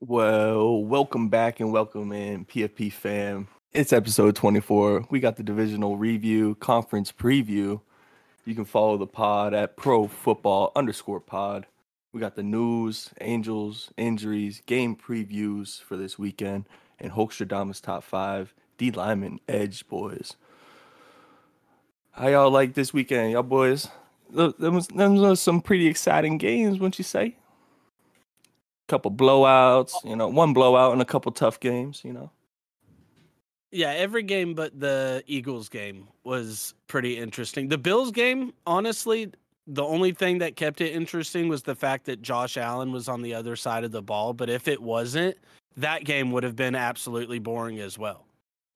Well, 0.00 0.84
welcome 0.84 1.30
back 1.30 1.60
and 1.60 1.72
welcome 1.72 2.12
in 2.12 2.44
PFP 2.44 2.92
fam. 2.92 3.48
It's 3.72 3.94
episode 3.94 4.36
24. 4.36 5.06
We 5.08 5.20
got 5.20 5.36
the 5.36 5.42
divisional 5.42 5.96
review, 5.96 6.56
conference 6.56 7.10
preview. 7.10 7.80
You 8.44 8.54
can 8.54 8.66
follow 8.66 8.98
the 8.98 9.06
pod 9.06 9.54
at 9.54 9.78
pro 9.78 10.06
football 10.06 10.70
underscore 10.76 11.20
pod. 11.20 11.66
We 12.12 12.20
got 12.20 12.34
the 12.34 12.42
news, 12.42 13.08
Angels, 13.22 13.90
injuries, 13.96 14.60
game 14.66 14.96
previews 14.96 15.80
for 15.80 15.96
this 15.96 16.18
weekend, 16.18 16.68
and 17.00 17.12
Hulkstradomus 17.12 17.80
top 17.80 18.04
five, 18.04 18.52
D 18.76 18.90
lineman, 18.90 19.40
Edge 19.48 19.88
boys. 19.88 20.36
How 22.14 22.28
y'all 22.28 22.50
like 22.50 22.74
this 22.74 22.94
weekend, 22.94 23.32
y'all 23.32 23.42
boys? 23.42 23.88
There 24.30 24.52
was, 24.70 24.88
was 24.92 25.40
some 25.40 25.60
pretty 25.60 25.88
exciting 25.88 26.38
games, 26.38 26.78
wouldn't 26.78 26.96
you 26.96 27.04
say? 27.04 27.36
A 28.86 28.88
couple 28.88 29.10
blowouts, 29.10 29.92
you 30.04 30.14
know, 30.14 30.28
one 30.28 30.52
blowout 30.52 30.92
and 30.92 31.02
a 31.02 31.04
couple 31.04 31.32
tough 31.32 31.58
games, 31.58 32.02
you 32.04 32.12
know. 32.12 32.30
Yeah, 33.72 33.90
every 33.90 34.22
game 34.22 34.54
but 34.54 34.78
the 34.78 35.24
Eagles 35.26 35.68
game 35.68 36.06
was 36.22 36.74
pretty 36.86 37.18
interesting. 37.18 37.66
The 37.66 37.78
Bills 37.78 38.12
game, 38.12 38.52
honestly, 38.64 39.32
the 39.66 39.82
only 39.82 40.12
thing 40.12 40.38
that 40.38 40.54
kept 40.54 40.80
it 40.80 40.92
interesting 40.92 41.48
was 41.48 41.64
the 41.64 41.74
fact 41.74 42.04
that 42.04 42.22
Josh 42.22 42.56
Allen 42.56 42.92
was 42.92 43.08
on 43.08 43.22
the 43.22 43.34
other 43.34 43.56
side 43.56 43.82
of 43.82 43.90
the 43.90 44.02
ball. 44.02 44.32
But 44.32 44.48
if 44.48 44.68
it 44.68 44.80
wasn't, 44.80 45.36
that 45.76 46.04
game 46.04 46.30
would 46.30 46.44
have 46.44 46.54
been 46.54 46.76
absolutely 46.76 47.40
boring 47.40 47.80
as 47.80 47.98
well. 47.98 48.24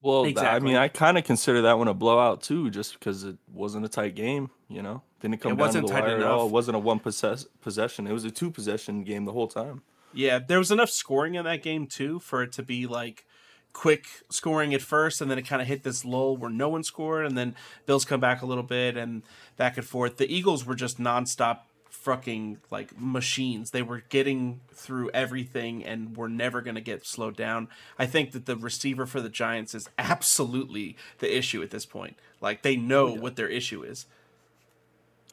Well, 0.01 0.23
exactly. 0.23 0.49
I 0.55 0.59
mean, 0.59 0.75
I 0.77 0.87
kind 0.87 1.17
of 1.17 1.25
consider 1.25 1.63
that 1.63 1.77
one 1.77 1.87
a 1.87 1.93
blowout 1.93 2.41
too, 2.41 2.69
just 2.69 2.93
because 2.93 3.23
it 3.23 3.37
wasn't 3.51 3.85
a 3.85 3.89
tight 3.89 4.15
game. 4.15 4.49
You 4.69 4.81
know, 4.81 5.01
didn't 5.19 5.41
come 5.41 5.53
it 5.53 5.57
down 5.57 5.73
to 5.73 5.81
the 5.81 5.87
wire 5.87 6.07
enough. 6.07 6.19
at 6.19 6.25
all. 6.25 6.47
It 6.47 6.51
wasn't 6.51 6.75
a 6.77 6.79
one 6.79 6.99
possess- 6.99 7.45
possession. 7.61 8.07
It 8.07 8.13
was 8.13 8.23
a 8.23 8.31
two 8.31 8.51
possession 8.51 9.03
game 9.03 9.25
the 9.25 9.33
whole 9.33 9.47
time. 9.47 9.81
Yeah, 10.13 10.39
there 10.39 10.59
was 10.59 10.71
enough 10.71 10.89
scoring 10.89 11.35
in 11.35 11.45
that 11.45 11.61
game 11.61 11.85
too 11.85 12.19
for 12.19 12.41
it 12.43 12.51
to 12.53 12.63
be 12.63 12.87
like 12.87 13.25
quick 13.73 14.05
scoring 14.29 14.73
at 14.73 14.81
first, 14.81 15.21
and 15.21 15.29
then 15.29 15.37
it 15.37 15.43
kind 15.47 15.61
of 15.61 15.67
hit 15.67 15.83
this 15.83 16.03
lull 16.05 16.37
where 16.37 16.49
no 16.49 16.69
one 16.69 16.83
scored, 16.83 17.25
and 17.25 17.37
then 17.37 17.55
Bills 17.85 18.05
come 18.05 18.19
back 18.19 18.41
a 18.41 18.45
little 18.45 18.63
bit 18.63 18.97
and 18.97 19.23
back 19.57 19.77
and 19.77 19.85
forth. 19.85 20.17
The 20.17 20.33
Eagles 20.33 20.65
were 20.65 20.75
just 20.75 20.99
nonstop 20.99 21.59
fucking 21.99 22.57
like 22.71 22.99
machines. 22.99 23.71
They 23.71 23.81
were 23.81 24.03
getting 24.09 24.61
through 24.71 25.09
everything 25.13 25.83
and 25.85 26.15
were 26.15 26.29
never 26.29 26.61
going 26.61 26.75
to 26.75 26.81
get 26.81 27.05
slowed 27.05 27.35
down. 27.35 27.67
I 27.97 28.05
think 28.05 28.31
that 28.31 28.45
the 28.45 28.55
receiver 28.55 29.05
for 29.05 29.19
the 29.21 29.29
Giants 29.29 29.75
is 29.75 29.89
absolutely 29.97 30.95
the 31.19 31.35
issue 31.35 31.61
at 31.61 31.71
this 31.71 31.85
point. 31.85 32.15
Like 32.41 32.61
they 32.61 32.75
know 32.75 33.13
yeah. 33.13 33.19
what 33.19 33.35
their 33.35 33.49
issue 33.49 33.83
is. 33.83 34.05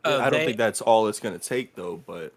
Uh, 0.04 0.18
I 0.18 0.30
don't 0.30 0.40
they, 0.40 0.46
think 0.46 0.58
that's 0.58 0.80
all 0.80 1.06
it's 1.08 1.20
going 1.20 1.38
to 1.38 1.44
take 1.44 1.74
though, 1.74 2.02
but 2.04 2.32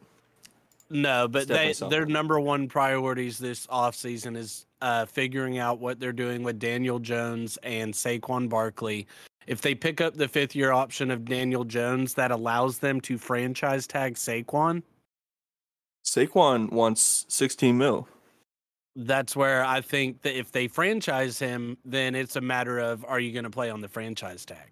no, 0.90 1.28
but 1.28 1.48
they 1.48 1.74
their 1.90 2.06
number 2.06 2.40
one 2.40 2.68
priorities 2.68 3.38
this 3.38 3.68
offseason 3.68 4.38
is 4.38 4.66
uh, 4.82 5.06
figuring 5.06 5.58
out 5.58 5.80
what 5.80 6.00
they're 6.00 6.14
doing 6.14 6.44
with 6.44 6.60
Daniel 6.60 7.00
Jones 7.00 7.58
and 7.64 7.94
Saquon 7.94 8.50
Barkley. 8.50 9.08
If 9.50 9.62
they 9.62 9.74
pick 9.74 10.00
up 10.00 10.14
the 10.14 10.28
fifth 10.28 10.56
year 10.56 10.72
option 10.72 11.10
of 11.10 11.26
Daniel 11.26 11.64
Jones, 11.64 12.14
that 12.14 12.30
allows 12.30 12.78
them 12.78 13.02
to 13.02 13.18
franchise 13.18 13.88
tag 13.88 14.14
Saquon. 14.14 14.84
Saquon 16.06 16.72
wants 16.72 17.26
16 17.30 17.76
mil. 17.76 18.08
That's 18.96 19.36
where 19.36 19.66
I 19.66 19.82
think 19.82 20.22
that 20.22 20.38
if 20.38 20.52
they 20.52 20.68
franchise 20.68 21.40
him, 21.40 21.78
then 21.84 22.14
it's 22.14 22.36
a 22.36 22.42
matter 22.42 22.78
of 22.78 23.04
are 23.06 23.20
you 23.20 23.32
going 23.32 23.44
to 23.44 23.50
play 23.50 23.72
on 23.72 23.82
the 23.82 23.88
franchise 23.88 24.46
tag? 24.46 24.70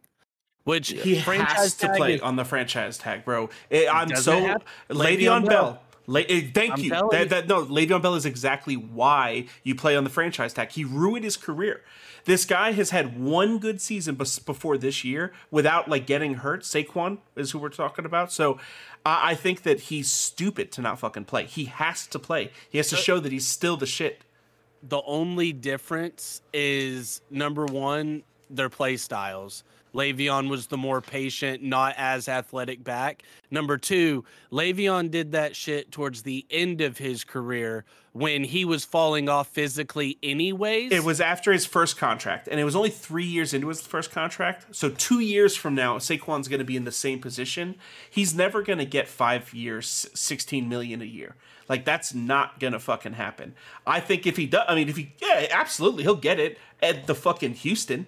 Which 0.63 0.89
he 0.89 1.15
has 1.15 1.73
to 1.77 1.91
play 1.95 2.15
is, 2.15 2.21
on 2.21 2.35
the 2.35 2.45
franchise 2.45 2.99
tag, 2.99 3.25
bro. 3.25 3.49
It, 3.71 3.91
I'm 3.91 4.15
so 4.15 4.57
lady 4.89 5.25
Le'Veon 5.25 5.49
Bell. 5.49 5.81
Le- 6.07 6.21
eh, 6.21 6.47
thank 6.53 6.73
I'm 6.73 6.79
you. 6.79 6.89
That, 6.89 7.29
that, 7.29 7.47
no, 7.47 7.65
Le'Veon 7.65 8.01
Bell 8.01 8.15
is 8.15 8.25
exactly 8.25 8.75
why 8.75 9.45
you 9.63 9.75
play 9.75 9.95
on 9.95 10.05
the 10.05 10.09
franchise 10.09 10.53
tag. 10.53 10.71
He 10.71 10.85
ruined 10.85 11.25
his 11.25 11.35
career. 11.35 11.83
This 12.23 12.45
guy 12.45 12.71
has 12.71 12.89
had 12.89 13.19
one 13.19 13.59
good 13.59 13.79
season 13.79 14.15
before 14.15 14.77
this 14.77 15.03
year 15.03 15.33
without 15.51 15.87
like 15.87 16.05
getting 16.05 16.35
hurt. 16.35 16.63
Saquon 16.63 17.19
is 17.35 17.51
who 17.51 17.59
we're 17.59 17.69
talking 17.69 18.05
about. 18.05 18.31
So 18.31 18.57
I 19.05 19.35
think 19.35 19.63
that 19.63 19.81
he's 19.81 20.11
stupid 20.11 20.71
to 20.73 20.81
not 20.81 20.99
fucking 20.99 21.25
play. 21.25 21.45
He 21.45 21.65
has 21.65 22.07
to 22.07 22.19
play. 22.19 22.51
He 22.69 22.77
has 22.79 22.89
to 22.89 22.97
show 22.97 23.19
that 23.19 23.31
he's 23.31 23.47
still 23.47 23.77
the 23.77 23.85
shit. 23.85 24.23
The 24.83 25.01
only 25.05 25.53
difference 25.53 26.41
is 26.53 27.21
number 27.29 27.65
one, 27.65 28.23
their 28.49 28.69
play 28.69 28.97
styles. 28.97 29.63
Le'Veon 29.93 30.49
was 30.49 30.67
the 30.67 30.77
more 30.77 31.01
patient, 31.01 31.63
not 31.63 31.95
as 31.97 32.27
athletic 32.27 32.83
back. 32.83 33.23
Number 33.49 33.77
two, 33.77 34.25
Le'Veon 34.51 35.09
did 35.09 35.31
that 35.31 35.55
shit 35.55 35.91
towards 35.91 36.23
the 36.23 36.45
end 36.49 36.81
of 36.81 36.97
his 36.97 37.23
career 37.23 37.85
when 38.13 38.43
he 38.43 38.65
was 38.65 38.83
falling 38.83 39.29
off 39.29 39.47
physically 39.47 40.17
anyways. 40.23 40.91
It 40.91 41.03
was 41.03 41.21
after 41.21 41.51
his 41.51 41.65
first 41.65 41.97
contract, 41.97 42.47
and 42.47 42.59
it 42.59 42.63
was 42.63 42.75
only 42.75 42.89
three 42.89 43.25
years 43.25 43.53
into 43.53 43.67
his 43.67 43.81
first 43.81 44.11
contract. 44.11 44.75
So 44.75 44.89
two 44.89 45.19
years 45.19 45.55
from 45.55 45.75
now, 45.75 45.97
Saquon's 45.97 46.47
going 46.47 46.59
to 46.59 46.65
be 46.65 46.75
in 46.75 46.83
the 46.83 46.91
same 46.91 47.19
position. 47.19 47.75
He's 48.09 48.33
never 48.33 48.61
going 48.61 48.79
to 48.79 48.85
get 48.85 49.07
five 49.07 49.53
years, 49.53 50.09
sixteen 50.13 50.67
million 50.67 51.01
a 51.01 51.05
year. 51.05 51.35
Like 51.69 51.85
that's 51.85 52.13
not 52.13 52.59
gonna 52.59 52.79
fucking 52.79 53.13
happen. 53.13 53.53
I 53.85 53.99
think 53.99 54.25
if 54.25 54.37
he 54.37 54.45
does, 54.45 54.63
I 54.67 54.75
mean, 54.75 54.89
if 54.89 54.95
he, 54.95 55.13
yeah, 55.21 55.47
absolutely, 55.51 56.03
he'll 56.03 56.15
get 56.15 56.39
it 56.39 56.57
at 56.81 57.07
the 57.07 57.15
fucking 57.15 57.55
Houston. 57.55 58.07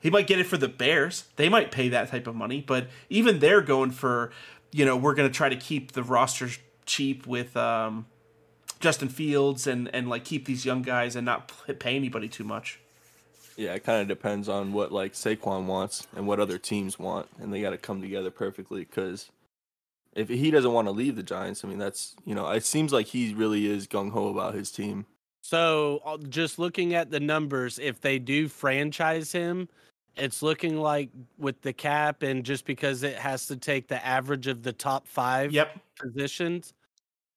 He 0.00 0.10
might 0.10 0.26
get 0.26 0.38
it 0.38 0.46
for 0.46 0.56
the 0.56 0.68
Bears. 0.68 1.24
They 1.36 1.48
might 1.48 1.70
pay 1.70 1.88
that 1.88 2.08
type 2.08 2.26
of 2.26 2.36
money, 2.36 2.62
but 2.66 2.88
even 3.10 3.40
they're 3.40 3.62
going 3.62 3.90
for, 3.90 4.30
you 4.70 4.84
know, 4.84 4.96
we're 4.96 5.14
going 5.14 5.28
to 5.28 5.34
try 5.34 5.48
to 5.48 5.56
keep 5.56 5.92
the 5.92 6.02
roster 6.02 6.50
cheap 6.86 7.26
with 7.26 7.56
um, 7.56 8.06
Justin 8.80 9.08
Fields 9.08 9.66
and 9.66 9.92
and 9.94 10.08
like 10.08 10.24
keep 10.24 10.46
these 10.46 10.64
young 10.64 10.82
guys 10.82 11.16
and 11.16 11.24
not 11.24 11.52
pay 11.78 11.96
anybody 11.96 12.28
too 12.28 12.44
much. 12.44 12.80
Yeah, 13.56 13.74
it 13.74 13.82
kind 13.82 14.00
of 14.00 14.06
depends 14.06 14.48
on 14.48 14.72
what 14.72 14.92
like 14.92 15.14
Saquon 15.14 15.66
wants 15.66 16.06
and 16.14 16.26
what 16.26 16.38
other 16.38 16.58
teams 16.58 16.98
want, 16.98 17.28
and 17.40 17.52
they 17.52 17.60
got 17.60 17.70
to 17.70 17.78
come 17.78 18.00
together 18.00 18.30
perfectly. 18.30 18.80
Because 18.80 19.30
if 20.14 20.28
he 20.28 20.50
doesn't 20.50 20.72
want 20.72 20.86
to 20.86 20.92
leave 20.92 21.16
the 21.16 21.24
Giants, 21.24 21.64
I 21.64 21.68
mean, 21.68 21.78
that's 21.78 22.14
you 22.24 22.36
know, 22.36 22.48
it 22.50 22.64
seems 22.64 22.92
like 22.92 23.06
he 23.06 23.34
really 23.34 23.66
is 23.66 23.88
gung 23.88 24.12
ho 24.12 24.28
about 24.28 24.54
his 24.54 24.70
team. 24.70 25.06
So, 25.40 26.00
uh, 26.04 26.18
just 26.28 26.58
looking 26.58 26.94
at 26.94 27.10
the 27.10 27.20
numbers, 27.20 27.78
if 27.78 28.00
they 28.00 28.18
do 28.18 28.48
franchise 28.48 29.32
him, 29.32 29.68
it's 30.16 30.42
looking 30.42 30.78
like 30.78 31.10
with 31.38 31.60
the 31.62 31.72
cap 31.72 32.22
and 32.22 32.44
just 32.44 32.64
because 32.64 33.02
it 33.02 33.16
has 33.16 33.46
to 33.46 33.56
take 33.56 33.88
the 33.88 34.04
average 34.04 34.46
of 34.46 34.62
the 34.62 34.72
top 34.72 35.06
five 35.06 35.52
yep. 35.52 35.78
positions, 35.98 36.74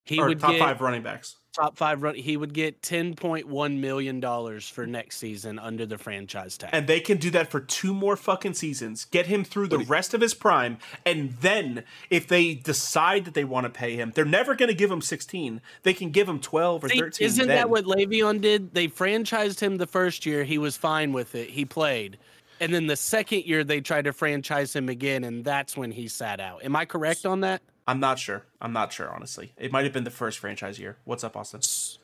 he 0.05 0.19
or 0.19 0.29
would 0.29 0.39
top 0.39 0.51
get 0.51 0.59
five 0.59 0.81
running 0.81 1.03
backs. 1.03 1.37
Top 1.53 1.75
five 1.75 2.01
run. 2.01 2.15
He 2.15 2.37
would 2.37 2.53
get 2.53 2.81
ten 2.81 3.13
point 3.13 3.45
one 3.45 3.81
million 3.81 4.21
dollars 4.21 4.69
for 4.69 4.87
next 4.87 5.17
season 5.17 5.59
under 5.59 5.85
the 5.85 5.97
franchise 5.97 6.57
tag, 6.57 6.69
and 6.71 6.87
they 6.87 7.01
can 7.01 7.17
do 7.17 7.29
that 7.31 7.51
for 7.51 7.59
two 7.59 7.93
more 7.93 8.15
fucking 8.15 8.53
seasons. 8.53 9.03
Get 9.03 9.25
him 9.25 9.43
through 9.43 9.67
the 9.67 9.79
rest 9.79 10.13
of 10.13 10.21
his 10.21 10.33
prime, 10.33 10.77
and 11.05 11.35
then 11.41 11.83
if 12.09 12.25
they 12.25 12.53
decide 12.53 13.25
that 13.25 13.33
they 13.33 13.43
want 13.43 13.65
to 13.65 13.69
pay 13.69 13.97
him, 13.97 14.13
they're 14.15 14.23
never 14.23 14.55
going 14.55 14.69
to 14.69 14.73
give 14.73 14.89
him 14.89 15.01
sixteen. 15.01 15.59
They 15.83 15.93
can 15.93 16.11
give 16.11 16.29
him 16.29 16.39
twelve 16.39 16.85
or 16.85 16.89
See, 16.89 16.99
thirteen. 16.99 17.25
Isn't 17.25 17.47
then. 17.47 17.57
that 17.57 17.69
what 17.69 17.83
Le'Veon 17.83 18.39
did? 18.39 18.73
They 18.73 18.87
franchised 18.87 19.59
him 19.59 19.75
the 19.75 19.87
first 19.87 20.25
year. 20.25 20.45
He 20.45 20.57
was 20.57 20.77
fine 20.77 21.11
with 21.11 21.35
it. 21.35 21.49
He 21.49 21.65
played. 21.65 22.17
And 22.61 22.73
then 22.73 22.87
the 22.87 22.95
second 22.95 23.45
year 23.45 23.65
they 23.65 23.81
tried 23.81 24.05
to 24.05 24.13
franchise 24.13 24.73
him 24.73 24.87
again, 24.87 25.25
and 25.25 25.43
that's 25.43 25.75
when 25.75 25.91
he 25.91 26.07
sat 26.07 26.39
out. 26.39 26.63
Am 26.63 26.77
I 26.77 26.85
correct 26.85 27.25
on 27.25 27.41
that? 27.41 27.61
I'm 27.91 27.99
not 27.99 28.19
sure. 28.19 28.43
I'm 28.61 28.71
not 28.71 28.93
sure, 28.93 29.09
honestly. 29.09 29.51
It 29.57 29.73
might 29.73 29.83
have 29.83 29.91
been 29.91 30.05
the 30.05 30.11
first 30.11 30.39
franchise 30.39 30.79
year. 30.79 30.95
What's 31.03 31.25
up, 31.25 31.35
Austin? 31.35 31.59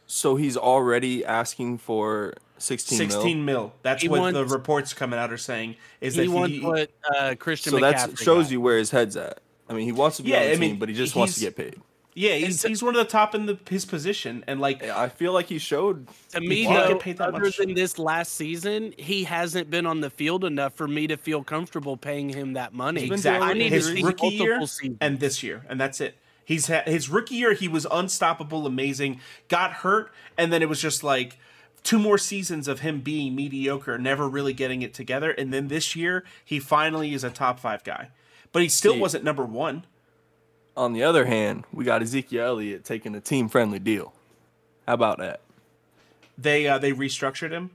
So 0.05 0.35
he's 0.35 0.57
already 0.57 1.23
asking 1.23 1.77
for 1.77 2.33
16 2.57 2.97
16 2.97 3.45
mil. 3.45 3.61
mil. 3.61 3.73
That's 3.83 4.01
he 4.01 4.09
what 4.09 4.19
wants, 4.19 4.37
the 4.37 4.45
reports 4.45 4.93
coming 4.93 5.17
out 5.17 5.31
are 5.31 5.37
saying. 5.37 5.77
Is 6.01 6.15
he 6.15 6.25
that 6.25 6.29
wants 6.29 6.55
he, 6.57 6.61
what 6.61 6.91
uh, 7.09 7.35
Christian 7.39 7.71
so 7.71 7.79
that 7.79 8.19
shows 8.19 8.45
got. 8.47 8.51
you 8.51 8.59
where 8.59 8.77
his 8.77 8.91
head's 8.91 9.15
at. 9.15 9.39
I 9.69 9.73
mean, 9.73 9.85
he 9.85 9.93
wants 9.93 10.17
to 10.17 10.23
be 10.23 10.31
yeah, 10.31 10.39
on 10.39 10.43
the 10.43 10.51
I 10.51 10.55
mean, 10.57 10.69
team, 10.71 10.79
but 10.79 10.89
he 10.89 10.95
just 10.95 11.15
wants 11.15 11.35
to 11.35 11.39
get 11.39 11.55
paid. 11.55 11.79
Yeah, 12.17 12.33
he's, 12.33 12.63
he's 12.63 12.81
one 12.81 12.95
of 12.95 13.05
the 13.05 13.11
top 13.11 13.35
in 13.35 13.45
the, 13.45 13.59
his 13.69 13.85
position, 13.85 14.43
and 14.47 14.59
like 14.59 14.81
I 14.81 15.07
feel 15.07 15.33
like 15.33 15.45
he 15.45 15.59
showed. 15.59 16.07
To 16.31 16.41
me, 16.41 16.65
though, 16.65 16.99
other 17.19 17.39
much. 17.39 17.57
than 17.57 17.75
this 17.75 17.99
last 17.99 18.33
season, 18.33 18.95
he 18.97 19.23
hasn't 19.23 19.69
been 19.69 19.85
on 19.85 20.01
the 20.01 20.09
field 20.09 20.43
enough 20.43 20.73
for 20.73 20.87
me 20.87 21.05
to 21.05 21.15
feel 21.15 21.43
comfortable 21.43 21.95
paying 21.95 22.29
him 22.29 22.53
that 22.53 22.73
money. 22.73 23.03
Exactly. 23.03 23.47
I 23.47 23.53
need 23.53 23.71
his 23.71 23.91
rookie 24.01 24.29
year 24.29 24.65
seasons. 24.65 24.97
and 24.99 25.19
this 25.19 25.43
year, 25.43 25.63
and 25.69 25.79
that's 25.79 26.01
it. 26.01 26.17
He's 26.43 26.65
had 26.65 26.87
his 26.87 27.07
rookie 27.07 27.35
year. 27.35 27.53
He 27.53 27.67
was 27.67 27.85
unstoppable, 27.91 28.65
amazing. 28.65 29.19
Got 29.47 29.73
hurt, 29.73 30.11
and 30.39 30.51
then 30.51 30.63
it 30.63 30.69
was 30.69 30.81
just 30.81 31.03
like 31.03 31.37
two 31.83 31.99
more 31.99 32.17
seasons 32.17 32.67
of 32.67 32.79
him 32.79 33.01
being 33.01 33.35
mediocre, 33.35 33.99
never 33.99 34.27
really 34.27 34.53
getting 34.53 34.81
it 34.81 34.95
together. 34.95 35.29
And 35.29 35.53
then 35.53 35.67
this 35.67 35.95
year, 35.95 36.23
he 36.43 36.59
finally 36.59 37.13
is 37.13 37.23
a 37.23 37.29
top 37.29 37.59
five 37.59 37.83
guy, 37.83 38.09
but 38.51 38.63
he 38.63 38.69
still 38.69 38.93
See, 38.93 38.99
wasn't 38.99 39.23
number 39.23 39.45
one. 39.45 39.85
On 40.77 40.93
the 40.93 41.01
other 41.03 41.25
hand, 41.25 41.65
we 41.73 41.83
got 41.83 42.03
Ezekiel 42.03 42.45
Elliott 42.45 42.85
taking 42.85 43.15
a 43.15 43.19
team 43.19 43.49
friendly 43.49 43.79
deal. 43.79 44.13
How 44.87 44.93
about 44.93 45.17
that? 45.17 45.41
They 46.37 46.67
uh, 46.67 46.77
they 46.77 46.91
restructured 46.93 47.49
him. 47.49 47.71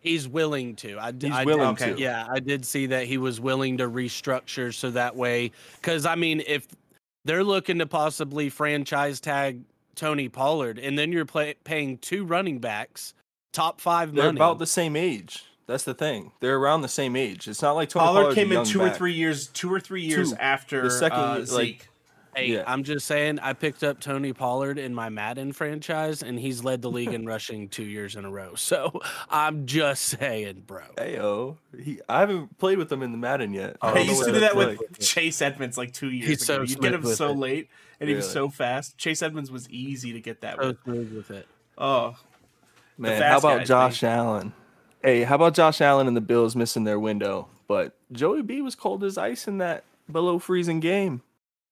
He's 0.00 0.26
willing 0.26 0.74
to. 0.76 0.98
I, 0.98 1.10
d- 1.10 1.26
He's 1.26 1.36
I- 1.36 1.44
willing 1.44 1.68
okay. 1.72 1.92
to. 1.92 2.00
Yeah, 2.00 2.26
I 2.30 2.40
did 2.40 2.64
see 2.64 2.86
that 2.86 3.04
he 3.06 3.18
was 3.18 3.38
willing 3.38 3.76
to 3.76 3.88
restructure 3.88 4.72
so 4.72 4.90
that 4.92 5.14
way. 5.14 5.52
Because 5.76 6.06
I 6.06 6.14
mean, 6.14 6.42
if 6.46 6.66
they're 7.26 7.44
looking 7.44 7.78
to 7.80 7.86
possibly 7.86 8.48
franchise 8.48 9.20
tag 9.20 9.60
Tony 9.94 10.30
Pollard, 10.30 10.78
and 10.78 10.98
then 10.98 11.12
you're 11.12 11.26
play, 11.26 11.56
paying 11.64 11.98
two 11.98 12.24
running 12.24 12.58
backs, 12.58 13.12
top 13.52 13.82
five 13.82 14.14
They're 14.14 14.24
money. 14.26 14.38
about 14.38 14.58
the 14.58 14.66
same 14.66 14.96
age. 14.96 15.44
That's 15.66 15.84
the 15.84 15.94
thing. 15.94 16.32
They're 16.40 16.56
around 16.56 16.80
the 16.80 16.88
same 16.88 17.14
age. 17.14 17.46
It's 17.46 17.60
not 17.60 17.72
like 17.72 17.90
Tony 17.90 18.06
Pollard 18.06 18.20
Pollard's 18.20 18.38
a 18.38 18.40
came 18.40 18.48
in 18.48 18.52
young 18.54 18.64
two 18.64 18.80
or 18.80 18.88
three 18.90 19.12
years, 19.12 19.48
two 19.48 19.70
or 19.72 19.78
three 19.78 20.02
years 20.02 20.30
Two. 20.30 20.38
after 20.38 20.80
The 20.82 20.90
second, 20.90 21.18
uh, 21.18 21.34
like- 21.40 21.46
Zeke. 21.46 21.86
Hey, 22.34 22.46
Yeah. 22.52 22.64
I'm 22.66 22.84
just 22.84 23.06
saying, 23.06 23.38
I 23.40 23.52
picked 23.54 23.82
up 23.82 23.98
Tony 24.00 24.32
Pollard 24.32 24.78
in 24.78 24.94
my 24.94 25.08
Madden 25.08 25.52
franchise, 25.52 26.22
and 26.22 26.38
he's 26.38 26.62
led 26.62 26.80
the 26.82 26.90
league 26.90 27.12
in 27.12 27.26
rushing 27.26 27.68
two 27.68 27.84
years 27.84 28.14
in 28.16 28.24
a 28.24 28.30
row. 28.30 28.54
So 28.54 29.00
I'm 29.28 29.66
just 29.66 30.02
saying, 30.04 30.62
bro. 30.66 30.82
Ayo, 30.96 31.56
he. 31.76 32.00
I 32.08 32.20
haven't 32.20 32.56
played 32.58 32.78
with 32.78 32.90
him 32.92 33.02
in 33.02 33.12
the 33.12 33.18
Madden 33.18 33.52
yet. 33.52 33.76
I 33.82 33.90
I 33.90 33.94
don't 33.94 34.06
used 34.06 34.20
to 34.24 34.26
do 34.26 34.32
that 34.34 34.40
that's 34.40 34.54
with 34.54 34.78
like. 34.78 34.98
Chase 35.00 35.42
Edmonds 35.42 35.76
like 35.76 35.92
two 35.92 36.10
years 36.10 36.28
He's 36.28 36.48
ago. 36.48 36.56
so 36.58 36.60
you 36.62 36.68
smooth 36.68 36.82
get 36.82 36.94
him 36.94 37.04
so 37.06 37.30
it. 37.30 37.36
late, 37.38 37.68
and 37.98 38.08
he 38.08 38.14
was 38.14 38.30
so 38.30 38.48
fast. 38.48 38.96
Chase 38.96 39.22
Edmonds 39.22 39.50
was 39.50 39.68
easy 39.70 40.12
to 40.12 40.20
get 40.20 40.40
that 40.42 40.56
So 40.60 40.68
with. 40.68 40.82
smooth 40.84 41.12
with 41.16 41.30
it. 41.32 41.46
Oh, 41.78 42.16
Man, 42.98 43.20
how 43.22 43.38
about 43.38 43.58
guys, 43.60 43.68
Josh 43.68 44.02
Allen? 44.04 44.52
Hey, 45.02 45.22
how 45.22 45.34
about 45.36 45.54
Josh 45.54 45.80
Allen 45.80 46.06
and 46.06 46.14
the 46.16 46.20
Bills 46.20 46.54
missing 46.54 46.84
their 46.84 47.00
window? 47.00 47.48
But 47.66 47.96
Joey 48.12 48.42
B 48.42 48.60
was 48.60 48.74
cold 48.74 49.02
as 49.02 49.16
ice 49.16 49.48
in 49.48 49.58
that 49.58 49.84
below 50.12 50.38
freezing 50.38 50.80
game. 50.80 51.22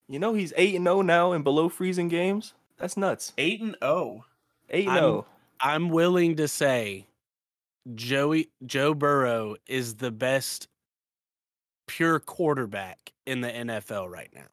You 0.09 0.19
know 0.19 0.35
he's 0.35 0.53
eight 0.57 0.75
and 0.75 0.85
zero 0.87 1.03
now 1.03 1.33
in 1.33 1.43
below 1.43 1.69
freezing 1.69 2.09
games. 2.09 2.55
That's 2.79 2.97
nuts. 2.97 3.33
eight 3.39 3.61
and 3.61 3.77
oh. 3.83 4.25
Eight 4.71 4.87
and 4.87 4.93
I'm- 4.93 5.03
zero. 5.03 5.27
I'm 5.61 5.89
willing 5.89 6.37
to 6.37 6.47
say 6.47 7.07
Joey 7.95 8.51
Joe 8.65 8.95
Burrow 8.95 9.57
is 9.67 9.97
the 9.97 10.11
best 10.13 10.69
pure 11.89 12.21
quarterback 12.21 13.13
in 13.27 13.41
the 13.41 13.49
NFL 13.49 14.09
right 14.09 14.31
now. 14.35 14.47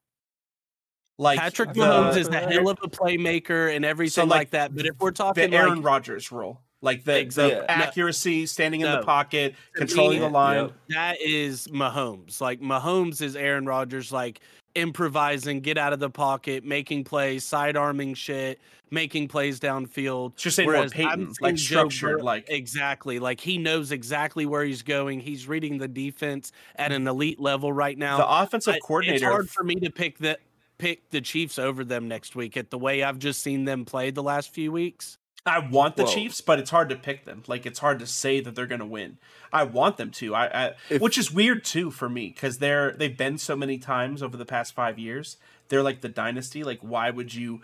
Like 1.19 1.39
Patrick 1.39 1.73
the, 1.73 1.81
Mahomes 1.81 2.17
is 2.17 2.27
the- 2.27 2.39
hell 2.39 2.69
of 2.69 2.79
a 2.83 2.87
playmaker 2.89 3.73
and 3.73 3.85
everything 3.85 4.27
like, 4.27 4.37
like, 4.39 4.49
that. 4.51 4.75
But 4.75 4.85
if 4.87 4.95
we're 4.99 5.11
the 5.11 5.15
talking 5.17 5.53
Aaron 5.53 5.75
like 5.77 5.85
Rodgers 5.85 6.31
role, 6.31 6.59
like 6.81 7.03
the, 7.05 7.19
Exactly. 7.19 7.55
the 7.59 7.61
Yeah. 7.61 7.71
accuracy, 7.83 8.45
standing 8.47 8.81
in 8.81 8.91
the 8.91 9.03
pocket, 9.03 9.55
controlling 9.75 10.19
me- 10.19 10.25
the 10.25 10.29
line. 10.29 10.57
Yep. 10.63 10.73
that 10.89 11.21
is 11.21 11.67
Mahomes. 11.67 12.41
Like 12.41 12.59
Mahomes 12.61 13.21
is 13.21 13.35
Aaron 13.35 13.65
Rodgers, 13.65 14.11
like 14.11 14.39
improvising, 14.75 15.61
get 15.61 15.77
out 15.77 15.93
of 15.93 15.99
the 15.99 16.09
pocket, 16.09 16.63
making 16.63 17.03
plays, 17.05 17.43
side 17.43 17.75
arming 17.75 18.13
shit, 18.13 18.59
making 18.91 19.27
plays 19.27 19.59
downfield. 19.59 20.33
It's 20.33 20.43
just 20.43 20.55
saying 20.57 20.67
more 20.67 20.77
Whereas 20.77 20.91
Peyton, 20.91 21.33
like 21.41 21.57
structured, 21.57 22.21
like 22.21 22.45
Exactly. 22.49 23.19
Like 23.19 23.39
he 23.39 23.57
knows 23.57 23.91
exactly 23.91 24.45
where 24.45 24.63
he's 24.63 24.83
going. 24.83 25.19
He's 25.19 25.47
reading 25.47 25.77
the 25.77 25.87
defense 25.87 26.51
at 26.75 26.91
an 26.91 27.07
elite 27.07 27.39
level 27.39 27.73
right 27.73 27.97
now. 27.97 28.17
the 28.17 28.41
offensive 28.41 28.75
coordinator. 28.83 29.15
It's 29.15 29.23
hard 29.23 29.49
for 29.49 29.63
me 29.63 29.75
to 29.75 29.89
pick 29.89 30.17
the 30.17 30.37
pick 30.77 31.09
the 31.09 31.21
Chiefs 31.21 31.57
over 31.57 31.83
them 31.83 32.07
next 32.07 32.35
week 32.35 32.57
at 32.57 32.69
the 32.69 32.77
way 32.77 33.01
I've 33.03 33.19
just 33.19 33.41
seen 33.41 33.65
them 33.65 33.85
play 33.85 34.11
the 34.11 34.23
last 34.23 34.53
few 34.53 34.71
weeks. 34.71 35.17
I 35.47 35.59
want 35.59 35.95
the 35.95 36.05
Whoa. 36.05 36.11
Chiefs, 36.11 36.41
but 36.41 36.57
it's 36.57 36.71
hard 36.71 36.89
to 36.89 36.95
pick 36.95 37.25
them. 37.25 37.43
Like 37.47 37.65
it's 37.65 37.79
hard 37.79 37.99
to 37.99 38.07
say 38.07 38.39
that 38.39 38.55
they're 38.55 38.65
going 38.65 38.79
to 38.79 38.85
win. 38.85 39.19
I 39.53 39.63
want 39.63 39.97
them 39.97 40.09
to. 40.11 40.33
I, 40.33 40.45
I 40.67 40.71
If- 40.89 41.01
which 41.01 41.17
is 41.17 41.31
weird 41.31 41.63
too 41.63 41.91
for 41.91 42.09
me 42.09 42.29
because 42.29 42.57
they're 42.57 42.93
they've 42.93 43.15
been 43.15 43.37
so 43.37 43.55
many 43.55 43.77
times 43.77 44.23
over 44.23 44.37
the 44.37 44.45
past 44.45 44.73
five 44.73 44.97
years. 44.97 45.37
They're 45.69 45.83
like 45.83 46.01
the 46.01 46.09
dynasty. 46.09 46.63
Like 46.63 46.79
why 46.81 47.11
would 47.11 47.33
you 47.35 47.61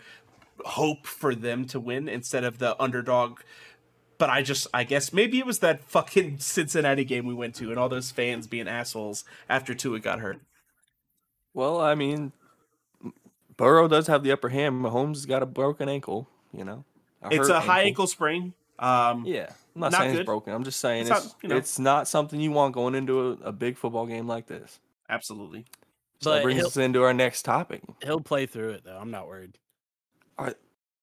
hope 0.64 1.06
for 1.06 1.34
them 1.34 1.64
to 1.66 1.80
win 1.80 2.08
instead 2.08 2.44
of 2.44 2.58
the 2.58 2.80
underdog? 2.80 3.40
But 4.16 4.30
I 4.30 4.42
just 4.42 4.68
I 4.72 4.84
guess 4.84 5.12
maybe 5.12 5.40
it 5.40 5.46
was 5.46 5.58
that 5.58 5.82
fucking 5.82 6.38
Cincinnati 6.38 7.04
game 7.04 7.26
we 7.26 7.34
went 7.34 7.56
to 7.56 7.70
and 7.70 7.78
all 7.78 7.88
those 7.88 8.12
fans 8.12 8.46
being 8.46 8.68
assholes 8.68 9.24
after 9.48 9.74
Tua 9.74 9.98
got 9.98 10.20
hurt. 10.20 10.40
Well, 11.52 11.80
I 11.80 11.96
mean, 11.96 12.32
Burrow 13.56 13.88
does 13.88 14.06
have 14.06 14.22
the 14.22 14.30
upper 14.32 14.50
hand. 14.50 14.82
Mahomes 14.82 15.26
got 15.26 15.42
a 15.42 15.46
broken 15.46 15.88
ankle. 15.88 16.28
You 16.52 16.64
know, 16.64 16.84
It's 17.30 17.48
hurt 17.48 17.56
a 17.56 17.60
high 17.60 17.82
ankle 17.82 18.06
sprain. 18.06 18.54
Um, 18.78 19.24
Yeah, 19.24 19.46
I'm 19.74 19.80
not, 19.80 19.92
Not 19.92 19.98
saying 20.00 20.12
good. 20.12 20.20
it's 20.20 20.26
broken. 20.26 20.52
I'm 20.52 20.64
just 20.64 20.80
saying 20.80 21.02
It's 21.02 21.10
it's 21.10 21.24
not, 21.24 21.34
you 21.42 21.48
know. 21.50 21.56
it's 21.56 21.78
not 21.78 22.08
something 22.08 22.40
you 22.40 22.50
want 22.50 22.74
going 22.74 22.94
into 22.94 23.20
a, 23.42 23.48
a 23.48 23.52
big 23.52 23.76
football 23.76 24.06
game 24.06 24.26
like 24.26 24.46
this. 24.46 24.80
Absolutely. 25.08 25.64
So 26.20 26.30
that 26.32 26.42
brings 26.42 26.64
us 26.64 26.76
into 26.76 27.02
our 27.02 27.12
next 27.14 27.42
topic. 27.42 27.82
He'll 28.02 28.20
play 28.20 28.46
through 28.46 28.70
it 28.70 28.84
though. 28.84 28.96
I'm 28.98 29.10
not 29.10 29.28
worried. 29.28 29.58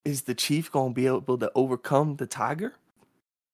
Is 0.05 0.23
the 0.23 0.33
Chief 0.33 0.71
going 0.71 0.91
to 0.91 0.95
be 0.95 1.07
able 1.07 1.37
to 1.37 1.51
overcome 1.55 2.15
the 2.15 2.25
Tiger? 2.25 2.73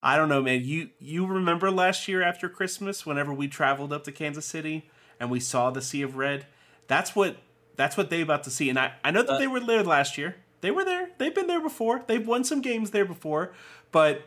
I 0.04 0.16
don't 0.16 0.30
know, 0.30 0.42
man. 0.44 0.64
You 0.64 0.92
you 1.00 1.26
remember 1.26 1.72
last 1.72 2.08
year 2.08 2.22
after 2.22 2.48
Christmas, 2.48 3.06
whenever 3.06 3.34
we 3.34 3.48
traveled 3.48 3.92
up 3.92 4.04
to 4.04 4.12
Kansas 4.12 4.46
City 4.46 4.88
and 5.20 5.32
we 5.32 5.40
saw 5.40 5.72
the 5.72 5.82
Sea 5.82 6.04
of 6.04 6.16
Red? 6.16 6.46
That's 6.88 7.16
what 7.16 7.38
that's 7.76 7.98
what 7.98 8.12
they 8.12 8.22
about 8.22 8.44
to 8.44 8.52
see. 8.52 8.70
And 8.70 8.78
I, 8.80 8.94
I 9.04 9.10
know 9.12 9.24
that 9.24 9.34
Uh, 9.34 9.38
they 9.40 9.48
were 9.48 9.60
there 9.60 9.84
last 9.84 10.18
year. 10.20 10.36
They 10.66 10.72
were 10.72 10.84
there. 10.84 11.10
They've 11.20 11.34
been 11.36 11.46
there 11.46 11.62
before. 11.62 12.04
They've 12.08 12.26
won 12.26 12.44
some 12.44 12.60
games 12.60 12.90
there 12.90 13.06
before. 13.06 13.54
But 13.92 14.24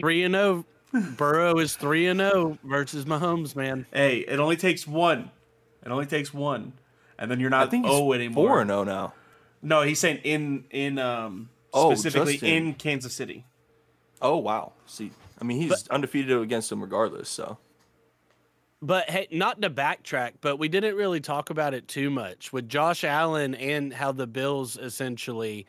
Three 0.00 0.22
and 0.24 0.34
zero. 0.34 0.64
Burrow 1.18 1.58
is 1.58 1.76
three 1.76 2.06
and 2.06 2.18
zero 2.18 2.56
versus 2.64 3.04
Mahomes, 3.04 3.54
man. 3.54 3.84
hey, 3.92 4.20
it 4.20 4.40
only 4.40 4.56
takes 4.56 4.86
one. 4.86 5.30
It 5.84 5.90
only 5.92 6.06
takes 6.06 6.32
one. 6.32 6.72
And 7.18 7.30
then 7.30 7.40
you're 7.40 7.52
I 7.54 7.60
not 7.64 7.70
think 7.70 7.84
he's 7.84 7.94
oh 7.94 8.14
anymore. 8.14 8.48
four 8.48 8.60
and 8.62 8.70
zero 8.70 8.84
now. 8.84 9.12
No, 9.60 9.82
he's 9.82 9.98
saying 9.98 10.20
in 10.24 10.64
in 10.70 10.98
um 10.98 11.50
Oh, 11.74 11.92
specifically 11.94 12.32
just 12.34 12.44
in- 12.44 12.68
in 12.68 12.74
Kansas 12.74 13.12
City. 13.14 13.44
Oh 14.22 14.38
wow! 14.38 14.72
See, 14.86 15.10
I 15.38 15.44
mean 15.44 15.60
he's 15.60 15.82
But- 15.82 15.90
undefeated 15.94 16.40
against 16.40 16.70
them 16.70 16.80
regardless. 16.80 17.28
So 17.28 17.58
But 18.82 19.08
hey, 19.08 19.26
not 19.30 19.62
to 19.62 19.70
backtrack, 19.70 20.32
but 20.40 20.58
we 20.58 20.68
didn't 20.68 20.96
really 20.96 21.20
talk 21.20 21.50
about 21.50 21.72
it 21.72 21.88
too 21.88 22.10
much 22.10 22.52
with 22.52 22.68
Josh 22.68 23.04
Allen 23.04 23.54
and 23.54 23.92
how 23.92 24.12
the 24.12 24.26
Bills 24.26 24.76
essentially 24.76 25.66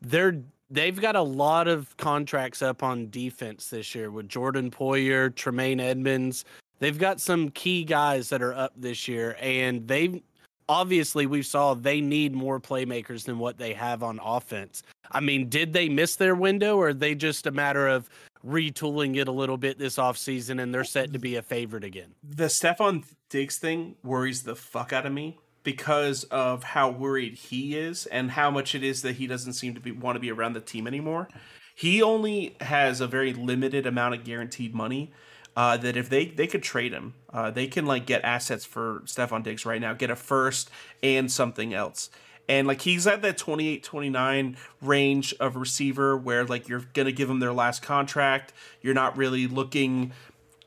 they're 0.00 0.40
they've 0.70 1.00
got 1.00 1.16
a 1.16 1.22
lot 1.22 1.68
of 1.68 1.94
contracts 1.96 2.62
up 2.62 2.82
on 2.82 3.10
defense 3.10 3.68
this 3.68 3.94
year 3.94 4.10
with 4.10 4.28
Jordan 4.28 4.70
Poyer, 4.70 5.34
Tremaine 5.34 5.80
Edmunds. 5.80 6.44
They've 6.78 6.98
got 6.98 7.20
some 7.20 7.50
key 7.50 7.84
guys 7.84 8.30
that 8.30 8.40
are 8.40 8.54
up 8.54 8.72
this 8.76 9.06
year, 9.06 9.36
and 9.40 9.86
they 9.86 10.22
obviously 10.68 11.26
we 11.26 11.42
saw 11.42 11.74
they 11.74 12.00
need 12.00 12.32
more 12.32 12.58
playmakers 12.60 13.24
than 13.24 13.38
what 13.38 13.58
they 13.58 13.74
have 13.74 14.02
on 14.02 14.18
offense. 14.24 14.82
I 15.10 15.20
mean, 15.20 15.48
did 15.48 15.72
they 15.72 15.88
miss 15.88 16.16
their 16.16 16.34
window, 16.34 16.76
or 16.76 16.88
are 16.88 16.94
they 16.94 17.14
just 17.14 17.46
a 17.46 17.50
matter 17.50 17.86
of 17.86 18.08
retooling 18.44 19.16
it 19.16 19.28
a 19.28 19.32
little 19.32 19.56
bit 19.56 19.78
this 19.78 19.96
offseason 19.96 20.60
and 20.62 20.74
they're 20.74 20.84
set 20.84 21.12
to 21.12 21.18
be 21.18 21.36
a 21.36 21.42
favorite 21.42 21.84
again? 21.84 22.14
the 22.22 22.46
Stefon 22.46 23.04
Diggs 23.28 23.58
thing 23.58 23.96
worries 24.02 24.42
the 24.42 24.56
fuck 24.56 24.92
out 24.92 25.06
of 25.06 25.12
me 25.12 25.38
because 25.62 26.24
of 26.24 26.62
how 26.62 26.90
worried 26.90 27.34
he 27.34 27.76
is 27.76 28.06
and 28.06 28.32
how 28.32 28.50
much 28.50 28.74
it 28.74 28.82
is 28.82 29.02
that 29.02 29.16
he 29.16 29.26
doesn't 29.26 29.52
seem 29.52 29.74
to 29.74 29.80
be 29.80 29.92
want 29.92 30.16
to 30.16 30.20
be 30.20 30.30
around 30.30 30.54
the 30.54 30.60
team 30.60 30.86
anymore. 30.86 31.28
He 31.74 32.02
only 32.02 32.56
has 32.60 33.00
a 33.00 33.06
very 33.06 33.32
limited 33.32 33.86
amount 33.86 34.14
of 34.14 34.24
guaranteed 34.24 34.74
money. 34.74 35.12
Uh, 35.56 35.76
that 35.76 35.96
if 35.96 36.08
they 36.08 36.26
they 36.26 36.46
could 36.46 36.62
trade 36.62 36.92
him, 36.92 37.12
uh, 37.32 37.50
they 37.50 37.66
can 37.66 37.84
like 37.84 38.06
get 38.06 38.24
assets 38.24 38.64
for 38.64 39.02
Stefon 39.04 39.42
Diggs 39.42 39.66
right 39.66 39.80
now, 39.80 39.92
get 39.92 40.08
a 40.08 40.16
first 40.16 40.70
and 41.02 41.30
something 41.30 41.74
else. 41.74 42.08
And 42.50 42.66
like 42.66 42.82
he's 42.82 43.06
at 43.06 43.22
that 43.22 43.38
28 43.38 43.84
29 43.84 44.56
range 44.82 45.32
of 45.38 45.54
receiver 45.54 46.16
where 46.16 46.44
like 46.44 46.68
you're 46.68 46.84
going 46.94 47.06
to 47.06 47.12
give 47.12 47.30
him 47.30 47.38
their 47.38 47.52
last 47.52 47.80
contract. 47.80 48.52
You're 48.82 48.92
not 48.92 49.16
really 49.16 49.46
looking 49.46 50.10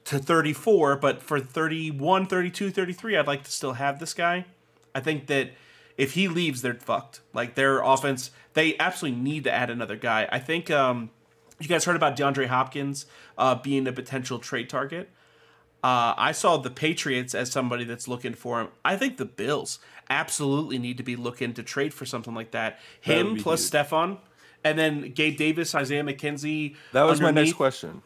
to 0.05 0.17
34, 0.17 0.95
but 0.95 1.21
for 1.21 1.41
31, 1.41 2.27
32, 2.27 2.71
33, 2.71 3.17
I'd 3.17 3.27
like 3.27 3.43
to 3.43 3.51
still 3.51 3.73
have 3.73 3.99
this 3.99 4.13
guy. 4.13 4.45
I 4.95 5.01
think 5.01 5.27
that 5.27 5.51
if 5.97 6.13
he 6.13 6.29
leaves, 6.29 6.61
they're 6.61 6.73
fucked. 6.73 7.19
Like 7.33 7.55
their 7.55 7.81
offense, 7.81 8.31
they 8.53 8.77
absolutely 8.79 9.19
need 9.19 9.43
to 9.43 9.51
add 9.51 9.69
another 9.69 9.97
guy. 9.97 10.25
I 10.31 10.39
think 10.39 10.71
um, 10.71 11.09
you 11.59 11.67
guys 11.67 11.83
heard 11.83 11.97
about 11.97 12.15
DeAndre 12.15 12.47
Hopkins 12.47 13.07
uh, 13.37 13.55
being 13.55 13.87
a 13.87 13.91
potential 13.91 14.39
trade 14.39 14.69
target. 14.69 15.09
Uh, 15.83 16.13
I 16.15 16.31
saw 16.31 16.55
the 16.55 16.69
Patriots 16.69 17.35
as 17.35 17.51
somebody 17.51 17.83
that's 17.83 18.07
looking 18.07 18.35
for 18.35 18.61
him. 18.61 18.69
I 18.85 18.95
think 18.95 19.17
the 19.17 19.25
Bills 19.25 19.79
absolutely 20.09 20.77
need 20.79 20.97
to 20.97 21.03
be 21.03 21.15
looking 21.15 21.53
to 21.53 21.63
trade 21.63 21.93
for 21.93 22.05
something 22.05 22.33
like 22.33 22.51
that. 22.51 22.79
That 23.05 23.13
Him 23.13 23.35
be 23.35 23.41
plus 23.41 23.61
huge. 23.61 23.71
Stefon, 23.71 24.17
and 24.63 24.77
then 24.77 25.11
Gabe 25.11 25.37
Davis, 25.37 25.75
Isaiah 25.75 26.03
McKenzie. 26.03 26.75
that 26.91 27.03
was 27.03 27.21
my 27.21 27.31
next 27.31 27.53
question. 27.53 28.01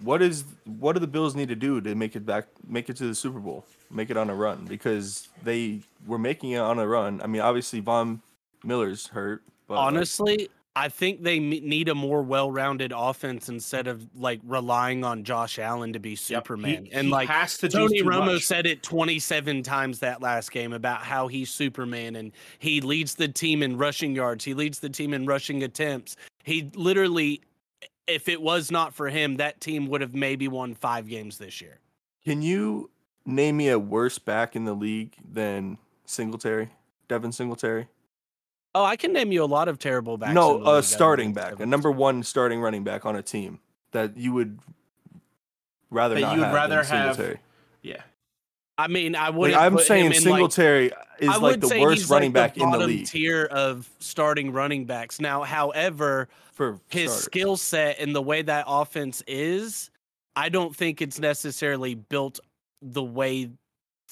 What 0.00 0.20
is 0.22 0.44
what 0.64 0.94
do 0.94 1.00
the 1.00 1.06
Bills 1.06 1.34
need 1.34 1.48
to 1.48 1.56
do 1.56 1.80
to 1.80 1.94
make 1.94 2.16
it 2.16 2.26
back, 2.26 2.46
make 2.66 2.90
it 2.90 2.96
to 2.96 3.06
the 3.06 3.14
Super 3.14 3.38
Bowl, 3.38 3.64
make 3.90 4.10
it 4.10 4.16
on 4.16 4.28
a 4.28 4.34
run? 4.34 4.64
Because 4.66 5.28
they 5.42 5.80
were 6.06 6.18
making 6.18 6.50
it 6.50 6.58
on 6.58 6.78
a 6.78 6.86
run. 6.86 7.20
I 7.22 7.26
mean, 7.26 7.40
obviously 7.40 7.80
Von 7.80 8.20
Miller's 8.64 9.06
hurt, 9.06 9.42
but 9.66 9.74
like, 9.74 9.86
Honestly, 9.86 10.48
I 10.76 10.88
think 10.88 11.22
they 11.22 11.36
m- 11.36 11.50
need 11.50 11.88
a 11.88 11.94
more 11.94 12.22
well-rounded 12.22 12.92
offense 12.96 13.48
instead 13.48 13.86
of 13.86 14.06
like 14.16 14.40
relying 14.44 15.04
on 15.04 15.22
Josh 15.22 15.58
Allen 15.58 15.92
to 15.92 16.00
be 16.00 16.10
Yep, 16.10 16.18
Superman. 16.18 16.86
he- 16.86 16.92
and 16.92 17.06
he 17.06 17.12
like 17.12 17.28
has 17.28 17.56
to 17.58 17.68
Tony 17.68 18.02
Romo 18.02 18.34
much. 18.34 18.42
said 18.44 18.66
it 18.66 18.82
27 18.82 19.62
times 19.62 20.00
that 20.00 20.20
last 20.20 20.50
game 20.50 20.72
about 20.72 21.02
how 21.02 21.28
he's 21.28 21.50
Superman 21.50 22.16
and 22.16 22.32
he 22.58 22.80
leads 22.80 23.14
the 23.14 23.28
team 23.28 23.62
in 23.62 23.76
rushing 23.76 24.16
yards. 24.16 24.44
He 24.44 24.52
leads 24.54 24.80
the 24.80 24.88
team 24.90 25.14
in 25.14 25.26
rushing 25.26 25.62
attempts. 25.62 26.16
He 26.42 26.70
literally 26.74 27.40
if 28.06 28.28
it 28.28 28.42
was 28.42 28.70
not 28.70 28.92
for 28.92 29.08
him, 29.08 29.36
that 29.36 29.60
team 29.62 29.86
would 29.86 30.02
have 30.02 30.14
maybe 30.14 30.46
won 30.46 30.74
five 30.74 31.08
games 31.08 31.38
this 31.38 31.60
year. 31.62 31.78
Can 32.24 32.42
you 32.42 32.90
name 33.24 33.56
me 33.56 33.68
a 33.70 33.78
worse 33.78 34.18
back 34.18 34.54
in 34.56 34.64
the 34.66 34.74
league 34.74 35.14
than 35.32 35.78
Singletary, 36.04 36.68
Devin 37.08 37.32
Singletary? 37.32 37.88
Oh, 38.74 38.84
I 38.84 38.96
can 38.96 39.12
name 39.12 39.30
you 39.30 39.44
a 39.44 39.46
lot 39.46 39.68
of 39.68 39.78
terrible 39.78 40.16
backs. 40.18 40.34
no, 40.34 40.60
a 40.62 40.76
league, 40.76 40.84
starting 40.84 41.32
back, 41.32 41.60
a 41.60 41.66
number 41.66 41.90
one 41.90 42.22
starting 42.22 42.60
running 42.60 42.82
back 42.82 43.06
on 43.06 43.14
a 43.16 43.22
team 43.22 43.60
that 43.92 44.16
you 44.16 44.32
would 44.32 44.58
rather 45.90 46.16
That 46.16 46.20
not 46.22 46.32
you 46.34 46.38
would 46.40 46.46
have 46.46 46.54
rather 46.54 46.76
than 46.76 46.84
have- 46.84 47.14
Singletary. 47.14 47.40
Yeah. 47.82 48.02
I 48.76 48.88
mean, 48.88 49.14
I 49.14 49.26
Like, 49.28 49.34
would. 49.36 49.52
I'm 49.54 49.78
saying 49.78 50.12
Singletary 50.14 50.90
is 51.20 51.38
like 51.38 51.60
the 51.60 51.78
worst 51.80 52.00
he's 52.00 52.10
running 52.10 52.32
like 52.32 52.54
back 52.54 52.56
in 52.58 52.68
the 52.72 52.78
league 52.78 53.06
Tier 53.06 53.44
of 53.44 53.88
starting 54.00 54.50
running 54.52 54.84
backs. 54.84 55.20
Now, 55.20 55.44
however, 55.44 56.28
for 56.52 56.80
his 56.88 57.12
skill 57.14 57.56
set 57.56 58.00
and 58.00 58.12
the 58.14 58.22
way 58.22 58.42
that 58.42 58.64
offense 58.66 59.22
is, 59.28 59.90
I 60.34 60.48
don't 60.48 60.74
think 60.74 61.00
it's 61.00 61.20
necessarily 61.20 61.94
built 61.94 62.40
the 62.82 63.02
way 63.04 63.50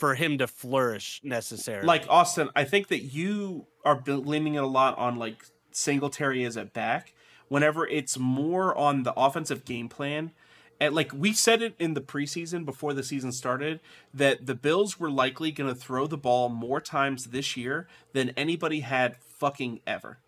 for 0.03 0.17
him 0.17 0.37
to 0.37 0.49
flourish 0.49 1.21
necessarily. 1.23 1.87
Like 1.87 2.07
Austin, 2.09 2.51
I 2.57 2.65
think 2.65 2.89
that 2.89 3.05
you 3.05 3.69
are 3.85 4.03
leaning 4.05 4.59
a 4.59 4.67
lot 4.67 4.99
on 4.99 5.15
like 5.15 5.45
Singletary 5.71 6.43
as 6.43 6.57
a 6.57 6.65
back. 6.65 7.15
Whenever 7.47 7.87
it's 7.87 8.19
more 8.19 8.77
on 8.77 9.05
the 9.05 9.15
offensive 9.15 9.65
game 9.65 9.89
plan, 9.89 10.33
and 10.81 10.93
like 10.93 11.13
we 11.15 11.33
said 11.33 11.63
it 11.63 11.77
in 11.79 11.95
the 11.95 12.01
preseason 12.01 12.65
before 12.65 12.95
the 12.95 13.05
season 13.05 13.31
started, 13.31 13.79
that 14.13 14.47
the 14.47 14.57
Bills 14.57 14.99
were 14.99 15.09
likely 15.09 15.53
going 15.53 15.73
to 15.73 15.81
throw 15.81 16.09
the 16.09 16.19
ball 16.19 16.49
more 16.49 16.81
times 16.81 17.27
this 17.27 17.57
year 17.57 17.87
than 18.13 18.31
anybody 18.31 18.81
had 18.81 19.19
fucking 19.19 19.79
ever. 19.87 20.19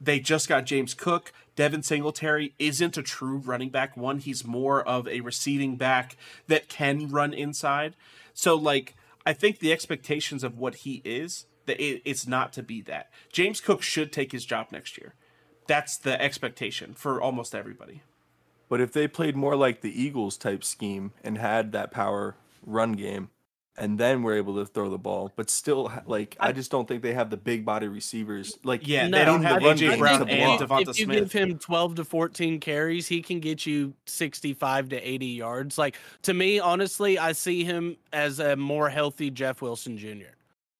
They 0.00 0.18
just 0.18 0.48
got 0.48 0.66
James 0.66 0.94
Cook. 0.94 1.32
Devin 1.54 1.84
Singletary 1.84 2.54
isn't 2.58 2.98
a 2.98 3.02
true 3.02 3.38
running 3.38 3.70
back 3.70 3.96
one. 3.96 4.18
He's 4.18 4.44
more 4.44 4.82
of 4.82 5.06
a 5.06 5.20
receiving 5.20 5.76
back 5.76 6.16
that 6.48 6.68
can 6.68 7.08
run 7.08 7.32
inside. 7.32 7.94
So, 8.36 8.54
like, 8.54 8.94
I 9.24 9.32
think 9.32 9.58
the 9.58 9.72
expectations 9.72 10.44
of 10.44 10.58
what 10.58 10.76
he 10.76 11.00
is, 11.06 11.46
that 11.64 11.80
it, 11.80 12.02
it's 12.04 12.26
not 12.26 12.52
to 12.52 12.62
be 12.62 12.82
that. 12.82 13.10
James 13.32 13.62
Cook 13.62 13.82
should 13.82 14.12
take 14.12 14.30
his 14.30 14.44
job 14.44 14.66
next 14.70 14.98
year. 14.98 15.14
That's 15.66 15.96
the 15.96 16.20
expectation 16.20 16.92
for 16.92 17.20
almost 17.20 17.54
everybody. 17.54 18.02
But 18.68 18.82
if 18.82 18.92
they 18.92 19.08
played 19.08 19.36
more 19.36 19.56
like 19.56 19.80
the 19.80 20.02
Eagles 20.02 20.36
type 20.36 20.62
scheme 20.62 21.12
and 21.24 21.38
had 21.38 21.72
that 21.72 21.90
power 21.90 22.36
run 22.64 22.92
game, 22.92 23.30
and 23.78 23.98
then 23.98 24.22
we're 24.22 24.36
able 24.36 24.54
to 24.56 24.64
throw 24.66 24.88
the 24.90 24.98
ball, 24.98 25.32
but 25.36 25.50
still, 25.50 25.92
like 26.06 26.36
I, 26.40 26.48
I- 26.48 26.52
just 26.52 26.70
don't 26.70 26.86
think 26.88 27.02
they 27.02 27.12
have 27.14 27.30
the 27.30 27.36
big 27.36 27.64
body 27.64 27.88
receivers. 27.88 28.58
Like 28.64 28.86
Yeah, 28.86 29.06
No, 29.08 29.18
they 29.18 29.24
don't 29.24 29.42
have 29.42 29.62
AJ 29.62 29.98
Brown 29.98 30.28
and 30.28 30.58
block. 30.58 30.84
Devonta 30.86 30.90
if 30.90 30.98
you 30.98 31.04
Smith. 31.04 31.30
give 31.30 31.32
him 31.32 31.58
12 31.58 31.94
to 31.96 32.04
14 32.04 32.60
carries, 32.60 33.06
he 33.06 33.20
can 33.22 33.40
get 33.40 33.66
you 33.66 33.92
65 34.06 34.88
to 34.90 34.96
80 35.08 35.26
yards. 35.26 35.78
Like 35.78 35.96
to 36.22 36.34
me, 36.34 36.58
honestly, 36.58 37.18
I 37.18 37.32
see 37.32 37.64
him 37.64 37.96
as 38.12 38.38
a 38.40 38.56
more 38.56 38.88
healthy 38.88 39.30
Jeff 39.30 39.60
Wilson 39.62 39.98
Jr. 39.98 40.32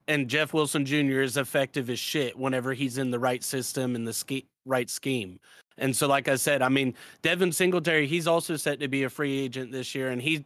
And 0.08 0.28
Jeff 0.28 0.54
Wilson 0.54 0.84
Jr. 0.86 1.20
is 1.22 1.36
effective 1.36 1.90
as 1.90 1.98
shit 1.98 2.38
whenever 2.38 2.72
he's 2.74 2.96
in 2.98 3.10
the 3.10 3.18
right 3.18 3.42
system 3.42 3.94
and 3.96 4.06
the 4.06 4.12
ske- 4.12 4.46
right 4.64 4.88
scheme. 4.88 5.40
And 5.78 5.94
so, 5.94 6.06
like 6.06 6.28
I 6.28 6.36
said, 6.36 6.62
I 6.62 6.68
mean, 6.70 6.94
Devin 7.22 7.52
Singletary, 7.52 8.06
he's 8.06 8.26
also 8.26 8.56
set 8.56 8.80
to 8.80 8.88
be 8.88 9.02
a 9.02 9.10
free 9.10 9.38
agent 9.40 9.72
this 9.72 9.94
year, 9.94 10.08
and 10.10 10.22
he 10.22 10.44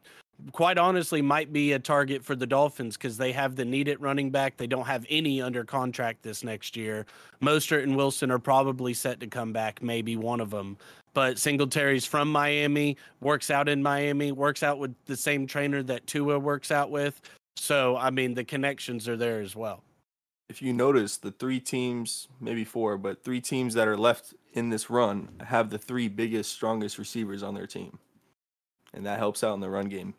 quite 0.52 0.78
honestly 0.78 1.22
might 1.22 1.52
be 1.52 1.72
a 1.72 1.78
target 1.78 2.24
for 2.24 2.34
the 2.34 2.46
Dolphins 2.46 2.96
because 2.96 3.16
they 3.16 3.32
have 3.32 3.56
the 3.56 3.64
needed 3.64 4.00
running 4.00 4.30
back. 4.30 4.56
They 4.56 4.66
don't 4.66 4.86
have 4.86 5.06
any 5.08 5.40
under 5.40 5.64
contract 5.64 6.22
this 6.22 6.44
next 6.44 6.76
year. 6.76 7.06
Mostert 7.42 7.82
and 7.82 7.96
Wilson 7.96 8.30
are 8.30 8.38
probably 8.38 8.94
set 8.94 9.20
to 9.20 9.26
come 9.26 9.52
back, 9.52 9.82
maybe 9.82 10.16
one 10.16 10.40
of 10.40 10.50
them. 10.50 10.76
But 11.12 11.38
Singletary's 11.38 12.06
from 12.06 12.30
Miami, 12.30 12.96
works 13.20 13.50
out 13.50 13.68
in 13.68 13.82
Miami, 13.82 14.32
works 14.32 14.62
out 14.62 14.78
with 14.78 14.94
the 15.06 15.16
same 15.16 15.46
trainer 15.46 15.82
that 15.84 16.06
Tua 16.06 16.38
works 16.38 16.70
out 16.70 16.90
with. 16.90 17.20
So, 17.56 17.96
I 17.96 18.10
mean, 18.10 18.34
the 18.34 18.44
connections 18.44 19.08
are 19.08 19.16
there 19.16 19.40
as 19.40 19.56
well. 19.56 19.82
if 20.50 20.60
you 20.60 20.72
notice, 20.72 21.16
the 21.16 21.30
three 21.30 21.60
teams, 21.60 22.26
maybe 22.40 22.64
four, 22.64 22.98
but 22.98 23.22
three 23.22 23.40
teams 23.40 23.74
that 23.74 23.86
are 23.86 23.96
left 23.96 24.34
in 24.52 24.68
this 24.70 24.90
run 24.90 25.28
have 25.46 25.70
the 25.70 25.78
three 25.78 26.08
biggest, 26.08 26.52
strongest 26.52 26.98
receivers 26.98 27.40
on 27.40 27.54
their 27.54 27.68
team, 27.68 28.00
and 28.92 29.06
that 29.06 29.18
helps 29.20 29.44
out 29.44 29.54
in 29.54 29.60
the 29.60 29.70
run 29.70 29.88
game. 29.88 30.14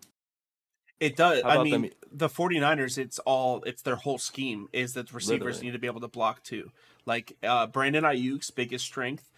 It 1.01 1.15
does. 1.15 1.41
I 1.43 1.63
mean, 1.63 1.81
them- 1.81 1.91
the 2.13 2.29
49ers, 2.29 2.97
it's 2.99 3.17
all, 3.19 3.63
it's 3.63 3.81
their 3.81 3.95
whole 3.95 4.19
scheme 4.19 4.69
is 4.71 4.93
that 4.93 5.07
the 5.09 5.15
receivers 5.15 5.39
Literally. 5.41 5.67
need 5.67 5.71
to 5.73 5.79
be 5.79 5.87
able 5.87 6.01
to 6.01 6.07
block 6.07 6.43
too. 6.43 6.71
Like 7.05 7.35
uh, 7.43 7.65
Brandon 7.67 8.03
Aiyuk's 8.03 8.51
biggest 8.51 8.85
strength 8.85 9.31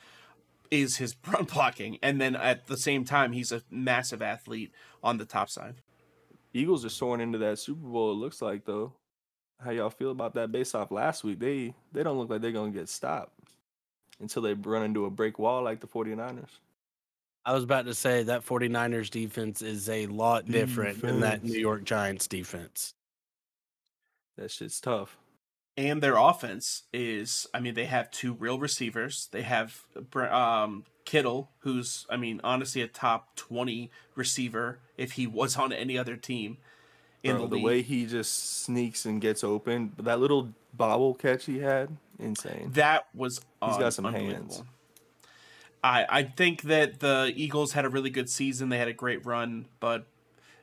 is 0.69 0.97
his 0.97 1.15
run 1.27 1.45
blocking. 1.45 1.99
And 2.03 2.19
then 2.19 2.35
at 2.35 2.67
the 2.67 2.75
same 2.77 3.05
time, 3.05 3.31
he's 3.31 3.53
a 3.53 3.61
massive 3.71 4.21
athlete 4.21 4.73
on 5.01 5.17
the 5.17 5.25
top 5.25 5.49
side. 5.49 5.75
Eagles 6.53 6.83
are 6.83 6.89
soaring 6.89 7.21
into 7.21 7.37
that 7.39 7.59
Super 7.59 7.87
Bowl. 7.87 8.11
It 8.11 8.15
looks 8.15 8.41
like 8.41 8.65
though. 8.65 8.93
How 9.63 9.71
y'all 9.71 9.89
feel 9.89 10.11
about 10.11 10.33
that? 10.33 10.51
Based 10.51 10.75
off 10.75 10.91
last 10.91 11.23
week, 11.23 11.39
they 11.39 11.73
they 11.93 12.03
don't 12.03 12.17
look 12.17 12.29
like 12.29 12.41
they're 12.41 12.51
gonna 12.51 12.71
get 12.71 12.89
stopped 12.89 13.31
until 14.19 14.41
they 14.41 14.53
run 14.53 14.83
into 14.83 15.05
a 15.05 15.09
break 15.09 15.39
wall 15.39 15.63
like 15.63 15.79
the 15.79 15.87
49ers. 15.87 16.59
I 17.45 17.53
was 17.53 17.63
about 17.63 17.85
to 17.85 17.93
say 17.93 18.23
that 18.23 18.45
49ers 18.45 19.09
defense 19.09 19.61
is 19.61 19.89
a 19.89 20.07
lot 20.07 20.45
different 20.45 21.01
than 21.01 21.19
that 21.21 21.43
New 21.43 21.59
York 21.59 21.83
Giants 21.83 22.27
defense. 22.27 22.93
That 24.37 24.49
shit's 24.49 24.79
tough. 24.79 25.17
And 25.75 26.01
their 26.01 26.15
offense 26.17 26.83
is, 26.93 27.47
I 27.53 27.59
mean, 27.59 27.73
they 27.73 27.85
have 27.85 28.11
two 28.11 28.33
real 28.33 28.59
receivers. 28.59 29.27
They 29.31 29.41
have 29.41 29.81
Br- 30.11 30.25
um, 30.25 30.85
Kittle, 31.03 31.49
who's, 31.59 32.05
I 32.09 32.17
mean, 32.17 32.39
honestly 32.43 32.81
a 32.81 32.87
top 32.87 33.35
20 33.35 33.91
receiver 34.15 34.79
if 34.97 35.13
he 35.13 35.27
was 35.27 35.57
on 35.57 35.73
any 35.73 35.97
other 35.97 36.15
team 36.15 36.57
in 37.23 37.37
Bro, 37.37 37.47
the 37.47 37.55
the 37.57 37.63
way 37.63 37.81
he 37.81 38.05
just 38.05 38.61
sneaks 38.63 39.05
and 39.05 39.19
gets 39.19 39.43
open, 39.43 39.91
but 39.95 40.05
that 40.05 40.19
little 40.19 40.53
bobble 40.73 41.13
catch 41.13 41.45
he 41.45 41.59
had, 41.59 41.97
insane. 42.19 42.69
That 42.73 43.07
was 43.13 43.41
He's 43.65 43.77
got 43.77 43.93
some 43.93 44.05
unbelievable. 44.05 44.53
hands. 44.55 44.63
I 45.83 46.05
I 46.09 46.23
think 46.23 46.63
that 46.63 46.99
the 46.99 47.33
Eagles 47.35 47.73
had 47.73 47.85
a 47.85 47.89
really 47.89 48.09
good 48.09 48.29
season. 48.29 48.69
They 48.69 48.77
had 48.77 48.87
a 48.87 48.93
great 48.93 49.25
run, 49.25 49.67
but 49.79 50.05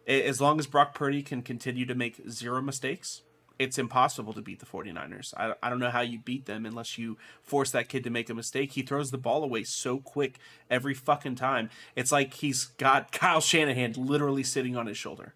as 0.06 0.40
long 0.40 0.58
as 0.58 0.66
Brock 0.66 0.94
Purdy 0.94 1.22
can 1.22 1.42
continue 1.42 1.86
to 1.86 1.94
make 1.94 2.28
zero 2.28 2.60
mistakes, 2.62 3.22
it's 3.58 3.78
impossible 3.78 4.32
to 4.32 4.40
beat 4.40 4.58
the 4.58 4.66
49ers. 4.66 5.34
I, 5.36 5.52
I 5.62 5.68
don't 5.68 5.78
know 5.78 5.90
how 5.90 6.00
you 6.00 6.18
beat 6.18 6.46
them 6.46 6.64
unless 6.64 6.96
you 6.96 7.18
force 7.42 7.70
that 7.72 7.90
kid 7.90 8.02
to 8.04 8.10
make 8.10 8.30
a 8.30 8.34
mistake. 8.34 8.72
He 8.72 8.82
throws 8.82 9.10
the 9.10 9.18
ball 9.18 9.44
away 9.44 9.64
so 9.64 9.98
quick 9.98 10.38
every 10.70 10.94
fucking 10.94 11.34
time. 11.34 11.68
It's 11.94 12.10
like 12.10 12.34
he's 12.34 12.64
got 12.64 13.12
Kyle 13.12 13.42
Shanahan 13.42 13.92
literally 13.98 14.42
sitting 14.42 14.76
on 14.76 14.86
his 14.86 14.96
shoulder. 14.96 15.34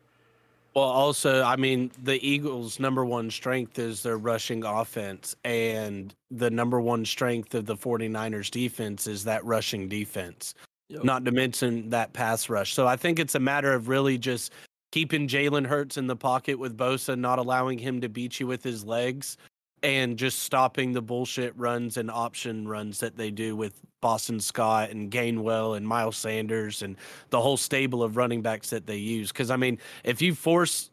Well, 0.75 0.85
also, 0.87 1.43
I 1.43 1.55
mean, 1.55 1.93
the 2.03 2.25
Eagles' 2.27 2.81
number 2.81 3.05
one 3.05 3.31
strength 3.31 3.79
is 3.79 4.03
their 4.03 4.19
rushing 4.19 4.65
offense, 4.65 5.37
and 5.45 6.13
the 6.33 6.51
number 6.51 6.81
one 6.81 7.05
strength 7.05 7.55
of 7.55 7.67
the 7.67 7.77
49ers 7.77 8.51
defense 8.51 9.07
is 9.07 9.23
that 9.25 9.45
rushing 9.45 9.89
defense, 9.89 10.55
Yep. 10.89 11.05
not 11.05 11.25
to 11.27 11.31
mention 11.31 11.89
that 11.91 12.13
pass 12.13 12.49
rush. 12.49 12.75
So 12.75 12.89
I 12.89 12.97
think 12.97 13.21
it's 13.21 13.37
a 13.37 13.41
matter 13.41 13.73
of 13.73 13.87
really 13.89 14.19
just 14.19 14.53
keeping 14.91 15.29
Jalen 15.29 15.65
Hurts 15.67 15.97
in 15.97 16.09
the 16.09 16.17
pocket 16.17 16.59
with 16.59 16.77
Bosa, 16.77 17.17
not 17.17 17.39
allowing 17.39 17.79
him 17.79 18.01
to 18.01 18.09
beat 18.09 18.41
you 18.41 18.49
with 18.49 18.65
his 18.65 18.85
legs, 18.85 19.37
and 19.85 20.17
just 20.17 20.39
stopping 20.39 20.93
the 20.93 21.03
bullshit 21.03 21.57
runs 21.59 21.99
and 21.99 22.11
option 22.11 22.67
runs 22.67 23.01
that 23.01 23.19
they 23.19 23.31
do 23.31 23.55
with 23.55 23.79
Boston 24.01 24.41
Scott 24.41 24.91
and 24.91 25.11
Gainwell 25.11 25.77
and 25.77 25.87
Miles 25.87 26.17
Sanders 26.17 26.81
and 26.81 26.97
the 27.29 27.41
whole 27.41 27.59
stable 27.59 28.03
of 28.03 28.17
running 28.17 28.41
backs 28.41 28.71
that 28.71 28.87
they 28.87 28.97
use. 28.97 29.31
Because, 29.31 29.51
I 29.51 29.57
mean, 29.57 29.79
if 30.03 30.23
you 30.23 30.35
force 30.35 30.91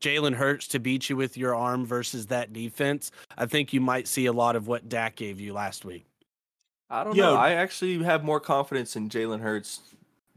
Jalen 0.00 0.34
Hurts 0.34 0.68
to 0.68 0.80
beat 0.80 1.10
you 1.10 1.16
with 1.16 1.36
your 1.36 1.54
arm 1.54 1.84
versus 1.84 2.26
that 2.26 2.54
defense, 2.54 3.10
I 3.36 3.44
think 3.44 3.74
you 3.74 3.80
might 3.82 4.08
see 4.08 4.24
a 4.24 4.32
lot 4.32 4.56
of 4.56 4.66
what 4.66 4.88
Dak 4.88 5.16
gave 5.16 5.38
you 5.38 5.52
last 5.52 5.84
week. 5.84 6.06
I 6.88 7.04
don't 7.04 7.14
Yo. 7.14 7.34
know. 7.34 7.36
I 7.36 7.52
actually 7.52 8.02
have 8.02 8.24
more 8.24 8.40
confidence 8.40 8.96
in 8.96 9.10
Jalen 9.10 9.40
Hurts 9.40 9.80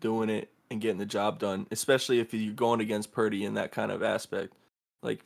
doing 0.01 0.29
it 0.29 0.49
and 0.69 0.81
getting 0.81 0.97
the 0.97 1.05
job 1.05 1.39
done, 1.39 1.67
especially 1.71 2.19
if 2.19 2.33
you're 2.33 2.53
going 2.53 2.81
against 2.81 3.13
Purdy 3.13 3.45
in 3.45 3.53
that 3.53 3.71
kind 3.71 3.93
of 3.93 4.03
aspect, 4.03 4.53
like 5.01 5.23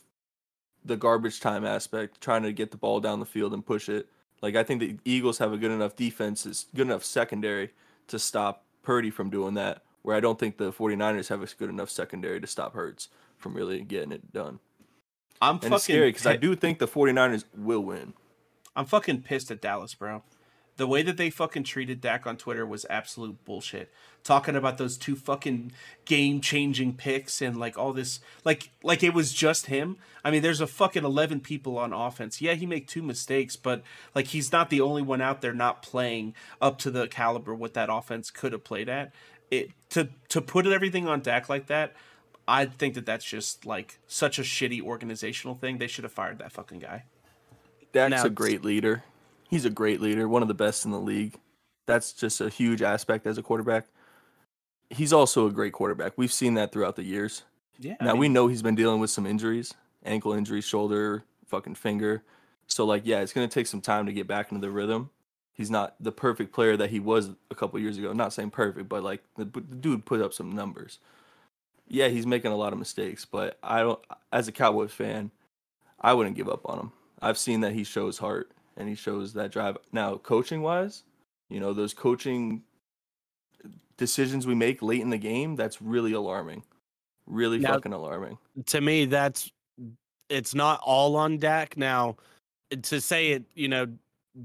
the 0.84 0.98
garbage 0.98 1.40
time 1.40 1.66
aspect, 1.66 2.22
trying 2.22 2.44
to 2.44 2.54
get 2.54 2.72
the 2.72 2.78
ball 2.78 3.00
down 3.00 3.20
the 3.20 3.26
field 3.26 3.54
and 3.54 3.66
push 3.66 3.90
it. 3.90 4.08
Like 4.42 4.56
I 4.56 4.64
think 4.64 4.80
the 4.80 4.98
Eagles 5.06 5.40
have 5.40 5.52
a 5.52 5.58
good 5.58 5.72
enough 5.72 5.96
defense, 5.96 6.46
it's 6.46 6.66
good 6.76 6.88
enough 6.88 7.04
secondary 7.04 7.72
to 8.08 8.20
stop 8.20 8.66
Purdy 8.84 9.10
from 9.10 9.30
doing 9.30 9.56
that. 9.56 9.84
Where 10.04 10.16
I 10.16 10.20
don't 10.22 10.40
think 10.40 10.58
the 10.58 10.72
49ers 10.72 11.28
have 11.28 11.44
a 11.44 11.48
good 11.48 11.70
enough 11.70 11.90
secondary 11.90 12.40
to 12.40 12.48
stop 12.48 12.74
Hurts 12.74 13.10
from 13.38 13.54
really 13.54 13.82
getting 13.82 14.12
it 14.14 14.32
done. 14.32 14.60
I'm 15.42 15.56
And 15.56 15.62
fucking 15.62 15.74
it's 15.74 15.84
scary 15.84 16.10
because 16.10 16.26
I 16.26 16.38
do 16.38 16.56
think 16.56 16.80
the 16.80 16.88
49ers 16.88 17.44
will 17.56 17.82
win. 17.82 18.14
I'm 18.76 18.86
fucking 18.86 19.24
pissed 19.24 19.52
at 19.52 19.62
Dallas, 19.62 19.94
bro. 19.94 20.24
The 20.78 20.88
way 20.88 21.02
that 21.02 21.18
they 21.18 21.30
fucking 21.30 21.64
treated 21.64 22.02
Dak 22.02 22.26
on 22.26 22.38
Twitter 22.38 22.66
was 22.66 22.86
absolute 22.90 23.44
bullshit. 23.46 23.92
Talking 24.24 24.56
about 24.56 24.78
those 24.78 24.96
two 24.98 25.16
fucking 25.16 25.72
game 26.06 26.40
changing 26.40 26.94
picks 26.94 27.42
and 27.42 27.58
like 27.58 27.78
all 27.78 27.94
this 27.94 28.20
like 28.46 28.70
like 28.84 29.04
it 29.04 29.14
was 29.14 29.34
just 29.34 29.66
him. 29.66 29.98
I 30.24 30.32
mean, 30.32 30.42
there's 30.44 30.62
a 30.62 30.68
fucking 30.68 31.04
eleven 31.04 31.40
people 31.40 31.78
on 31.78 31.94
offense. 31.94 32.42
Yeah, 32.42 32.54
he 32.54 32.66
made 32.66 32.88
two 32.88 33.02
mistakes, 33.02 33.56
but 33.56 33.82
like 34.14 34.28
he's 34.28 34.52
not 34.52 34.70
the 34.70 34.82
only 34.82 35.02
one 35.02 35.22
out 35.22 35.42
there 35.42 35.54
not 35.54 35.82
playing 35.82 36.36
up 36.62 36.78
to 36.80 36.92
the 36.92 37.08
caliber 37.08 37.56
what 37.56 37.74
that 37.74 37.90
offense 37.92 38.30
could 38.30 38.52
have 38.52 38.64
played 38.64 38.88
at. 38.88 39.14
It 39.50 39.72
to 39.90 40.10
to 40.30 40.42
put 40.42 40.68
everything 40.68 41.08
on 41.08 41.22
Dak 41.22 41.50
like 41.50 41.68
that, 41.68 41.96
I 42.48 42.66
think 42.66 42.94
that 42.94 43.06
that's 43.06 43.26
just 43.26 43.66
like 43.66 44.00
such 44.08 44.40
a 44.40 44.44
shitty 44.44 44.82
organizational 44.82 45.56
thing. 45.56 45.80
They 45.80 45.88
should 45.88 46.04
have 46.04 46.14
fired 46.14 46.40
that 46.40 46.52
fucking 46.52 46.80
guy. 46.80 47.04
Dak's 47.92 48.12
Now, 48.12 48.26
a 48.26 48.30
great 48.30 48.64
leader. 48.64 49.04
He's 49.50 49.66
a 49.66 49.70
great 49.70 50.02
leader, 50.02 50.28
one 50.28 50.42
of 50.42 50.48
the 50.48 50.54
best 50.54 50.86
in 50.86 50.92
the 50.92 51.00
league. 51.00 51.40
That's 51.86 52.12
just 52.12 52.42
a 52.42 52.50
huge 52.50 52.82
aspect 52.82 53.26
as 53.26 53.38
a 53.38 53.44
quarterback. 53.44 53.88
He's 54.90 55.14
also 55.14 55.48
a 55.48 55.52
great 55.52 55.74
quarterback. 55.74 56.14
We've 56.18 56.32
seen 56.32 56.56
that 56.56 56.72
throughout 56.72 56.96
the 56.96 57.04
years. 57.04 57.44
Yeah. 57.80 57.96
now 58.02 58.16
we 58.16 58.28
know 58.28 58.48
he's 58.48 58.64
been 58.64 58.76
dealing 58.76 59.00
with 59.00 59.12
some 59.12 59.26
injuries, 59.26 59.74
ankle 60.04 60.34
injury, 60.34 60.62
shoulder, 60.62 61.24
fucking 61.46 61.76
finger. 61.76 62.24
So 62.66 62.86
like, 62.86 63.04
yeah, 63.06 63.22
it's 63.22 63.34
gonna 63.34 63.48
take 63.48 63.68
some 63.68 63.82
time 63.82 64.06
to 64.08 64.14
get 64.14 64.28
back 64.28 64.52
into 64.52 64.66
the 64.66 64.72
rhythm. 64.72 65.12
He's 65.54 65.72
not 65.72 65.96
the 66.00 66.12
perfect 66.12 66.54
player 66.54 66.76
that 66.78 66.90
he 66.90 67.00
was 67.00 67.32
a 67.50 67.56
couple 67.56 67.80
years 67.80 67.98
ago. 67.98 68.14
Not 68.14 68.34
saying 68.34 68.52
perfect, 68.52 68.90
but 68.90 69.04
like 69.04 69.24
the, 69.38 69.46
the 69.46 69.62
dude 69.62 70.06
put 70.06 70.22
up 70.22 70.34
some 70.34 70.52
numbers. 70.52 71.00
Yeah, 71.88 72.10
he's 72.10 72.28
making 72.28 72.52
a 72.52 72.58
lot 72.58 72.74
of 72.74 72.80
mistakes, 72.80 73.26
but 73.26 73.58
I 73.64 73.80
don't. 73.80 74.00
As 74.32 74.48
a 74.48 74.52
Cowboys 74.52 74.92
fan, 74.92 75.32
I 76.02 76.14
wouldn't 76.14 76.36
give 76.36 76.50
up 76.50 76.62
on 76.70 76.80
him. 76.80 76.92
I've 77.22 77.38
seen 77.38 77.62
that 77.62 77.74
he 77.74 77.84
shows 77.84 78.18
heart 78.18 78.52
and 78.78 78.88
he 78.88 78.96
shows 78.96 79.34
that 79.34 79.52
drive. 79.52 79.78
Now, 79.92 80.16
coaching 80.18 80.62
wise, 80.62 81.04
you 81.50 81.60
know, 81.60 81.74
those 81.74 81.94
coaching 81.94 82.62
decisions 83.98 84.46
we 84.46 84.56
make 84.56 84.82
late 84.82 85.02
in 85.02 85.10
the 85.10 85.18
game, 85.18 85.56
that's 85.56 85.82
really 85.82 86.14
alarming. 86.14 86.64
Really 87.26 87.60
Now- 87.60 87.74
fucking 87.74 87.94
alarming. 87.94 88.38
to 88.68 88.80
me 88.82 89.06
that's 89.06 89.52
it's 90.30 90.56
not 90.56 90.80
all 90.84 91.16
on 91.16 91.38
Dak 91.38 91.78
now 91.78 92.16
to 92.84 93.00
say 93.02 93.30
it 93.32 93.44
you 93.54 93.68
know 93.68 93.86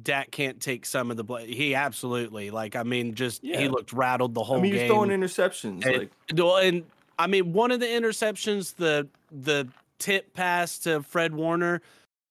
Dak 0.02 0.30
can't 0.30 0.60
take 0.60 0.84
some 0.86 1.10
of 1.10 1.16
the 1.16 1.24
blame 1.24 1.48
he 1.48 1.74
absolutely 1.74 2.50
like 2.50 2.74
I 2.76 2.82
mean 2.82 3.14
just 3.14 3.42
Yeah. 3.44 3.60
he 3.60 3.68
looked 3.68 3.92
rattled 3.92 4.34
the 4.34 4.42
whole 4.42 4.58
I 4.58 4.62
mean, 4.62 4.72
game 4.72 4.88
throwing 4.88 5.10
interceptions. 5.10 5.84
And- 5.86 5.96
like, 5.98 6.10
Well, 6.34 6.56
and 6.58 6.84
I 7.18 7.26
mean 7.28 7.52
one 7.52 7.70
of 7.70 7.80
the 7.80 7.86
interceptions 7.86 8.74
the 8.76 9.08
the 9.30 9.68
tip 9.98 10.34
pass 10.34 10.78
to 10.80 11.02
Fred 11.02 11.34
Warner 11.34 11.80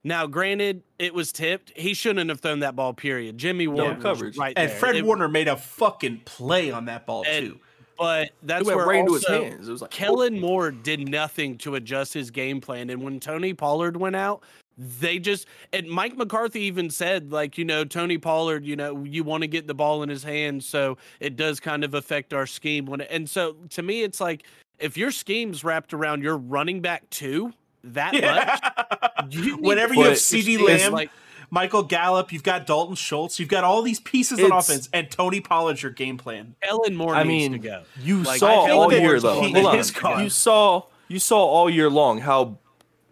now 0.04 0.26
granted 0.28 0.82
it 1.00 1.14
was 1.14 1.32
tipped 1.32 1.72
he 1.76 1.94
shouldn't 1.94 2.30
have 2.30 2.40
thrown 2.40 2.60
that 2.60 2.76
ball 2.76 2.94
period 2.94 3.38
Jimmy 3.38 3.68
Warner 3.68 3.94
was 3.96 4.04
coverage. 4.04 4.38
right 4.38 4.54
and 4.58 4.70
there. 4.70 4.78
Fred 4.78 4.96
It- 4.96 5.06
Warner 5.06 5.28
made 5.28 5.48
a 5.48 5.56
fucking 5.58 6.22
play 6.26 6.72
on 6.72 6.86
that 6.86 7.06
ball 7.06 7.24
And- 7.28 7.48
too. 7.52 7.60
but 7.98 8.32
that's 8.44 8.62
it 8.62 8.66
went 8.66 8.78
where 8.78 8.86
right 8.88 9.00
into 9.00 9.12
also, 9.14 9.42
his 9.44 9.52
hands. 9.54 9.68
It 9.68 9.72
was 9.72 9.82
like, 9.82 9.92
Kellen 9.92 10.40
Moore 10.40 10.72
did 10.72 11.08
nothing 11.08 11.58
to 11.60 11.76
adjust 11.76 12.14
his 12.16 12.32
game 12.32 12.60
plan. 12.60 12.90
And 12.90 13.04
when 13.04 13.20
Tony 13.20 13.54
Pollard 13.54 13.96
went 13.96 14.16
out, 14.16 14.42
they 14.78 15.20
just 15.20 15.46
and 15.72 15.88
Mike 15.88 16.18
McCarthy 16.18 16.62
even 16.62 16.90
said, 16.90 17.32
like, 17.32 17.60
you 17.60 17.66
know, 17.66 17.84
Tony 17.86 18.18
Pollard, 18.18 18.66
you 18.66 18.76
know, 18.76 19.04
you 19.04 19.24
want 19.24 19.44
to 19.44 19.48
get 19.48 19.68
the 19.68 19.76
ball 19.76 20.02
in 20.02 20.10
his 20.10 20.24
hands, 20.24 20.66
so 20.66 20.98
it 21.20 21.36
does 21.36 21.60
kind 21.60 21.84
of 21.84 21.94
affect 21.94 22.34
our 22.34 22.48
scheme. 22.48 22.88
When 22.88 23.02
and 23.02 23.30
so 23.30 23.54
to 23.72 23.84
me, 23.84 24.02
it's 24.02 24.20
like 24.20 24.44
if 24.80 24.98
your 24.98 25.12
scheme's 25.12 25.64
wrapped 25.64 25.94
around 25.94 26.24
your 26.24 26.38
running 26.38 26.82
back 26.82 27.08
two 27.12 27.54
that 27.84 28.14
much, 28.14 29.00
you 29.30 29.58
Whenever 29.58 29.94
you 29.94 30.04
have 30.04 30.14
CeeDee 30.14 30.62
Lamb, 30.62 30.92
like 30.92 31.12
Michael 31.50 31.84
Gallup, 31.84 32.32
you've 32.32 32.44
got 32.44 32.66
Dalton 32.66 32.96
Schultz, 32.96 33.40
you've 33.40 33.50
got 33.50 33.64
all 33.64 33.82
these 33.82 34.00
pieces 34.00 34.40
on 34.40 34.52
offense, 34.52 34.90
and 34.94 35.12
Tony 35.12 35.42
Pollard's 35.42 35.84
your 35.84 35.92
game 35.92 36.18
plan. 36.18 36.56
Kellen 36.64 36.96
Moore 36.96 37.14
I 37.14 37.24
needs 37.24 37.50
mean, 37.50 37.52
to 37.54 37.60
go. 37.60 37.84
you 38.00 38.24
Like, 38.24 38.40
saw 38.40 38.72
all 38.72 38.94
year 38.94 39.20
though. 39.20 39.42
Hold 39.42 39.56
on. 39.58 40.24
You 40.24 40.30
saw 40.30 40.84
you 41.08 41.20
saw 41.20 41.44
all 41.46 41.70
year 41.70 41.90
long 41.90 42.20
how 42.20 42.58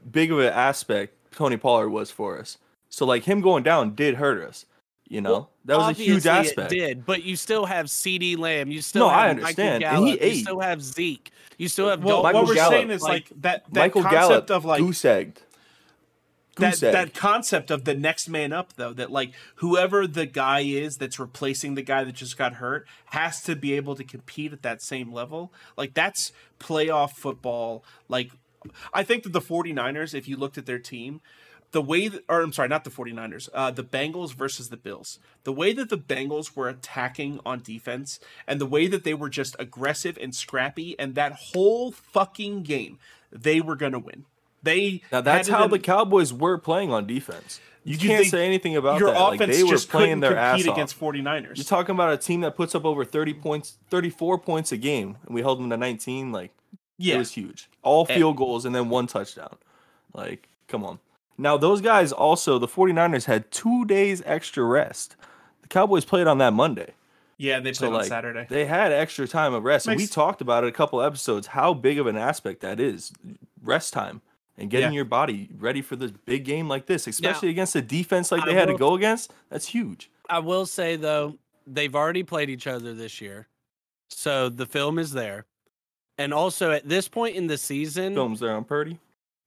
big 0.09 0.31
of 0.31 0.39
an 0.39 0.53
aspect 0.53 1.15
Tony 1.31 1.57
Pollard 1.57 1.89
was 1.89 2.11
for 2.11 2.39
us. 2.39 2.57
So 2.87 3.05
like 3.05 3.23
him 3.23 3.41
going 3.41 3.63
down 3.63 3.95
did 3.95 4.15
hurt 4.15 4.41
us. 4.47 4.65
You 5.07 5.21
know 5.21 5.31
Well, 5.31 5.49
that 5.65 5.77
was 5.77 5.99
a 5.99 6.03
huge 6.03 6.27
aspect. 6.27 6.71
It 6.71 6.75
did, 6.75 7.05
but 7.05 7.23
you 7.23 7.35
still 7.35 7.65
have 7.65 7.87
CeeDee 7.87 8.37
Lamb. 8.37 8.69
You 8.69 8.81
still 8.81 9.07
No, 9.07 9.09
I 9.13 9.27
have 9.27 9.37
understand, 9.37 9.83
Michael 9.83 9.97
and 9.97 10.07
he 10.07 10.17
Gallup, 10.17 10.35
You 10.35 10.41
still 10.41 10.59
have 10.59 10.81
Zeke. 10.83 11.31
You 11.57 11.67
still 11.67 11.89
have 11.89 12.03
Well, 12.03 12.21
Dalton 12.21 12.41
what 12.41 12.47
we're 12.47 12.55
Gallup, 12.55 12.73
saying 12.73 12.89
is 12.91 13.01
like, 13.01 13.11
like, 13.11 13.41
that 13.41 13.63
that 13.73 13.79
Michael 13.79 14.03
concept 14.03 14.21
Gallup 14.29 14.49
of 14.51 14.65
like 14.65 14.79
goose 14.81 15.03
egged. 15.03 15.41
That 16.55 16.83
egg. 16.83 16.93
that 16.93 17.13
concept 17.13 17.71
of 17.71 17.85
the 17.85 17.95
next 17.95 18.27
man 18.27 18.53
up 18.53 18.73
though 18.73 18.93
that 18.93 19.11
like 19.11 19.33
whoever 19.55 20.07
the 20.07 20.25
guy 20.25 20.61
is 20.61 20.97
that's 20.97 21.19
replacing 21.19 21.75
the 21.75 21.81
guy 21.81 22.03
that 22.03 22.15
just 22.15 22.37
got 22.37 22.55
hurt 22.55 22.87
has 23.07 23.41
to 23.41 23.55
be 23.55 23.73
able 23.73 23.95
to 23.95 24.03
compete 24.03 24.53
at 24.53 24.61
that 24.61 24.81
same 24.81 25.11
level. 25.11 25.53
Like 25.77 25.93
that's 25.93 26.31
playoff 26.59 27.11
football. 27.11 27.83
Like 28.07 28.31
i 28.93 29.03
think 29.03 29.23
that 29.23 29.31
the 29.31 29.39
49ers 29.39 30.13
if 30.13 30.27
you 30.27 30.35
looked 30.35 30.57
at 30.57 30.65
their 30.65 30.79
team 30.79 31.21
the 31.71 31.81
way 31.81 32.09
that, 32.09 32.25
or 32.27 32.41
i'm 32.41 32.51
sorry 32.51 32.67
not 32.67 32.83
the 32.83 32.89
49ers 32.89 33.47
uh, 33.53 33.71
the 33.71 33.83
bengals 33.83 34.33
versus 34.33 34.69
the 34.69 34.77
bills. 34.77 35.19
The 35.45 35.53
way 35.53 35.71
that 35.73 35.89
the 35.89 35.97
bengals 35.97 36.55
were 36.55 36.67
attacking 36.67 37.39
on 37.45 37.61
defense 37.61 38.19
and 38.47 38.59
the 38.59 38.65
way 38.65 38.87
that 38.87 39.03
they 39.03 39.13
were 39.13 39.29
just 39.29 39.55
aggressive 39.59 40.17
and 40.19 40.35
scrappy 40.35 40.99
and 40.99 41.15
that 41.15 41.31
whole 41.31 41.91
fucking 41.91 42.63
game 42.63 42.99
they 43.31 43.61
were 43.61 43.75
going 43.75 43.93
to 43.93 43.99
win 43.99 44.25
they 44.63 45.01
Now 45.11 45.21
that's 45.21 45.47
how 45.47 45.67
the 45.67 45.79
Cowboys 45.79 46.33
were 46.33 46.57
playing 46.57 46.91
on 46.91 47.05
defense. 47.07 47.59
You, 47.85 47.93
You 47.93 47.97
can't 47.99 48.19
think 48.21 48.31
say 48.31 48.45
anything 48.45 48.75
about 48.75 48.99
your 48.99 49.11
that. 49.11 49.19
Like 49.19 49.39
offense 49.39 49.57
they 49.57 49.63
were 49.63 49.77
playing 49.77 50.19
their 50.19 50.35
ass 50.37 50.67
off. 50.67 50.73
against 50.73 50.99
49ers. 50.99 51.55
You're 51.55 51.63
talking 51.63 51.95
about 51.95 52.11
a 52.13 52.17
team 52.17 52.41
that 52.41 52.55
puts 52.55 52.75
up 52.75 52.83
over 52.85 53.05
30 53.05 53.33
points, 53.35 53.77
34 53.89 54.37
points 54.39 54.71
a 54.71 54.77
game, 54.77 55.17
and 55.25 55.33
we 55.33 55.41
held 55.41 55.59
them 55.59 55.69
to 55.69 55.77
19. 55.77 56.31
Like 56.31 56.51
yeah, 56.97 57.15
it 57.15 57.19
was 57.19 57.31
huge. 57.31 57.69
All 57.81 58.05
And- 58.05 58.09
field 58.17 58.35
goals 58.37 58.65
and 58.65 58.75
then 58.75 58.89
one 58.89 59.07
touchdown. 59.07 59.55
Like, 60.13 60.49
come 60.67 60.83
on. 60.83 60.99
Now 61.37 61.55
those 61.55 61.79
guys 61.81 62.11
also, 62.11 62.59
the 62.59 62.67
49ers 62.67 63.25
had 63.25 63.49
two 63.51 63.85
days 63.85 64.21
extra 64.25 64.63
rest. 64.65 65.15
The 65.61 65.69
Cowboys 65.69 66.03
played 66.03 66.27
on 66.27 66.37
that 66.39 66.51
Monday. 66.51 66.93
yeah, 67.37 67.61
they 67.61 67.71
So 67.71 67.87
played 67.87 67.93
like 67.93 68.03
on 68.03 68.09
Saturday. 68.09 68.45
they 68.49 68.65
had 68.65 68.91
extra 68.91 69.25
time 69.25 69.53
of 69.53 69.63
rest. 69.63 69.87
and 69.87 69.95
we 69.95 70.05
talked 70.05 70.41
about 70.41 70.65
it 70.65 70.67
a 70.67 70.71
couple 70.73 71.01
episodes 71.01 71.47
how 71.47 71.73
big 71.73 71.97
of 71.97 72.07
an 72.07 72.17
aspect 72.17 72.59
that 72.59 72.81
is. 72.81 73.13
Rest 73.63 73.93
time 73.93 74.21
and 74.59 74.69
getting 74.69 74.91
Yeah. 74.91 74.97
your 74.97 75.05
body 75.05 75.49
ready 75.57 75.81
for 75.81 75.95
this 75.95 76.11
big 76.11 76.43
game 76.43 76.67
like 76.67 76.85
this, 76.85 77.07
especially 77.07 77.49
against 77.49 77.75
a 77.75 77.81
defense 77.81 78.31
like 78.31 78.43
I 78.43 78.47
they 78.47 78.53
had 78.53 78.67
to 78.67 78.77
go 78.77 78.93
against. 78.95 79.33
That's 79.49 79.67
huge. 79.67 80.11
I 80.29 80.39
will 80.39 80.65
say 80.65 80.95
though, 80.95 81.37
they've 81.65 81.95
already 81.95 82.23
played 82.23 82.49
each 82.49 82.67
other 82.67 82.93
this 82.93 83.21
year, 83.21 83.47
so 84.09 84.49
the 84.49 84.65
film 84.65 84.99
is 84.99 85.11
there. 85.11 85.45
And 86.17 86.33
also 86.33 86.71
at 86.71 86.87
this 86.87 87.07
point 87.07 87.35
in 87.35 87.47
the 87.47 87.57
season, 87.57 88.13
Films 88.13 88.41
there 88.41 88.55
on 88.55 88.65
Purdy. 88.65 88.99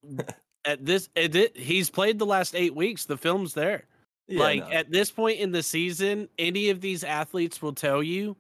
at 0.65 0.85
this, 0.85 1.09
it, 1.15 1.37
it, 1.37 1.57
he's 1.57 1.91
played 1.91 2.19
the 2.19 2.27
last 2.27 2.55
eight 2.55 2.75
weeks. 2.75 3.05
The 3.05 3.19
film's 3.19 3.55
there. 3.55 3.85
Yeah, 4.29 4.41
like 4.41 4.61
no. 4.61 4.71
at 4.71 4.91
this 4.91 5.11
point 5.11 5.39
in 5.41 5.53
the 5.53 5.63
season, 5.63 6.29
any 6.39 6.71
of 6.71 6.81
these 6.81 7.05
athletes 7.05 7.61
will 7.61 7.75
tell 7.75 8.03
you 8.03 8.37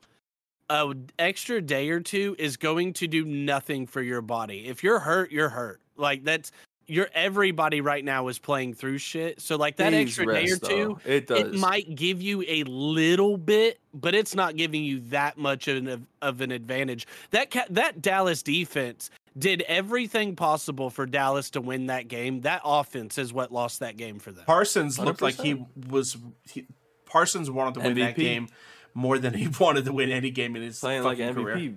a 0.70 0.94
extra 1.18 1.60
day 1.60 1.90
or 1.90 2.00
two 2.00 2.34
is 2.38 2.56
going 2.56 2.94
to 2.94 3.06
do 3.06 3.24
nothing 3.26 3.86
for 3.86 4.00
your 4.00 4.22
body. 4.22 4.66
If 4.68 4.82
you're 4.82 5.00
hurt, 5.00 5.30
you're 5.30 5.50
hurt. 5.50 5.81
Like 5.96 6.24
that's 6.24 6.52
you're 6.86 7.08
everybody 7.14 7.80
right 7.80 8.04
now 8.04 8.28
is 8.28 8.38
playing 8.38 8.74
through 8.74 8.98
shit. 8.98 9.40
So 9.40 9.56
like 9.56 9.76
that 9.76 9.90
Days 9.90 10.08
extra 10.08 10.26
day 10.26 10.44
or 10.44 10.50
rest, 10.50 10.64
two, 10.64 10.98
though. 11.04 11.10
It 11.10 11.26
does. 11.26 11.40
it 11.40 11.54
might 11.54 11.94
give 11.94 12.20
you 12.20 12.44
a 12.46 12.64
little 12.64 13.36
bit, 13.36 13.80
but 13.94 14.14
it's 14.14 14.34
not 14.34 14.56
giving 14.56 14.84
you 14.84 15.00
that 15.10 15.38
much 15.38 15.68
of 15.68 15.86
an, 15.86 16.06
of 16.20 16.40
an 16.40 16.50
advantage. 16.50 17.06
That 17.30 17.50
ca- 17.50 17.66
that 17.70 18.02
Dallas 18.02 18.42
defense 18.42 19.10
did 19.38 19.62
everything 19.62 20.36
possible 20.36 20.90
for 20.90 21.06
Dallas 21.06 21.50
to 21.50 21.60
win 21.60 21.86
that 21.86 22.08
game. 22.08 22.42
That 22.42 22.60
offense 22.64 23.16
is 23.16 23.32
what 23.32 23.52
lost 23.52 23.80
that 23.80 23.96
game 23.96 24.18
for 24.18 24.32
them. 24.32 24.44
Parsons 24.44 24.98
looked 24.98 25.22
like 25.22 25.40
he 25.40 25.64
was. 25.88 26.16
He, 26.50 26.66
Parsons 27.06 27.50
wanted 27.50 27.74
to 27.74 27.80
win 27.80 27.98
that 27.98 28.16
game 28.16 28.48
more 28.94 29.18
than 29.18 29.34
he 29.34 29.48
wanted 29.60 29.84
to 29.84 29.92
win 29.92 30.10
any 30.10 30.30
game 30.30 30.56
in 30.56 30.62
his 30.62 30.80
playing 30.80 31.04
like 31.04 31.18
MVP. 31.18 31.34
career. 31.34 31.74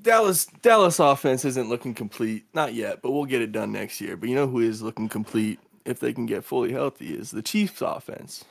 Dallas 0.00 0.46
Dallas 0.62 0.98
offense 0.98 1.44
isn't 1.44 1.68
looking 1.68 1.94
complete, 1.94 2.46
not 2.54 2.74
yet, 2.74 3.02
but 3.02 3.12
we'll 3.12 3.24
get 3.24 3.42
it 3.42 3.52
done 3.52 3.72
next 3.72 4.00
year. 4.00 4.16
But 4.16 4.28
you 4.28 4.34
know 4.34 4.46
who 4.46 4.60
is 4.60 4.82
looking 4.82 5.08
complete 5.08 5.60
if 5.84 6.00
they 6.00 6.12
can 6.12 6.26
get 6.26 6.44
fully 6.44 6.72
healthy 6.72 7.14
is 7.14 7.30
the 7.30 7.42
Chiefs 7.42 7.82
offense. 7.82 8.44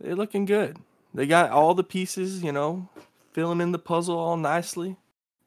They're 0.00 0.16
looking 0.16 0.44
good. 0.44 0.78
They 1.14 1.26
got 1.26 1.50
all 1.50 1.74
the 1.74 1.84
pieces, 1.84 2.42
you 2.42 2.52
know, 2.52 2.88
filling 3.32 3.60
in 3.60 3.72
the 3.72 3.78
puzzle 3.78 4.18
all 4.18 4.36
nicely. 4.36 4.96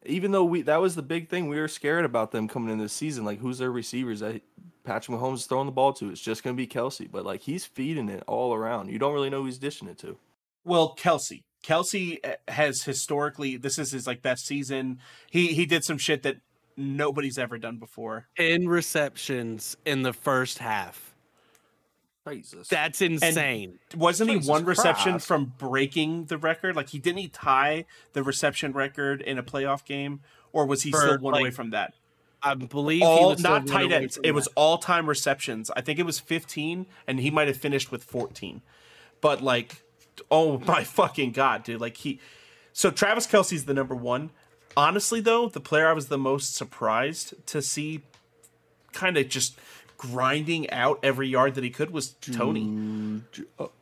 Even 0.06 0.32
though 0.32 0.44
we 0.44 0.62
that 0.62 0.80
was 0.80 0.94
the 0.94 1.02
big 1.02 1.28
thing, 1.28 1.48
we 1.48 1.60
were 1.60 1.68
scared 1.68 2.04
about 2.04 2.32
them 2.32 2.48
coming 2.48 2.72
in 2.72 2.78
this 2.78 2.92
season. 2.92 3.24
Like 3.24 3.38
who's 3.40 3.58
their 3.58 3.70
receivers 3.70 4.20
that 4.20 4.42
Patrick 4.82 5.16
Mahomes 5.16 5.34
is 5.36 5.46
throwing 5.46 5.66
the 5.66 5.72
ball 5.72 5.92
to? 5.94 6.10
It's 6.10 6.20
just 6.20 6.42
gonna 6.42 6.56
be 6.56 6.66
Kelce, 6.66 7.10
but 7.10 7.24
like 7.24 7.42
he's 7.42 7.66
feeding 7.66 8.08
it 8.08 8.24
all 8.26 8.54
around. 8.54 8.88
You 8.88 8.98
don't 8.98 9.12
really 9.12 9.30
know 9.30 9.40
who 9.40 9.46
he's 9.46 9.58
dishing 9.58 9.88
it 9.88 9.98
to. 9.98 10.16
Well, 10.64 10.96
Kelce. 10.96 11.42
Kelce 11.62 12.18
uh, 12.24 12.36
has 12.48 12.82
historically. 12.82 13.56
This 13.56 13.78
is 13.78 13.92
his 13.92 14.06
like 14.06 14.22
best 14.22 14.46
season. 14.46 14.98
He 15.30 15.48
he 15.48 15.66
did 15.66 15.84
some 15.84 15.98
shit 15.98 16.22
that 16.22 16.36
nobody's 16.76 17.38
ever 17.38 17.58
done 17.58 17.78
before. 17.78 18.28
10 18.36 18.68
receptions 18.68 19.76
in 19.84 20.02
the 20.02 20.12
first 20.12 20.58
half. 20.58 21.14
Jesus. 22.28 22.68
That's 22.68 23.00
insane. 23.00 23.78
Wasn't 23.96 24.30
he 24.30 24.36
one 24.36 24.64
reception 24.64 25.12
Christ. 25.12 25.26
from 25.26 25.52
breaking 25.58 26.26
the 26.26 26.38
record? 26.38 26.76
Like 26.76 26.90
he 26.90 26.98
didn't 26.98 27.18
he 27.18 27.28
tie 27.28 27.86
the 28.12 28.22
reception 28.22 28.72
record 28.72 29.20
in 29.20 29.38
a 29.38 29.42
playoff 29.42 29.84
game, 29.84 30.20
or 30.52 30.66
was 30.66 30.82
he 30.82 30.90
For, 30.90 30.98
still 31.00 31.18
one 31.18 31.32
like, 31.32 31.40
away 31.40 31.50
from 31.50 31.70
that? 31.70 31.94
I 32.42 32.54
believe 32.54 33.00
he 33.00 33.04
All 33.06 33.30
was 33.30 33.42
not 33.42 33.62
one 33.62 33.66
tight 33.66 33.92
ends. 33.92 34.16
from 34.16 34.24
It 34.24 34.32
was 34.32 34.46
all 34.48 34.78
time 34.78 35.08
receptions. 35.08 35.70
I 35.74 35.80
think 35.80 35.98
it 35.98 36.06
was 36.06 36.18
15, 36.20 36.86
and 37.06 37.20
he 37.20 37.30
might 37.30 37.48
have 37.48 37.56
finished 37.56 37.90
with 37.90 38.04
14. 38.04 38.62
But 39.20 39.42
like, 39.42 39.82
oh 40.30 40.58
my 40.66 40.84
fucking 40.84 41.32
god, 41.32 41.64
dude! 41.64 41.80
Like 41.80 41.96
he. 41.98 42.20
So 42.72 42.90
Travis 42.90 43.26
Kelce's 43.26 43.64
the 43.64 43.74
number 43.74 43.94
one. 43.94 44.30
Honestly, 44.76 45.20
though, 45.20 45.48
the 45.48 45.60
player 45.60 45.88
I 45.88 45.92
was 45.92 46.06
the 46.06 46.18
most 46.18 46.54
surprised 46.54 47.34
to 47.48 47.60
see, 47.60 48.02
kind 48.92 49.16
of 49.16 49.28
just 49.28 49.58
grinding 49.96 50.70
out 50.70 50.98
every 51.02 51.28
yard 51.28 51.54
that 51.56 51.64
he 51.64 51.70
could 51.70 51.90
was 51.90 52.10
Toney. 52.12 52.64
Mm, 52.64 53.22
J- 53.32 53.42
oh, 53.58 53.72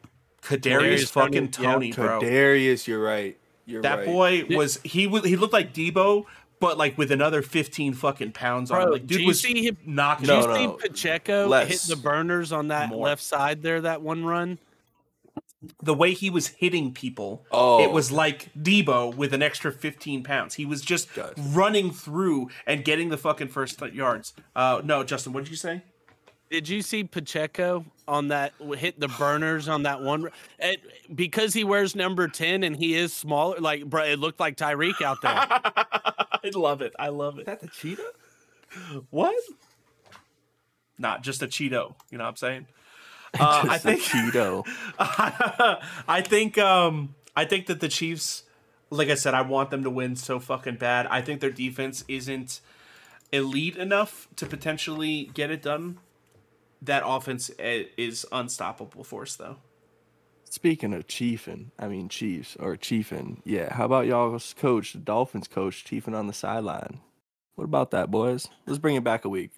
Kadarius 0.42 0.60
Kadarius 1.02 1.10
fucking 1.10 1.50
Toney, 1.50 1.66
yeah. 1.66 1.72
Toney, 1.74 1.92
bro. 1.92 2.20
Kadarius, 2.20 2.86
you're 2.86 3.02
right. 3.02 3.36
You're 3.66 3.82
That 3.82 3.98
right. 3.98 4.06
boy 4.06 4.44
was 4.56 4.80
he 4.82 5.06
was 5.06 5.24
he 5.24 5.36
looked 5.36 5.52
like 5.52 5.74
Debo, 5.74 6.24
but 6.58 6.78
like 6.78 6.96
with 6.96 7.12
another 7.12 7.42
fifteen 7.42 7.92
fucking 7.92 8.32
pounds 8.32 8.70
on 8.70 8.78
him. 8.80 8.84
Bro, 8.86 8.92
Like 8.94 9.06
do 9.06 9.14
dude 9.16 9.20
you 9.20 9.26
was 9.28 9.40
see 9.40 9.66
him- 9.68 9.76
knocking. 9.84 10.26
Did 10.26 10.32
No, 10.32 10.40
you 10.40 10.66
no. 10.68 10.78
see 10.78 10.88
Pacheco 10.88 11.46
Less. 11.48 11.68
hit 11.86 11.94
the 11.96 12.02
burners 12.02 12.50
on 12.50 12.68
that 12.68 12.88
More. 12.88 13.04
left 13.04 13.22
side 13.22 13.62
there 13.62 13.82
that 13.82 14.00
one 14.00 14.24
run? 14.24 14.58
The 15.82 15.94
way 15.94 16.12
he 16.12 16.30
was 16.30 16.48
hitting 16.48 16.92
people, 16.92 17.44
Oh. 17.50 17.80
it 17.82 17.90
was 17.90 18.12
like 18.12 18.52
Debo 18.54 19.14
with 19.14 19.34
an 19.34 19.42
extra 19.42 19.72
15 19.72 20.22
pounds. 20.22 20.54
He 20.54 20.64
was 20.64 20.80
just 20.82 21.12
Gotcha. 21.14 21.34
running 21.40 21.90
through 21.90 22.48
and 22.66 22.84
getting 22.84 23.08
the 23.08 23.16
fucking 23.18 23.48
first 23.48 23.80
yards. 23.92 24.34
Uh, 24.54 24.80
no, 24.84 25.02
Justin, 25.02 25.32
what 25.32 25.44
did 25.44 25.50
you 25.50 25.56
say? 25.56 25.82
Did 26.50 26.68
you 26.68 26.80
see 26.80 27.04
Pacheco 27.04 27.84
on 28.06 28.28
that 28.28 28.54
hit 28.78 28.98
the 28.98 29.08
burners 29.08 29.68
on 29.68 29.82
that 29.82 30.00
one? 30.00 30.30
It, 30.58 30.80
because 31.14 31.52
he 31.52 31.62
wears 31.64 31.94
number 31.94 32.26
ten 32.28 32.62
and 32.62 32.74
he 32.74 32.94
is 32.94 33.12
smaller, 33.12 33.58
like 33.58 33.84
bro, 33.84 34.04
it 34.04 34.18
looked 34.18 34.40
like 34.40 34.56
Tyreek 34.56 35.02
out 35.02 35.18
there. 35.20 35.34
I 35.36 36.50
love 36.54 36.80
it. 36.80 36.94
I 36.98 37.08
love 37.08 37.34
Is 37.34 37.40
it. 37.40 37.46
that 37.46 37.60
the 37.60 37.66
cheetah? 37.68 38.12
What? 39.10 39.34
Not 40.98 41.22
just 41.22 41.42
a 41.42 41.46
Cheeto. 41.46 41.94
You 42.10 42.18
know 42.18 42.24
what 42.24 42.30
I'm 42.30 42.36
saying? 42.36 42.66
Uh, 43.38 43.66
I 43.68 43.78
think 43.78 44.00
Cheeto. 44.00 44.66
I 44.98 46.22
think 46.22 46.58
um 46.58 47.14
I 47.36 47.44
think 47.44 47.66
that 47.66 47.80
the 47.80 47.88
Chiefs 47.88 48.44
like 48.90 49.08
I 49.08 49.14
said 49.14 49.34
I 49.34 49.42
want 49.42 49.70
them 49.70 49.82
to 49.84 49.90
win 49.90 50.16
so 50.16 50.38
fucking 50.38 50.76
bad. 50.76 51.06
I 51.06 51.20
think 51.20 51.40
their 51.40 51.50
defense 51.50 52.04
isn't 52.08 52.60
elite 53.32 53.76
enough 53.76 54.28
to 54.36 54.46
potentially 54.46 55.30
get 55.34 55.50
it 55.50 55.62
done. 55.62 55.98
That 56.80 57.02
offense 57.04 57.50
eh, 57.58 57.84
is 57.96 58.24
unstoppable 58.30 59.04
force, 59.04 59.36
though. 59.36 59.56
Speaking 60.44 60.94
of 60.94 61.06
chiefing, 61.06 61.72
I 61.78 61.88
mean 61.88 62.08
Chiefs 62.08 62.56
or 62.58 62.76
chiefing. 62.76 63.42
Yeah, 63.44 63.74
how 63.74 63.84
about 63.84 64.06
y'all's 64.06 64.54
coach, 64.54 64.92
the 64.92 64.98
Dolphins 64.98 65.48
coach, 65.48 65.84
chiefing 65.84 66.14
on 66.14 66.26
the 66.26 66.32
sideline? 66.32 67.00
What 67.56 67.64
about 67.64 67.90
that, 67.90 68.10
boys? 68.10 68.48
Let's 68.66 68.78
bring 68.78 68.96
it 68.96 69.04
back 69.04 69.24
a 69.24 69.28
week. 69.28 69.50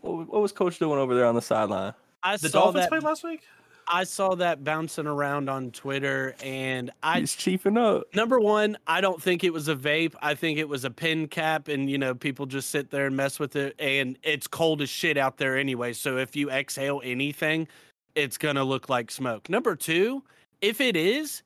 What, 0.00 0.28
what 0.28 0.42
was 0.42 0.52
coach 0.52 0.78
doing 0.78 0.98
over 0.98 1.14
there 1.14 1.26
on 1.26 1.34
the 1.34 1.40
sideline? 1.40 1.94
I 2.24 2.36
The 2.38 2.48
saw 2.48 2.62
Dolphins 2.64 2.84
that. 2.84 2.88
played 2.88 3.02
last 3.02 3.22
week? 3.22 3.42
I 3.86 4.04
saw 4.04 4.34
that 4.36 4.64
bouncing 4.64 5.06
around 5.06 5.50
on 5.50 5.70
Twitter, 5.70 6.34
and 6.42 6.90
I 7.02 7.20
He's 7.20 7.36
chiefing 7.36 7.76
up. 7.78 8.04
number 8.14 8.40
one, 8.40 8.78
I 8.86 9.02
don't 9.02 9.20
think 9.22 9.44
it 9.44 9.52
was 9.52 9.68
a 9.68 9.76
vape. 9.76 10.14
I 10.22 10.34
think 10.34 10.58
it 10.58 10.66
was 10.68 10.86
a 10.86 10.90
pin 10.90 11.28
cap, 11.28 11.68
and 11.68 11.90
you 11.90 11.98
know, 11.98 12.14
people 12.14 12.46
just 12.46 12.70
sit 12.70 12.90
there 12.90 13.04
and 13.06 13.14
mess 13.14 13.38
with 13.38 13.56
it. 13.56 13.74
And 13.78 14.18
it's 14.22 14.46
cold 14.46 14.80
as 14.80 14.88
shit 14.88 15.18
out 15.18 15.36
there 15.36 15.58
anyway. 15.58 15.92
So 15.92 16.16
if 16.16 16.34
you 16.34 16.50
exhale 16.50 17.02
anything, 17.04 17.68
it's 18.14 18.38
gonna 18.38 18.64
look 18.64 18.88
like 18.88 19.10
smoke. 19.10 19.50
Number 19.50 19.76
two, 19.76 20.22
if 20.62 20.80
it 20.80 20.96
is, 20.96 21.42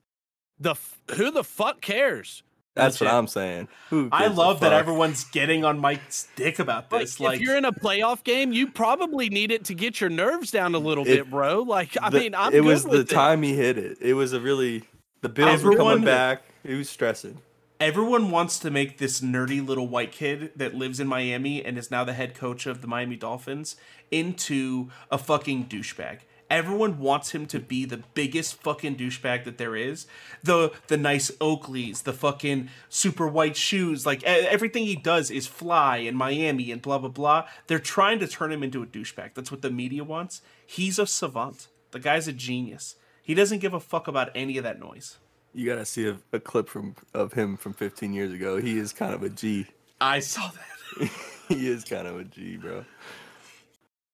the 0.61 0.71
f- 0.71 0.97
who 1.15 1.31
the 1.31 1.43
fuck 1.43 1.81
cares? 1.81 2.41
That's, 2.79 2.97
That's 2.99 3.11
what. 3.11 3.17
I'm 3.17 3.27
saying. 3.27 3.67
I 4.11 4.27
love 4.27 4.59
that 4.61 4.73
everyone's 4.73 5.23
getting 5.25 5.63
on 5.65 5.79
Mike's 5.79 6.27
dick 6.35 6.59
about 6.59 6.89
this. 6.89 7.19
Like, 7.19 7.33
this. 7.33 7.41
if 7.41 7.45
you're 7.47 7.57
in 7.57 7.65
a 7.65 7.71
playoff 7.71 8.23
game, 8.23 8.51
you 8.51 8.67
probably 8.71 9.29
need 9.29 9.51
it 9.51 9.65
to 9.65 9.73
get 9.73 9.99
your 10.01 10.09
nerves 10.09 10.51
down 10.51 10.75
a 10.75 10.79
little 10.79 11.03
It- 11.05 11.15
bit, 11.15 11.29
bro. 11.29 11.61
Like, 11.61 11.97
I 12.01 12.09
The- 12.09 12.19
mean, 12.19 12.35
I'm 12.35 12.49
it 12.53 12.61
good 12.61 12.65
was 12.65 12.83
the 12.83 12.99
it. 13.01 13.09
time 13.09 13.43
he 13.43 13.53
hit 13.55 13.77
it. 13.77 13.97
It 14.01 14.13
was 14.13 14.33
a 14.33 14.39
really 14.39 14.83
the 15.21 15.29
Bills 15.29 15.63
were 15.63 15.71
Everyone- 15.73 15.91
coming 15.93 16.05
back. 16.05 16.43
He 16.65 16.75
was 16.75 16.89
stressing. 16.89 17.39
everyone 17.81 18.29
wants 18.29 18.59
to 18.59 18.69
make 18.69 18.97
this 18.97 19.21
nerdy 19.21 19.65
little 19.65 19.87
white 19.87 20.11
kid 20.11 20.51
that 20.53 20.75
lives 20.75 20.99
in 20.99 21.07
Miami 21.07 21.63
and 21.63 21.77
is 21.77 21.89
now 21.89 22.03
the 22.03 22.11
head 22.11 22.35
coach 22.35 22.65
of 22.65 22.81
the 22.81 22.87
Miami 22.87 23.15
Dolphins 23.15 23.77
into 24.11 24.89
a 25.09 25.17
fucking 25.17 25.65
douchebag. 25.67 26.19
Everyone 26.49 26.99
wants 26.99 27.31
him 27.31 27.45
to 27.47 27.59
be 27.59 27.85
the 27.85 28.03
biggest 28.15 28.61
fucking 28.61 28.95
douchebag 28.95 29.43
that 29.43 29.57
there 29.57 29.75
is. 29.75 30.07
The 30.43 30.71
the 30.87 30.97
nice 30.97 31.29
Oakleys, 31.39 32.03
the 32.03 32.13
fucking 32.13 32.69
super 32.89 33.27
white 33.27 33.55
shoes, 33.55 34.05
like 34.05 34.23
everything 34.23 34.85
he 34.85 34.95
does 34.95 35.29
is 35.29 35.45
fly 35.45 35.97
in 35.97 36.15
Miami 36.15 36.71
and 36.71 36.81
blah 36.81 36.97
blah 36.97 37.09
blah. 37.09 37.47
They're 37.67 37.79
trying 37.79 38.19
to 38.19 38.27
turn 38.27 38.51
him 38.51 38.63
into 38.63 38.81
a 38.81 38.87
douchebag. 38.87 39.35
That's 39.35 39.51
what 39.51 39.61
the 39.61 39.69
media 39.69 40.03
wants. 40.03 40.41
He's 40.65 40.97
a 40.97 41.05
savant. 41.05 41.67
The 41.91 41.99
guy's 41.99 42.27
a 42.27 42.33
genius. 42.33 42.95
He 43.21 43.35
doesn't 43.35 43.59
give 43.59 43.73
a 43.73 43.79
fuck 43.79 44.07
about 44.07 44.29
any 44.33 44.57
of 44.57 44.63
that 44.63 44.79
noise. 44.79 45.17
You 45.53 45.65
gotta 45.65 45.85
see 45.85 46.07
a, 46.07 46.17
a 46.31 46.39
clip 46.39 46.67
from 46.67 46.95
of 47.13 47.33
him 47.33 47.57
from 47.57 47.73
15 47.73 48.13
years 48.13 48.33
ago. 48.33 48.57
He 48.57 48.77
is 48.77 48.93
kind 48.93 49.13
of 49.13 49.23
a 49.23 49.29
G. 49.29 49.67
I 50.01 50.19
saw 50.19 50.49
that. 50.49 51.09
he 51.47 51.67
is 51.67 51.83
kind 51.83 52.07
of 52.07 52.19
a 52.19 52.23
G, 52.23 52.57
bro. 52.57 52.85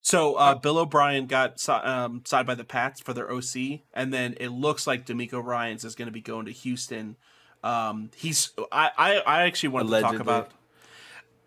So 0.05 0.35
uh, 0.35 0.53
Bill 0.53 0.77
O'Brien 0.77 1.25
got 1.25 1.59
si- 1.59 1.71
um, 1.71 2.21
signed 2.25 2.45
by 2.45 2.53
the 2.53 2.63
Pats 2.63 3.01
for 3.01 3.11
their 3.11 3.31
OC, 3.31 3.79
and 3.91 4.13
then 4.13 4.35
it 4.39 4.49
looks 4.49 4.85
like 4.85 5.03
DeMeco 5.03 5.43
Ryans 5.43 5.83
is 5.83 5.95
going 5.95 6.05
to 6.05 6.11
be 6.11 6.21
going 6.21 6.45
to 6.45 6.51
Houston. 6.51 7.15
Um, 7.63 8.11
he's 8.15 8.51
I, 8.71 8.91
I 8.95 9.17
I 9.17 9.41
actually 9.47 9.69
wanted 9.69 9.89
to 9.89 10.01
talk 10.01 10.19
about. 10.19 10.51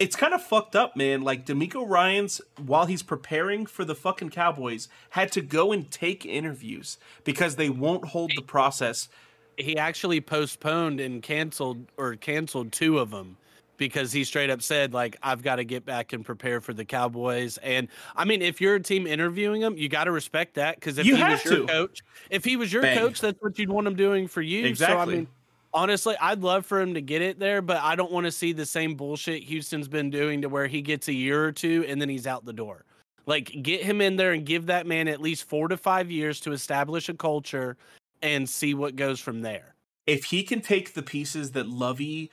It's 0.01 0.17
kind 0.17 0.35
of 0.35 0.43
fucked 0.43 0.75
up, 0.75 0.97
man. 0.97 1.23
Like 1.23 1.47
DeMeco 1.47 1.89
Ryans, 1.89 2.41
while 2.57 2.87
he's 2.87 3.05
preparing 3.05 3.65
for 3.65 3.85
the 3.85 3.95
fucking 3.95 4.31
Cowboys, 4.31 4.89
had 5.11 5.31
to 5.33 5.41
go 5.41 5.71
and 5.71 5.89
take 5.89 6.27
interviews 6.27 6.99
because 7.23 7.55
they 7.55 7.71
won't 7.71 8.07
hold 8.07 8.33
the 8.35 8.43
process. 8.43 9.09
he 9.57 9.79
actually 9.79 10.21
postponed 10.21 10.99
and 10.99 11.23
canceled 11.23 11.87
or 11.97 12.17
canceled 12.17 12.73
two 12.73 12.99
of 12.99 13.11
them 13.11 13.37
because 13.79 14.13
he 14.13 14.25
straight 14.25 14.51
up 14.51 14.61
said 14.61 14.93
like 14.93 15.17
I've 15.23 15.43
got 15.43 15.57
to 15.57 15.65
get 15.65 15.87
back 15.87 16.13
and 16.13 16.25
prepare 16.25 16.61
for 16.61 16.75
the 16.75 16.85
Cowboys. 16.85 17.57
And 17.59 17.89
I 18.15 18.27
mean, 18.27 18.43
if 18.43 18.61
you're 18.61 18.75
a 18.75 18.81
team 18.83 19.07
interviewing 19.07 19.63
him, 19.63 19.79
you 19.79 19.89
got 19.89 20.05
to 20.05 20.13
respect 20.13 20.55
that 20.57 20.75
because 20.75 20.99
if 20.99 21.07
You 21.07 21.17
he 21.17 21.25
was 21.25 21.43
have 21.43 21.45
your 21.45 21.61
to. 21.61 21.67
coach, 21.67 22.01
if 22.31 22.45
he 22.45 22.57
was 22.57 22.71
your 22.73 22.83
Bang. 22.83 22.99
coach, 22.99 23.21
that's 23.23 23.41
what 23.41 23.59
you'd 23.59 23.71
want 23.71 23.87
him 23.87 23.97
doing 23.97 24.29
for 24.29 24.43
you. 24.43 24.63
So 24.63 24.65
I 24.65 24.69
Exactly. 24.71 25.15
mean, 25.17 25.29
honestly, 25.73 26.17
I'd 26.21 26.43
love 26.43 26.67
for 26.67 26.81
him 26.81 26.95
to 26.95 27.01
get 27.01 27.23
it 27.23 27.39
there, 27.39 27.63
but 27.63 27.79
I 27.79 27.95
don't 27.97 28.13
want 28.13 28.27
to 28.27 28.33
see 28.33 28.53
the 28.53 28.67
same 28.67 28.95
bullshit 28.97 29.43
Houston's 29.45 29.89
been 29.89 30.11
doing 30.11 30.43
to 30.43 30.49
where 30.49 30.67
he 30.67 30.83
gets 30.83 31.09
a 31.09 31.15
year 31.15 31.45
or 31.45 31.53
two 31.53 31.85
and 31.89 32.01
then 32.03 32.09
he's 32.09 32.27
out 32.27 32.45
the 32.45 32.53
door. 32.53 32.85
Like 33.27 33.53
get 33.63 33.83
him 33.83 34.01
in 34.01 34.17
there 34.17 34.33
and 34.33 34.45
give 34.45 34.67
that 34.67 34.87
man 34.87 35.07
at 35.09 35.21
least 35.21 35.45
four 35.45 35.69
to 35.69 35.77
five 35.77 36.11
years 36.11 36.41
to 36.41 36.53
establish 36.53 37.09
a 37.09 37.15
culture 37.15 37.77
and 38.23 38.49
see 38.49 38.75
what 38.75 38.97
goes 38.97 39.21
from 39.21 39.43
there. 39.43 39.75
if 40.07 40.25
he 40.25 40.43
can 40.43 40.63
take 40.63 40.95
the 40.95 41.03
pieces 41.03 41.53
that 41.53 41.69
Lovie 41.69 42.31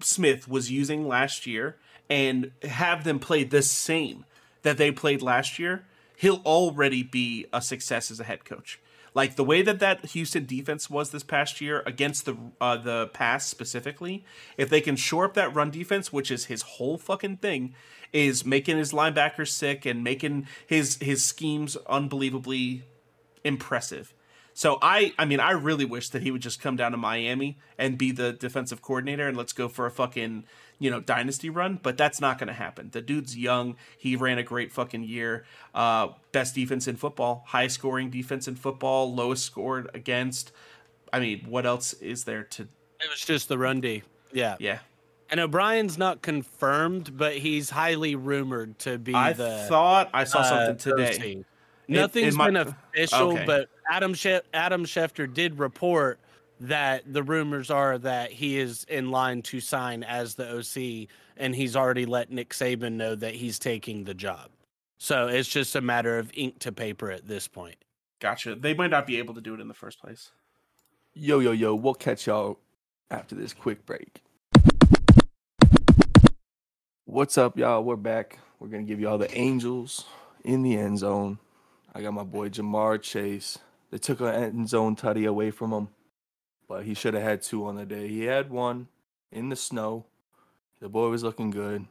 Smith 0.00 0.48
was 0.48 0.70
using 0.70 1.06
last 1.06 1.46
year 1.46 1.76
and 2.08 2.52
have 2.62 3.04
them 3.04 3.18
play 3.18 3.44
the 3.44 3.62
same 3.62 4.24
that 4.62 4.78
they 4.78 4.90
played 4.90 5.22
last 5.22 5.58
year, 5.58 5.86
he'll 6.16 6.42
already 6.44 7.02
be 7.02 7.46
a 7.52 7.60
success 7.60 8.10
as 8.10 8.20
a 8.20 8.24
head 8.24 8.44
coach. 8.44 8.80
Like 9.14 9.36
the 9.36 9.44
way 9.44 9.62
that 9.62 9.78
that 9.78 10.04
Houston 10.06 10.44
defense 10.44 10.90
was 10.90 11.10
this 11.10 11.22
past 11.22 11.60
year 11.60 11.84
against 11.86 12.24
the 12.24 12.36
uh, 12.60 12.76
the 12.76 13.06
pass 13.12 13.46
specifically, 13.46 14.24
if 14.56 14.68
they 14.68 14.80
can 14.80 14.96
shore 14.96 15.26
up 15.26 15.34
that 15.34 15.54
run 15.54 15.70
defense, 15.70 16.12
which 16.12 16.32
is 16.32 16.46
his 16.46 16.62
whole 16.62 16.98
fucking 16.98 17.36
thing, 17.36 17.74
is 18.12 18.44
making 18.44 18.76
his 18.76 18.92
linebackers 18.92 19.48
sick 19.48 19.86
and 19.86 20.02
making 20.02 20.48
his 20.66 20.96
his 20.96 21.24
schemes 21.24 21.76
unbelievably 21.88 22.82
impressive. 23.44 24.12
So 24.54 24.78
I 24.80 25.12
I 25.18 25.24
mean 25.24 25.40
I 25.40 25.50
really 25.50 25.84
wish 25.84 26.08
that 26.10 26.22
he 26.22 26.30
would 26.30 26.40
just 26.40 26.60
come 26.60 26.76
down 26.76 26.92
to 26.92 26.96
Miami 26.96 27.58
and 27.76 27.98
be 27.98 28.12
the 28.12 28.32
defensive 28.32 28.80
coordinator 28.80 29.26
and 29.26 29.36
let's 29.36 29.52
go 29.52 29.68
for 29.68 29.84
a 29.84 29.90
fucking, 29.90 30.44
you 30.78 30.90
know, 30.90 31.00
dynasty 31.00 31.50
run, 31.50 31.80
but 31.82 31.96
that's 31.96 32.20
not 32.20 32.38
going 32.38 32.46
to 32.48 32.54
happen. 32.54 32.90
The 32.92 33.02
dude's 33.02 33.36
young. 33.36 33.76
He 33.98 34.14
ran 34.14 34.38
a 34.38 34.44
great 34.44 34.72
fucking 34.72 35.02
year. 35.02 35.44
Uh 35.74 36.08
best 36.32 36.54
defense 36.54 36.86
in 36.86 36.96
football, 36.96 37.44
high 37.48 37.66
scoring 37.66 38.10
defense 38.10 38.46
in 38.46 38.54
football, 38.54 39.12
lowest 39.12 39.44
scored 39.44 39.90
against. 39.92 40.52
I 41.12 41.20
mean, 41.20 41.46
what 41.48 41.66
else 41.66 41.92
is 41.94 42.24
there 42.24 42.44
to 42.44 42.62
It 42.62 43.10
was 43.10 43.20
just 43.20 43.48
the 43.48 43.58
run 43.58 43.80
D. 43.80 44.02
Yeah. 44.32 44.56
yeah. 44.58 44.78
And 45.30 45.40
O'Brien's 45.40 45.98
not 45.98 46.22
confirmed, 46.22 47.16
but 47.16 47.34
he's 47.34 47.70
highly 47.70 48.14
rumored 48.14 48.78
to 48.80 48.98
be 48.98 49.14
I 49.14 49.32
the 49.32 49.66
thought 49.68 50.10
I 50.12 50.24
saw 50.24 50.40
uh, 50.40 50.44
something 50.44 50.76
today. 50.76 51.44
OC. 51.84 51.88
Nothing's 51.90 52.34
it 52.34 52.36
might- 52.36 52.52
been 52.52 52.74
official, 52.92 53.32
okay. 53.32 53.44
but 53.46 53.68
Adam 53.90 54.14
She- 54.14 54.40
Adam 54.52 54.84
Schefter 54.84 55.32
did 55.32 55.58
report 55.58 56.18
that 56.60 57.02
the 57.12 57.22
rumors 57.22 57.70
are 57.70 57.98
that 57.98 58.30
he 58.32 58.58
is 58.58 58.84
in 58.84 59.10
line 59.10 59.42
to 59.42 59.60
sign 59.60 60.02
as 60.02 60.36
the 60.36 60.48
OC, 60.58 61.08
and 61.36 61.54
he's 61.54 61.74
already 61.76 62.06
let 62.06 62.30
Nick 62.30 62.50
Saban 62.50 62.92
know 62.92 63.14
that 63.14 63.34
he's 63.34 63.58
taking 63.58 64.04
the 64.04 64.14
job. 64.14 64.50
So 64.96 65.26
it's 65.26 65.48
just 65.48 65.74
a 65.74 65.80
matter 65.80 66.18
of 66.18 66.30
ink 66.34 66.60
to 66.60 66.72
paper 66.72 67.10
at 67.10 67.26
this 67.26 67.48
point. 67.48 67.76
Gotcha. 68.20 68.54
They 68.54 68.72
might 68.72 68.90
not 68.90 69.06
be 69.06 69.18
able 69.18 69.34
to 69.34 69.40
do 69.40 69.52
it 69.52 69.60
in 69.60 69.68
the 69.68 69.74
first 69.74 70.00
place. 70.00 70.30
Yo, 71.12 71.40
yo, 71.40 71.50
yo, 71.52 71.74
we'll 71.74 71.92
catch 71.94 72.26
y'all 72.26 72.58
after 73.10 73.34
this 73.34 73.52
quick 73.52 73.84
break. 73.84 74.22
What's 77.04 77.36
up, 77.36 77.58
y'all? 77.58 77.84
We're 77.84 77.96
back. 77.96 78.38
We're 78.58 78.68
going 78.68 78.86
to 78.86 78.88
give 78.88 78.98
y'all 79.00 79.18
the 79.18 79.32
Angels 79.36 80.04
in 80.44 80.62
the 80.62 80.76
end 80.76 80.98
zone. 81.00 81.38
I 81.94 82.02
got 82.02 82.12
my 82.12 82.24
boy 82.24 82.48
Ja'Marr 82.48 83.00
Chase. 83.00 83.58
They 83.90 83.98
took 83.98 84.20
an 84.20 84.34
end 84.34 84.68
zone 84.68 84.96
tutty 84.96 85.28
away 85.28 85.52
from 85.52 85.72
him, 85.72 85.88
but 86.68 86.84
he 86.84 86.94
should 86.94 87.14
have 87.14 87.22
had 87.22 87.42
two 87.42 87.66
on 87.66 87.76
the 87.76 87.86
day. 87.86 88.08
He 88.08 88.24
had 88.24 88.50
one 88.50 88.88
in 89.30 89.48
the 89.48 89.56
snow. 89.56 90.04
The 90.80 90.88
boy 90.88 91.08
was 91.08 91.22
looking 91.22 91.50
good. 91.50 91.86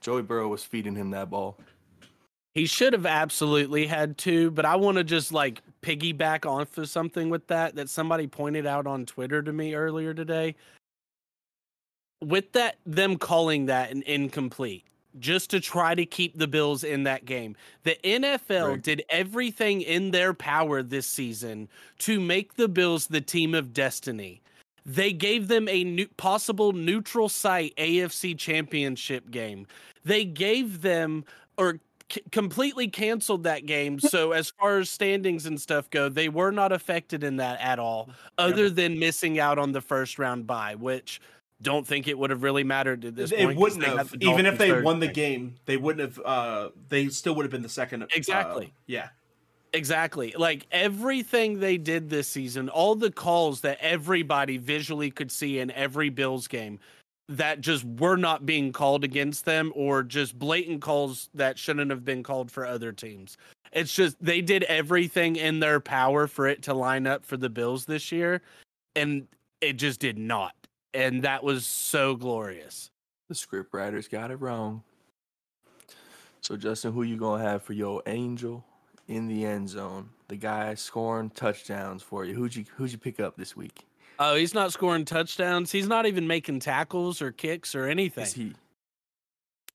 Joey 0.00 0.22
Burrow 0.22 0.48
was 0.48 0.62
feeding 0.62 0.94
him 0.94 1.10
that 1.10 1.30
ball. 1.30 1.58
He 2.54 2.66
should 2.66 2.92
have 2.92 3.06
absolutely 3.06 3.86
had 3.86 4.16
two, 4.16 4.52
but 4.52 4.64
I 4.64 4.76
want 4.76 4.98
to 4.98 5.04
just 5.04 5.32
like 5.32 5.60
piggyback 5.82 6.46
off 6.46 6.78
of 6.78 6.88
something 6.88 7.30
with 7.30 7.48
that 7.48 7.74
that 7.74 7.88
somebody 7.90 8.28
pointed 8.28 8.66
out 8.66 8.86
on 8.86 9.06
Twitter 9.06 9.42
to 9.42 9.52
me 9.52 9.74
earlier 9.74 10.14
today. 10.14 10.54
With 12.22 12.52
that, 12.52 12.76
them 12.86 13.16
calling 13.16 13.66
that 13.66 13.90
an 13.90 14.02
incomplete 14.02 14.84
just 15.18 15.50
to 15.50 15.60
try 15.60 15.94
to 15.94 16.04
keep 16.06 16.38
the 16.38 16.48
Bills 16.48 16.84
in 16.84 17.04
that 17.04 17.24
game. 17.24 17.56
The 17.84 17.96
NFL 18.04 18.68
right. 18.68 18.82
did 18.82 19.04
everything 19.08 19.82
in 19.82 20.10
their 20.10 20.34
power 20.34 20.82
this 20.82 21.06
season 21.06 21.68
to 22.00 22.20
make 22.20 22.56
the 22.56 22.68
Bills 22.68 23.06
the 23.06 23.20
team 23.20 23.54
of 23.54 23.72
destiny. 23.72 24.42
They 24.86 25.12
gave 25.12 25.48
them 25.48 25.68
a 25.68 25.84
new, 25.84 26.08
possible 26.16 26.72
neutral 26.72 27.28
site 27.28 27.74
AFC 27.76 28.36
championship 28.36 29.30
game. 29.30 29.66
They 30.04 30.24
gave 30.24 30.82
them 30.82 31.24
or 31.56 31.80
c- 32.10 32.22
completely 32.30 32.88
canceled 32.88 33.44
that 33.44 33.64
game. 33.64 33.98
So 33.98 34.32
as 34.32 34.50
far 34.50 34.78
as 34.78 34.90
standings 34.90 35.46
and 35.46 35.60
stuff 35.60 35.88
go, 35.88 36.08
they 36.08 36.28
were 36.28 36.50
not 36.50 36.72
affected 36.72 37.24
in 37.24 37.36
that 37.36 37.60
at 37.60 37.78
all, 37.78 38.10
other 38.36 38.68
than 38.68 38.98
missing 38.98 39.38
out 39.38 39.58
on 39.58 39.72
the 39.72 39.80
first 39.80 40.18
round 40.18 40.46
bye, 40.46 40.74
which 40.74 41.20
don't 41.64 41.84
think 41.86 42.06
it 42.06 42.16
would 42.16 42.30
have 42.30 42.44
really 42.44 42.62
mattered 42.62 43.04
at 43.04 43.16
this 43.16 43.32
it 43.32 43.38
point. 43.38 43.58
wouldn't 43.58 43.82
have. 43.82 44.14
Even 44.20 44.46
if 44.46 44.56
they 44.58 44.80
won 44.80 45.00
the 45.00 45.08
game, 45.08 45.56
they 45.64 45.76
wouldn't 45.76 46.16
have. 46.16 46.24
Uh, 46.24 46.68
they 46.88 47.08
still 47.08 47.34
would 47.34 47.44
have 47.44 47.50
been 47.50 47.62
the 47.62 47.68
second. 47.68 48.04
Uh, 48.04 48.06
exactly. 48.14 48.66
Uh, 48.66 48.80
yeah. 48.86 49.08
Exactly. 49.72 50.32
Like 50.38 50.68
everything 50.70 51.58
they 51.58 51.76
did 51.78 52.08
this 52.08 52.28
season, 52.28 52.68
all 52.68 52.94
the 52.94 53.10
calls 53.10 53.62
that 53.62 53.78
everybody 53.80 54.56
visually 54.56 55.10
could 55.10 55.32
see 55.32 55.58
in 55.58 55.72
every 55.72 56.10
Bills 56.10 56.46
game 56.46 56.78
that 57.28 57.60
just 57.60 57.84
were 57.84 58.16
not 58.16 58.46
being 58.46 58.70
called 58.70 59.02
against 59.02 59.44
them 59.46 59.72
or 59.74 60.04
just 60.04 60.38
blatant 60.38 60.80
calls 60.80 61.28
that 61.34 61.58
shouldn't 61.58 61.90
have 61.90 62.04
been 62.04 62.22
called 62.22 62.52
for 62.52 62.64
other 62.64 62.92
teams. 62.92 63.36
It's 63.72 63.92
just 63.92 64.16
they 64.20 64.40
did 64.40 64.62
everything 64.64 65.34
in 65.34 65.58
their 65.58 65.80
power 65.80 66.28
for 66.28 66.46
it 66.46 66.62
to 66.62 66.74
line 66.74 67.08
up 67.08 67.24
for 67.24 67.36
the 67.36 67.50
Bills 67.50 67.84
this 67.84 68.12
year 68.12 68.42
and 68.94 69.26
it 69.60 69.74
just 69.74 70.00
did 70.00 70.18
not. 70.18 70.54
And 70.94 71.22
that 71.22 71.42
was 71.42 71.66
so 71.66 72.14
glorious. 72.14 72.90
The 73.28 73.34
script 73.34 73.74
writers 73.74 74.08
got 74.08 74.30
it 74.30 74.36
wrong. 74.36 74.82
So 76.40 76.56
Justin, 76.56 76.92
who 76.92 77.02
you 77.02 77.16
going 77.16 77.42
to 77.42 77.48
have 77.48 77.62
for 77.62 77.72
your 77.72 78.02
angel 78.06 78.64
in 79.08 79.26
the 79.26 79.44
end 79.44 79.68
zone, 79.68 80.10
the 80.28 80.36
guy 80.36 80.74
scoring 80.74 81.30
touchdowns 81.30 82.02
for 82.02 82.24
you. 82.24 82.34
Who'd 82.34 82.54
you 82.54 82.64
who'd 82.76 82.92
you 82.92 82.98
pick 82.98 83.18
up 83.18 83.36
this 83.36 83.56
week? 83.56 83.86
Oh, 84.18 84.36
he's 84.36 84.54
not 84.54 84.72
scoring 84.72 85.04
touchdowns. 85.04 85.72
He's 85.72 85.88
not 85.88 86.06
even 86.06 86.26
making 86.26 86.60
tackles 86.60 87.20
or 87.20 87.32
kicks 87.32 87.74
or 87.74 87.86
anything. 87.86 88.24
Is 88.24 88.34
he? 88.34 88.52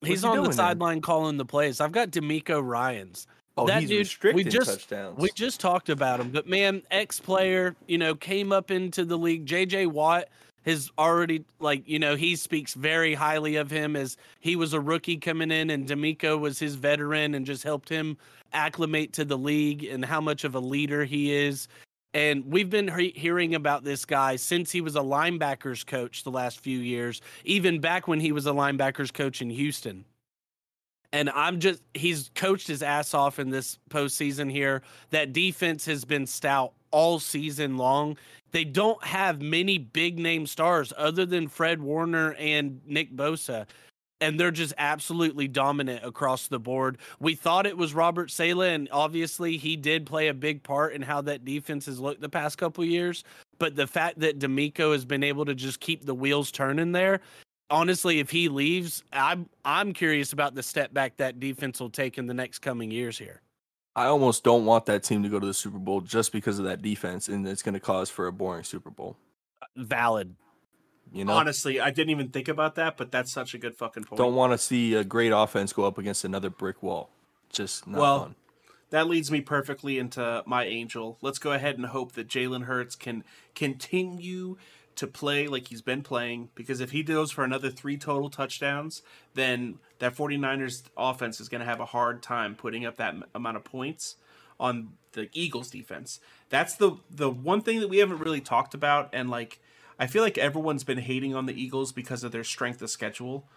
He's 0.01 0.21
he 0.21 0.27
on 0.27 0.43
the 0.43 0.53
sideline 0.53 1.01
calling 1.01 1.37
the 1.37 1.45
plays. 1.45 1.81
I've 1.81 1.91
got 1.91 2.11
DeMeco 2.11 2.65
Ryans. 2.65 3.27
Oh, 3.57 3.67
that 3.67 3.81
he's 3.81 3.89
dude, 3.89 3.99
restricted 3.99 4.45
we 4.45 4.49
just, 4.49 4.69
touchdowns. 4.69 5.19
We 5.19 5.29
just 5.35 5.59
talked 5.59 5.89
about 5.89 6.21
him, 6.21 6.31
but 6.31 6.47
man, 6.47 6.81
ex 6.91 7.19
player, 7.19 7.75
you 7.87 7.97
know, 7.97 8.15
came 8.15 8.53
up 8.53 8.71
into 8.71 9.03
the 9.03 9.17
league. 9.17 9.45
JJ 9.45 9.87
Watt 9.87 10.29
has 10.65 10.91
already 10.97 11.45
like 11.59 11.87
you 11.87 11.99
know 11.99 12.15
he 12.15 12.35
speaks 12.35 12.73
very 12.73 13.13
highly 13.13 13.55
of 13.55 13.71
him 13.71 13.95
as 13.95 14.17
he 14.39 14.55
was 14.55 14.73
a 14.73 14.79
rookie 14.79 15.17
coming 15.17 15.51
in 15.51 15.69
and 15.69 15.87
DeMeco 15.87 16.39
was 16.39 16.59
his 16.59 16.75
veteran 16.75 17.33
and 17.35 17.45
just 17.45 17.63
helped 17.63 17.89
him 17.89 18.17
acclimate 18.53 19.13
to 19.13 19.25
the 19.25 19.37
league 19.37 19.83
and 19.83 20.03
how 20.03 20.21
much 20.21 20.43
of 20.43 20.55
a 20.55 20.59
leader 20.59 21.05
he 21.05 21.33
is. 21.33 21.67
And 22.13 22.45
we've 22.45 22.69
been 22.69 22.87
he- 22.97 23.13
hearing 23.15 23.53
about 23.53 23.83
this 23.83 24.05
guy 24.05 24.35
since 24.35 24.71
he 24.71 24.81
was 24.81 24.95
a 24.95 25.01
linebackers 25.01 25.85
coach 25.85 26.23
the 26.23 26.31
last 26.31 26.59
few 26.59 26.79
years, 26.79 27.21
even 27.45 27.79
back 27.79 28.07
when 28.07 28.19
he 28.19 28.31
was 28.31 28.47
a 28.47 28.51
linebackers 28.51 29.13
coach 29.13 29.41
in 29.41 29.49
Houston. 29.49 30.05
And 31.11 31.29
I'm 31.31 31.59
just, 31.59 31.81
he's 31.93 32.29
coached 32.35 32.67
his 32.67 32.83
ass 32.83 33.13
off 33.13 33.39
in 33.39 33.49
this 33.49 33.79
postseason 33.89 34.51
here. 34.51 34.81
That 35.09 35.33
defense 35.33 35.85
has 35.85 36.05
been 36.05 36.27
stout 36.27 36.73
all 36.91 37.19
season 37.19 37.77
long. 37.77 38.17
They 38.51 38.63
don't 38.63 39.03
have 39.03 39.41
many 39.41 39.77
big 39.77 40.17
name 40.17 40.47
stars 40.47 40.91
other 40.97 41.25
than 41.25 41.47
Fred 41.47 41.81
Warner 41.81 42.33
and 42.33 42.81
Nick 42.85 43.15
Bosa 43.15 43.67
and 44.21 44.39
they're 44.39 44.51
just 44.51 44.73
absolutely 44.77 45.47
dominant 45.47 46.03
across 46.03 46.47
the 46.47 46.59
board. 46.59 46.97
We 47.19 47.35
thought 47.35 47.65
it 47.65 47.77
was 47.77 47.93
Robert 47.93 48.31
Saleh, 48.31 48.73
and 48.73 48.89
obviously 48.91 49.57
he 49.57 49.75
did 49.75 50.05
play 50.05 50.27
a 50.27 50.33
big 50.33 50.63
part 50.63 50.93
in 50.93 51.01
how 51.01 51.21
that 51.21 51.45
defense 51.45 51.85
has 51.85 51.99
looked 51.99 52.21
the 52.21 52.29
past 52.29 52.57
couple 52.57 52.83
years. 52.83 53.23
But 53.57 53.75
the 53.75 53.87
fact 53.87 54.19
that 54.19 54.39
DeMeco 54.39 54.91
has 54.91 55.05
been 55.05 55.23
able 55.23 55.45
to 55.45 55.55
just 55.55 55.79
keep 55.79 56.05
the 56.05 56.13
wheels 56.13 56.51
turning 56.51 56.91
there, 56.91 57.21
honestly, 57.69 58.19
if 58.19 58.29
he 58.29 58.49
leaves, 58.49 59.03
I'm 59.13 59.49
I'm 59.63 59.93
curious 59.93 60.33
about 60.33 60.55
the 60.55 60.63
step 60.63 60.93
back 60.93 61.17
that 61.17 61.39
defense 61.39 61.79
will 61.79 61.89
take 61.89 62.17
in 62.17 62.25
the 62.25 62.33
next 62.33 62.59
coming 62.59 62.91
years 62.91 63.17
here. 63.17 63.41
I 63.99 64.05
almost 64.05 64.45
don't 64.45 64.63
want 64.63 64.85
that 64.85 65.03
team 65.03 65.23
to 65.23 65.29
go 65.29 65.41
to 65.41 65.45
the 65.45 65.53
Super 65.53 65.77
Bowl 65.77 65.99
just 65.99 66.31
because 66.31 66.57
of 66.57 66.63
that 66.63 66.81
defense, 66.81 67.27
and 67.27 67.45
it's 67.45 67.61
going 67.61 67.73
to 67.73 67.81
cause 67.81 68.09
for 68.09 68.27
a 68.27 68.31
boring 68.31 68.63
Super 68.63 68.89
Bowl. 68.89 69.17
Valid. 69.75 70.35
You 71.11 71.25
know, 71.25 71.33
honestly, 71.33 71.81
I 71.81 71.89
didn't 71.89 72.11
even 72.11 72.29
think 72.29 72.47
about 72.47 72.75
that, 72.75 72.95
but 72.95 73.11
that's 73.11 73.29
such 73.29 73.53
a 73.53 73.57
good 73.57 73.75
fucking 73.75 74.05
point. 74.05 74.17
Don't 74.17 74.35
want 74.35 74.53
to 74.53 74.57
see 74.57 74.93
a 74.93 75.03
great 75.03 75.31
offense 75.31 75.73
go 75.73 75.83
up 75.83 75.97
against 75.97 76.23
another 76.23 76.49
brick 76.49 76.81
wall. 76.81 77.09
Just 77.49 77.87
not 77.87 77.99
well, 77.99 78.19
fun. 78.19 78.35
That 78.91 79.07
leads 79.07 79.31
me 79.31 79.41
perfectly 79.41 79.99
into 79.99 80.43
my 80.45 80.63
angel. 80.63 81.17
Let's 81.21 81.37
go 81.37 81.51
ahead 81.51 81.75
and 81.75 81.87
hope 81.87 82.13
that 82.13 82.29
Jalen 82.29 82.63
Hurts 82.63 82.95
can 82.95 83.25
continue 83.53 84.55
to 84.99 85.07
play 85.07 85.47
like 85.47 85.69
he's 85.69 85.81
been 85.81 86.03
playing 86.03 86.49
because 86.55 86.81
if 86.81 86.91
he 86.91 87.03
goes 87.03 87.31
for 87.31 87.45
another 87.45 87.69
three 87.69 87.95
total 87.95 88.29
touchdowns, 88.29 89.01
then 89.33 89.79
that 89.99 90.13
49ers 90.13 90.83
offense 90.97 91.39
is 91.39 91.47
going 91.47 91.61
to 91.61 91.65
have 91.65 91.79
a 91.79 91.85
hard 91.85 92.21
time 92.21 92.53
putting 92.53 92.85
up 92.85 92.97
that 92.97 93.15
amount 93.33 93.55
of 93.55 93.63
points 93.63 94.17
on 94.59 94.89
the 95.13 95.29
Eagles 95.31 95.69
defense. 95.69 96.19
That's 96.49 96.75
the 96.75 96.97
the 97.09 97.29
one 97.29 97.61
thing 97.61 97.79
that 97.79 97.87
we 97.87 97.99
haven't 97.99 98.19
really 98.19 98.41
talked 98.41 98.73
about 98.73 99.09
and 99.13 99.29
like 99.29 99.61
I 99.97 100.05
feel 100.05 100.21
like 100.21 100.37
everyone's 100.37 100.83
been 100.83 100.97
hating 100.97 101.33
on 101.33 101.45
the 101.45 101.61
Eagles 101.61 101.93
because 101.93 102.25
of 102.25 102.33
their 102.33 102.43
strength 102.43 102.81
of 102.81 102.89
schedule. 102.89 103.47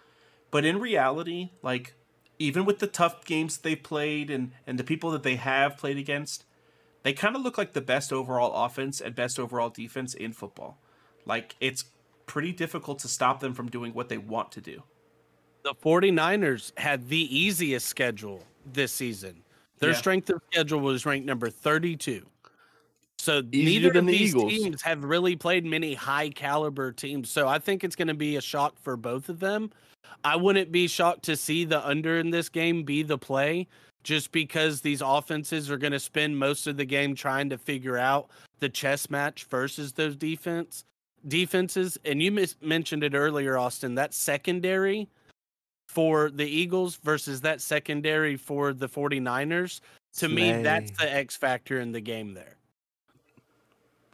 But 0.49 0.63
in 0.63 0.79
reality, 0.79 1.51
like 1.61 1.93
even 2.39 2.63
with 2.63 2.79
the 2.79 2.87
tough 2.87 3.25
games 3.25 3.57
they've 3.57 3.83
played 3.83 4.29
and 4.29 4.53
and 4.65 4.79
the 4.79 4.85
people 4.85 5.11
that 5.11 5.23
they 5.23 5.35
have 5.35 5.75
played 5.75 5.97
against, 5.97 6.45
they 7.03 7.11
kind 7.11 7.35
of 7.35 7.41
look 7.41 7.57
like 7.57 7.73
the 7.73 7.81
best 7.81 8.13
overall 8.13 8.63
offense 8.63 9.01
and 9.01 9.13
best 9.13 9.37
overall 9.37 9.69
defense 9.69 10.13
in 10.13 10.31
football. 10.31 10.77
Like 11.25 11.55
it's 11.59 11.85
pretty 12.25 12.51
difficult 12.51 12.99
to 12.99 13.07
stop 13.07 13.39
them 13.39 13.53
from 13.53 13.69
doing 13.69 13.93
what 13.93 14.09
they 14.09 14.17
want 14.17 14.51
to 14.53 14.61
do. 14.61 14.83
The 15.63 15.73
49ers 15.73 16.77
had 16.77 17.07
the 17.07 17.37
easiest 17.37 17.87
schedule 17.87 18.43
this 18.73 18.91
season. 18.91 19.43
Their 19.79 19.91
yeah. 19.91 19.97
strength 19.97 20.29
of 20.29 20.41
schedule 20.51 20.79
was 20.79 21.05
ranked 21.05 21.25
number 21.25 21.49
32. 21.49 22.25
So 23.17 23.41
Easier 23.51 23.89
neither 23.89 23.99
of 23.99 24.05
these 24.05 24.35
Eagles. 24.35 24.51
teams 24.51 24.81
have 24.81 25.03
really 25.03 25.35
played 25.35 25.65
many 25.65 25.93
high 25.93 26.29
caliber 26.29 26.91
teams. 26.91 27.29
So 27.29 27.47
I 27.47 27.59
think 27.59 27.83
it's 27.83 27.95
going 27.95 28.09
to 28.09 28.13
be 28.13 28.35
a 28.35 28.41
shock 28.41 28.75
for 28.81 28.97
both 28.97 29.29
of 29.29 29.39
them. 29.39 29.71
I 30.25 30.35
wouldn't 30.35 30.71
be 30.71 30.87
shocked 30.87 31.23
to 31.23 31.37
see 31.37 31.63
the 31.63 31.85
under 31.87 32.19
in 32.19 32.31
this 32.31 32.49
game 32.49 32.83
be 32.83 33.03
the 33.03 33.17
play 33.17 33.67
just 34.03 34.31
because 34.33 34.81
these 34.81 35.01
offenses 35.01 35.71
are 35.71 35.77
going 35.77 35.93
to 35.93 35.99
spend 35.99 36.37
most 36.37 36.67
of 36.67 36.75
the 36.75 36.85
game 36.85 37.15
trying 37.15 37.49
to 37.49 37.57
figure 37.57 37.97
out 37.97 38.29
the 38.59 38.67
chess 38.67 39.09
match 39.09 39.45
versus 39.45 39.93
those 39.93 40.15
defense 40.15 40.83
defenses 41.27 41.97
and 42.05 42.21
you 42.21 42.31
mis- 42.31 42.55
mentioned 42.61 43.03
it 43.03 43.13
earlier 43.13 43.57
Austin 43.57 43.95
that 43.95 44.13
secondary 44.13 45.09
for 45.87 46.29
the 46.29 46.45
Eagles 46.45 46.97
versus 47.03 47.41
that 47.41 47.61
secondary 47.61 48.35
for 48.35 48.73
the 48.73 48.89
49ers 48.89 49.79
to 50.13 50.25
Slay. 50.25 50.27
me 50.29 50.63
that's 50.63 50.91
the 50.91 51.11
X 51.11 51.35
factor 51.35 51.79
in 51.79 51.91
the 51.91 52.01
game 52.01 52.33
there 52.33 52.57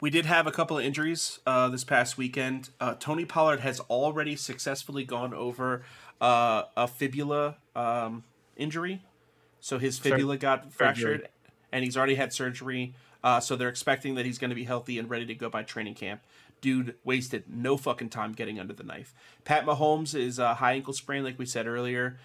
we 0.02 0.10
did 0.10 0.26
have 0.26 0.48
a 0.48 0.52
couple 0.52 0.78
of 0.78 0.86
injuries 0.86 1.39
uh, 1.45 1.67
this 1.69 1.84
past 1.84 2.17
weekend. 2.17 2.69
Uh, 2.80 2.95
Tony 3.00 3.26
Pollard 3.26 3.60
has 3.60 3.80
already 3.82 4.36
successfully 4.36 5.04
gone 5.04 5.34
over 5.34 5.84
uh, 6.22 6.63
a 6.78 6.88
fibula 6.88 7.58
um, 7.76 8.24
injury. 8.56 9.02
So 9.60 9.78
his 9.78 10.00
fibula 10.00 10.38
got 10.38 10.72
fractured, 10.72 11.22
surgery. 11.22 11.28
and 11.72 11.84
he's 11.84 11.98
already 11.98 12.15
had 12.15 12.32
surgery. 12.32 12.93
Uh, 13.24 13.41
so 13.41 13.58
they're 13.58 13.69
expecting 13.69 14.15
that 14.15 14.26
he's 14.26 14.38
going 14.38 14.50
to 14.50 14.56
be 14.56 14.63
healthy 14.63 14.98
and 14.98 15.10
ready 15.10 15.26
to 15.26 15.36
go 15.36 15.50
by 15.50 15.63
training 15.63 15.95
camp. 15.95 16.22
Dude 16.62 16.95
wasted 17.04 17.45
no 17.48 17.78
fucking 17.78 18.10
time 18.10 18.34
getting 18.34 18.60
under 18.60 18.74
the 18.74 18.84
knife. 18.84 19.13
Pat 19.45 19.65
Mahomes 19.65 20.13
is 20.15 20.39
a 20.39 20.56
high 20.56 20.74
ankle 20.74 20.93
sprain, 20.93 21.24
like 21.24 21.39
we 21.39 21.45
said 21.45 21.67
earlier 21.67 22.17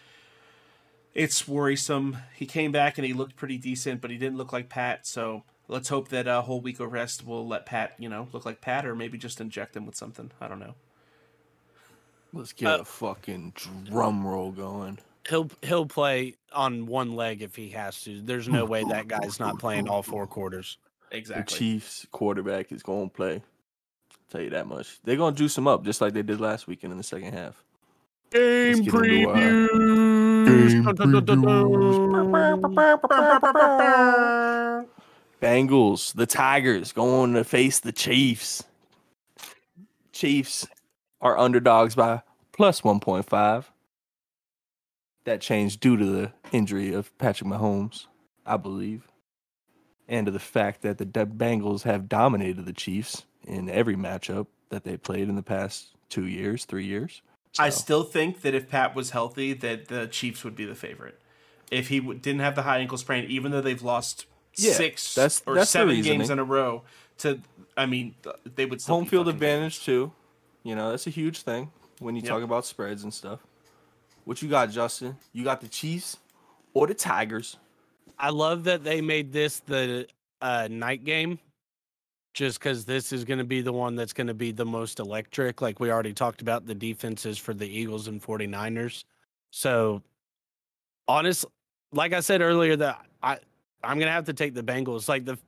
it's 1.15 1.47
worrisome. 1.47 2.19
He 2.35 2.45
came 2.47 2.73
back 2.73 2.99
and 2.99 3.07
he 3.07 3.13
looked 3.13 3.37
pretty 3.37 3.57
decent, 3.57 4.01
but 4.01 4.11
he 4.11 4.19
didn't 4.19 4.37
look 4.37 4.53
like 4.53 4.69
Pat. 4.69 5.07
So 5.07 5.45
let's 5.69 5.89
hope 5.89 6.09
that 6.09 6.27
a 6.27 6.43
whole 6.43 6.61
week 6.61 6.81
of 6.81 6.93
rest 6.93 7.25
will 7.25 7.47
let 7.47 7.67
Pat, 7.67 7.95
you 7.99 8.09
know, 8.09 8.29
look 8.33 8.45
like 8.45 8.61
Pat, 8.61 8.85
or 8.85 8.95
maybe 8.95 9.17
just 9.17 9.41
inject 9.41 9.77
him 9.77 9.87
with 9.87 9.95
something. 9.95 10.33
I 10.41 10.49
don't 10.49 10.59
know. 10.59 10.75
Let's 12.33 12.53
get 12.53 12.69
Uh, 12.69 12.79
a 12.81 12.85
fucking 12.85 13.55
drum 13.85 14.27
roll 14.27 14.51
going. 14.51 14.99
He'll 15.29 15.51
he'll 15.63 15.87
play 15.87 16.35
on 16.53 16.87
one 16.87 17.15
leg 17.15 17.43
if 17.43 17.55
he 17.57 17.71
has 17.71 18.03
to. 18.03 18.21
There's 18.21 18.49
no 18.49 18.65
way 18.65 18.85
that 18.85 19.09
guy's 19.09 19.39
not 19.39 19.59
playing 19.59 19.89
all 19.89 20.03
four 20.03 20.27
quarters. 20.27 20.79
Exactly. 21.13 21.35
The 21.35 21.41
Exactly. 21.43 21.59
Chiefs 21.59 22.07
quarterback 22.11 22.73
is 22.73 22.83
going 22.83 23.09
to 23.09 23.15
play. 23.15 23.43
Tell 24.31 24.41
you 24.41 24.51
that 24.51 24.67
much. 24.67 25.01
They're 25.05 25.17
going 25.17 25.35
to 25.35 25.39
juice 25.39 25.55
them 25.55 25.69
up 25.69 25.85
just 25.85 26.01
like 26.01 26.13
they 26.13 26.23
did 26.23 26.41
last 26.41 26.67
weekend 26.67 26.93
in 26.93 26.99
the 26.99 27.05
second 27.05 27.33
half. 27.33 27.63
Game 28.31 28.85
preview. 28.87 29.69
Bengals, 35.41 36.15
the 36.15 36.27
Tigers 36.27 36.93
going 36.93 37.35
to 37.35 37.45
face 37.45 37.79
the 37.79 37.93
Chiefs. 37.93 38.65
Chiefs 40.13 40.67
are 41.21 41.39
underdogs 41.39 41.95
by 41.95 42.23
plus 42.53 42.81
1.5. 42.81 43.65
That 45.25 45.41
changed 45.41 45.81
due 45.81 45.97
to 45.97 46.05
the 46.05 46.33
injury 46.53 46.93
of 46.93 47.17
Patrick 47.19 47.49
Mahomes, 47.49 48.07
I 48.45 48.57
believe, 48.57 49.09
and 50.09 50.27
to 50.27 50.33
the 50.33 50.39
fact 50.39 50.83
that 50.83 50.99
the 50.99 51.05
De- 51.07 51.25
Bengals 51.25 51.83
have 51.83 52.09
dominated 52.09 52.67
the 52.67 52.73
Chiefs 52.75 53.25
in 53.47 53.69
every 53.69 53.97
matchup 53.97 54.47
that 54.71 54.85
they 54.85 54.97
played 54.97 55.29
in 55.29 55.37
the 55.37 55.43
past 55.43 55.89
two 56.09 56.27
years, 56.27 56.65
three 56.65 56.85
years. 56.87 57.23
I 57.59 57.71
still 57.71 58.03
think 58.03 58.41
that 58.43 58.55
if 58.55 58.69
Pat 58.69 58.95
was 58.95 59.11
healthy, 59.11 59.53
that 59.55 59.89
the 59.89 60.07
Chiefs 60.09 60.43
would 60.45 60.57
be 60.57 60.65
the 60.65 60.75
favorite. 60.75 61.21
If 61.71 61.89
he 61.89 62.01
w- 62.01 62.19
didn't 62.19 62.41
have 62.41 62.57
the 62.57 62.63
high 62.63 62.79
ankle 62.79 62.99
sprain, 62.99 63.25
even 63.31 63.53
though 63.53 63.61
they've 63.61 63.83
lost 63.83 64.27
Yeah, 64.57 64.73
six 64.73 65.15
that's- 65.15 65.43
or 65.47 65.55
that's 65.55 65.71
seven 65.71 66.01
games 66.03 66.31
in 66.31 66.39
a 66.39 66.45
row, 66.45 66.83
to 67.19 67.41
I 67.77 67.87
mean, 67.87 68.15
they 68.57 68.67
would 68.67 68.81
still 68.81 68.97
home 68.97 69.05
be 69.05 69.11
field 69.11 69.27
fucking 69.27 69.37
advantage 69.37 69.85
too. 69.85 70.13
You 70.63 70.75
know, 70.77 70.91
that's 70.91 71.07
a 71.07 71.11
huge 71.11 71.43
thing 71.43 71.71
when 71.99 72.15
you 72.17 72.23
Yep. 72.23 72.29
talk 72.29 72.43
about 72.43 72.65
spreads 72.67 73.03
and 73.05 73.13
stuff. 73.13 73.41
What 74.25 74.43
you 74.43 74.49
got, 74.49 74.71
Justin? 74.71 75.17
You 75.33 75.45
got 75.45 75.61
the 75.61 75.69
Chiefs 75.69 76.17
or 76.73 76.87
the 76.87 76.95
Tigers? 76.95 77.57
I 78.19 78.31
love 78.31 78.65
that 78.65 78.85
they 78.85 79.01
made 79.01 79.33
this 79.33 79.61
the 79.61 80.07
uh, 80.41 80.69
night 80.71 81.05
game, 81.05 81.39
just 82.35 82.59
because 82.59 82.85
this 82.85 83.13
is 83.13 83.25
going 83.25 83.39
to 83.39 83.45
be 83.45 83.63
the 83.63 83.73
one 83.73 83.95
that's 83.95 84.13
going 84.13 84.27
to 84.27 84.35
be 84.35 84.51
the 84.53 84.67
most 84.67 84.99
electric. 84.99 85.63
Like 85.63 85.81
we 85.81 85.91
already 85.91 86.13
talked 86.13 86.43
about 86.43 86.67
the 86.67 86.75
defenses 86.75 87.39
for 87.39 87.55
the 87.55 87.67
Eagles 87.67 88.09
and 88.09 88.23
49ers. 88.23 89.05
So, 89.51 90.03
honest, 91.07 91.47
like 91.93 92.13
I 92.13 92.21
said 92.21 92.43
earlier, 92.43 92.77
that 92.77 93.07
I 93.23 93.39
I'm 93.83 93.99
going 93.99 94.09
to 94.09 94.13
have 94.13 94.27
to 94.27 94.33
take 94.33 94.55
the 94.55 94.63
Bengals. 94.63 95.09
Like 95.09 95.25
the 95.25 95.39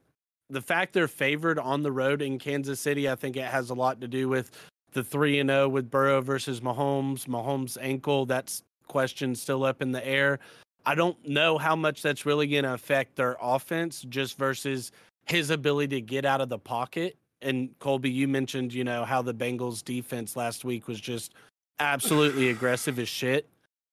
the 0.49 0.63
fact 0.63 0.93
they're 0.93 1.09
favored 1.09 1.59
on 1.59 1.83
the 1.83 1.91
road 1.91 2.23
in 2.23 2.39
Kansas 2.39 2.79
City, 2.79 3.11
I 3.11 3.17
think 3.17 3.37
it 3.37 3.45
has 3.45 3.71
a 3.71 3.75
lot 3.75 4.01
to 4.01 4.09
do 4.09 4.29
with 4.29 4.53
the 4.93 5.03
three 5.03 5.41
and 5.41 5.51
zero 5.51 5.69
with 5.69 5.91
Burrow 5.91 6.21
versus 6.21 6.61
Mahomes. 6.61 7.27
Mahomes' 7.27 7.77
ankle, 7.81 8.27
that's 8.27 8.63
question 8.87 9.35
still 9.35 9.65
up 9.65 9.83
in 9.83 9.91
the 9.91 10.07
air. 10.07 10.39
I 10.85 10.95
don't 10.95 11.17
know 11.29 11.59
how 11.59 11.75
much 11.75 12.01
that's 12.01 12.25
really 12.25 12.47
going 12.47 12.63
to 12.63 12.75
affect 12.75 13.17
their 13.17 13.37
offense 13.43 14.03
just 14.09 14.39
versus 14.39 14.93
his 15.27 15.51
ability 15.51 15.97
to 15.97 16.01
get 16.01 16.25
out 16.25 16.41
of 16.41 16.49
the 16.49 16.59
pocket. 16.59 17.17
And 17.43 17.79
Colby, 17.79 18.11
you 18.11 18.27
mentioned, 18.27 18.73
you 18.73 18.85
know, 18.85 19.05
how 19.05 19.23
the 19.23 19.35
Bengals 19.35 19.85
defense 19.85 20.37
last 20.37 20.65
week 20.65 20.89
was 20.89 21.01
just 21.01 21.35
absolutely 21.79 22.49
aggressive 22.51 22.99
as 22.99 23.09
shit. 23.09 23.49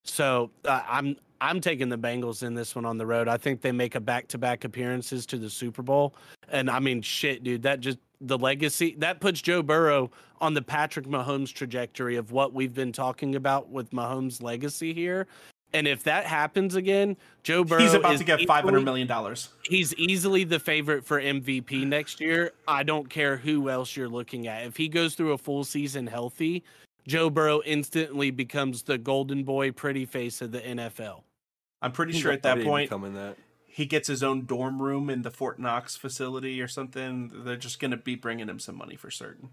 So 0.05 0.51
uh, 0.65 0.81
I'm 0.87 1.17
I'm 1.41 1.59
taking 1.59 1.89
the 1.89 1.97
Bengals 1.97 2.41
in 2.43 2.53
this 2.53 2.73
one 2.73 2.85
on 2.85 2.97
the 2.97 3.05
road. 3.05 3.27
I 3.27 3.35
think 3.35 3.61
they 3.61 3.73
make 3.73 3.95
a 3.95 3.99
back-to-back 3.99 4.63
appearances 4.63 5.25
to 5.25 5.37
the 5.37 5.49
Super 5.49 5.81
Bowl, 5.81 6.15
and 6.47 6.69
I 6.69 6.79
mean, 6.79 7.01
shit, 7.01 7.43
dude, 7.43 7.63
that 7.63 7.81
just 7.81 7.97
the 8.21 8.37
legacy 8.37 8.95
that 8.99 9.19
puts 9.19 9.41
Joe 9.41 9.61
Burrow 9.61 10.09
on 10.39 10.53
the 10.53 10.61
Patrick 10.61 11.05
Mahomes 11.05 11.51
trajectory 11.51 12.15
of 12.15 12.31
what 12.31 12.53
we've 12.53 12.73
been 12.73 12.93
talking 12.93 13.35
about 13.35 13.69
with 13.69 13.91
Mahomes' 13.91 14.41
legacy 14.41 14.93
here. 14.93 15.27
And 15.73 15.87
if 15.87 16.03
that 16.03 16.25
happens 16.25 16.75
again, 16.75 17.17
Joe 17.41 17.63
Burrow 17.63 17.81
He's 17.81 17.93
about 17.93 18.13
is 18.13 18.19
to 18.19 18.25
get 18.25 18.45
five 18.47 18.63
hundred 18.63 18.85
million 18.85 19.07
dollars. 19.07 19.49
He's 19.63 19.93
easily 19.95 20.43
the 20.43 20.59
favorite 20.59 21.03
for 21.03 21.19
MVP 21.19 21.87
next 21.87 22.19
year. 22.21 22.51
I 22.67 22.83
don't 22.83 23.09
care 23.09 23.37
who 23.37 23.69
else 23.69 23.97
you're 23.97 24.09
looking 24.09 24.47
at. 24.47 24.65
If 24.65 24.77
he 24.77 24.87
goes 24.87 25.15
through 25.15 25.31
a 25.31 25.37
full 25.37 25.63
season 25.63 26.05
healthy, 26.05 26.63
Joe 27.07 27.29
Burrow 27.29 27.61
instantly 27.65 28.31
becomes 28.31 28.83
the 28.83 28.97
golden 28.97 29.43
boy 29.43 29.71
pretty 29.71 30.05
face 30.05 30.41
of 30.41 30.51
the 30.51 30.61
NFL. 30.61 31.23
I'm 31.81 31.91
pretty 31.91 32.13
sure 32.13 32.31
at 32.31 32.43
that 32.43 32.63
point 32.63 32.89
that. 32.89 33.35
he 33.65 33.85
gets 33.85 34.07
his 34.07 34.23
own 34.23 34.45
dorm 34.45 34.81
room 34.81 35.09
in 35.09 35.21
the 35.23 35.31
Fort 35.31 35.59
Knox 35.59 35.97
facility 35.97 36.61
or 36.61 36.67
something. 36.67 37.29
They're 37.43 37.57
just 37.57 37.79
going 37.79 37.91
to 37.91 37.97
be 37.97 38.15
bringing 38.15 38.47
him 38.47 38.59
some 38.59 38.77
money 38.77 38.95
for 38.95 39.11
certain. 39.11 39.49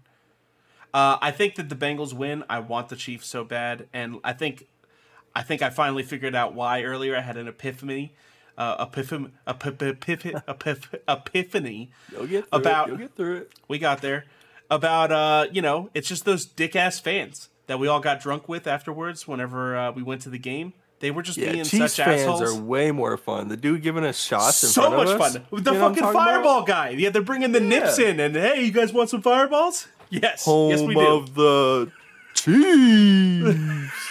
Uh, 0.93 1.17
I 1.21 1.31
think 1.31 1.55
that 1.55 1.69
the 1.69 1.75
Bengals 1.75 2.13
win. 2.13 2.43
I 2.49 2.59
want 2.59 2.89
the 2.89 2.95
Chiefs 2.95 3.27
so 3.27 3.43
bad, 3.43 3.87
and 3.93 4.19
I 4.23 4.33
think, 4.33 4.67
I 5.35 5.43
think 5.43 5.61
I 5.61 5.69
finally 5.69 6.03
figured 6.03 6.35
out 6.35 6.53
why 6.53 6.83
earlier. 6.83 7.15
I 7.15 7.21
had 7.21 7.37
an 7.37 7.47
epiphany, 7.47 8.13
uh, 8.57 8.85
epiphany. 11.07 11.91
You'll 12.11 12.27
get 12.27 12.49
through 12.49 12.59
About- 12.59 12.87
it. 12.87 12.89
You'll 12.89 12.97
get 12.99 13.15
through 13.15 13.35
it. 13.37 13.51
We 13.67 13.79
got 13.79 14.01
there 14.01 14.25
about 14.69 15.11
uh, 15.11 15.47
you 15.51 15.61
know, 15.61 15.89
it's 15.93 16.07
just 16.07 16.25
those 16.25 16.45
dick 16.45 16.75
ass 16.75 16.99
fans 16.99 17.49
that 17.67 17.79
we 17.79 17.87
all 17.87 17.99
got 17.99 18.19
drunk 18.21 18.47
with 18.49 18.67
afterwards. 18.67 19.27
Whenever 19.27 19.77
uh, 19.77 19.91
we 19.91 20.01
went 20.03 20.21
to 20.23 20.29
the 20.29 20.37
game, 20.39 20.73
they 20.99 21.11
were 21.11 21.21
just 21.21 21.37
Yeah, 21.37 21.51
being 21.53 21.63
Chiefs 21.65 21.93
such 21.95 22.05
fans 22.05 22.21
assholes. 22.21 22.41
are 22.41 22.61
way 22.61 22.91
more 22.91 23.17
fun. 23.17 23.47
The 23.47 23.57
dude 23.57 23.81
giving 23.81 24.03
us 24.03 24.19
shots 24.19 24.63
in 24.63 24.69
so 24.69 24.81
front 24.83 24.95
much 24.97 25.07
of 25.15 25.21
us. 25.21 25.33
fun. 25.37 25.45
The 25.51 25.57
you 25.73 25.79
fucking 25.79 25.79
talking 25.79 25.99
about? 26.03 26.13
fireball 26.13 26.63
guy. 26.63 26.89
Yeah, 26.89 27.09
they're 27.09 27.21
bringing 27.21 27.51
the 27.53 27.59
nips 27.59 27.99
in, 27.99 28.19
and 28.19 28.35
hey, 28.35 28.63
you 28.63 28.71
guys 28.71 28.91
want 28.93 29.09
some 29.09 29.21
fireballs? 29.21 29.87
Yes, 30.09 30.43
Home 30.45 30.71
yes 30.71 30.81
we 30.81 30.93
do. 30.95 30.99
of 31.01 31.33
the 31.35 31.91
Chiefs. 32.33 34.07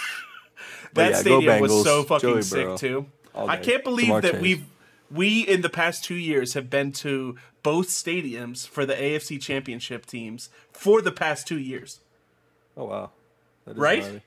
That 0.93 1.11
yeah, 1.11 1.17
stadium 1.17 1.61
was 1.61 1.83
so 1.83 2.03
fucking 2.03 2.29
Joey 2.29 2.41
sick 2.41 2.65
Burrow. 2.65 2.77
too. 2.77 3.05
I 3.35 3.57
can't 3.57 3.83
believe 3.83 4.07
Ja'Marr 4.07 4.21
that 4.23 4.31
Chase. 4.33 4.41
we've 4.41 4.65
we 5.09 5.41
in 5.41 5.61
the 5.61 5.69
past 5.69 6.03
two 6.03 6.15
years 6.15 6.53
have 6.53 6.69
been 6.69 6.91
to 6.93 7.37
both 7.63 7.87
stadiums 7.89 8.67
for 8.67 8.85
the 8.85 8.93
AFC 8.93 9.41
Championship 9.41 10.05
teams 10.05 10.49
for 10.71 11.01
the 11.01 11.11
past 11.11 11.47
two 11.47 11.59
years. 11.59 11.99
Oh 12.75 12.85
wow. 12.85 13.11
Right? 13.65 14.21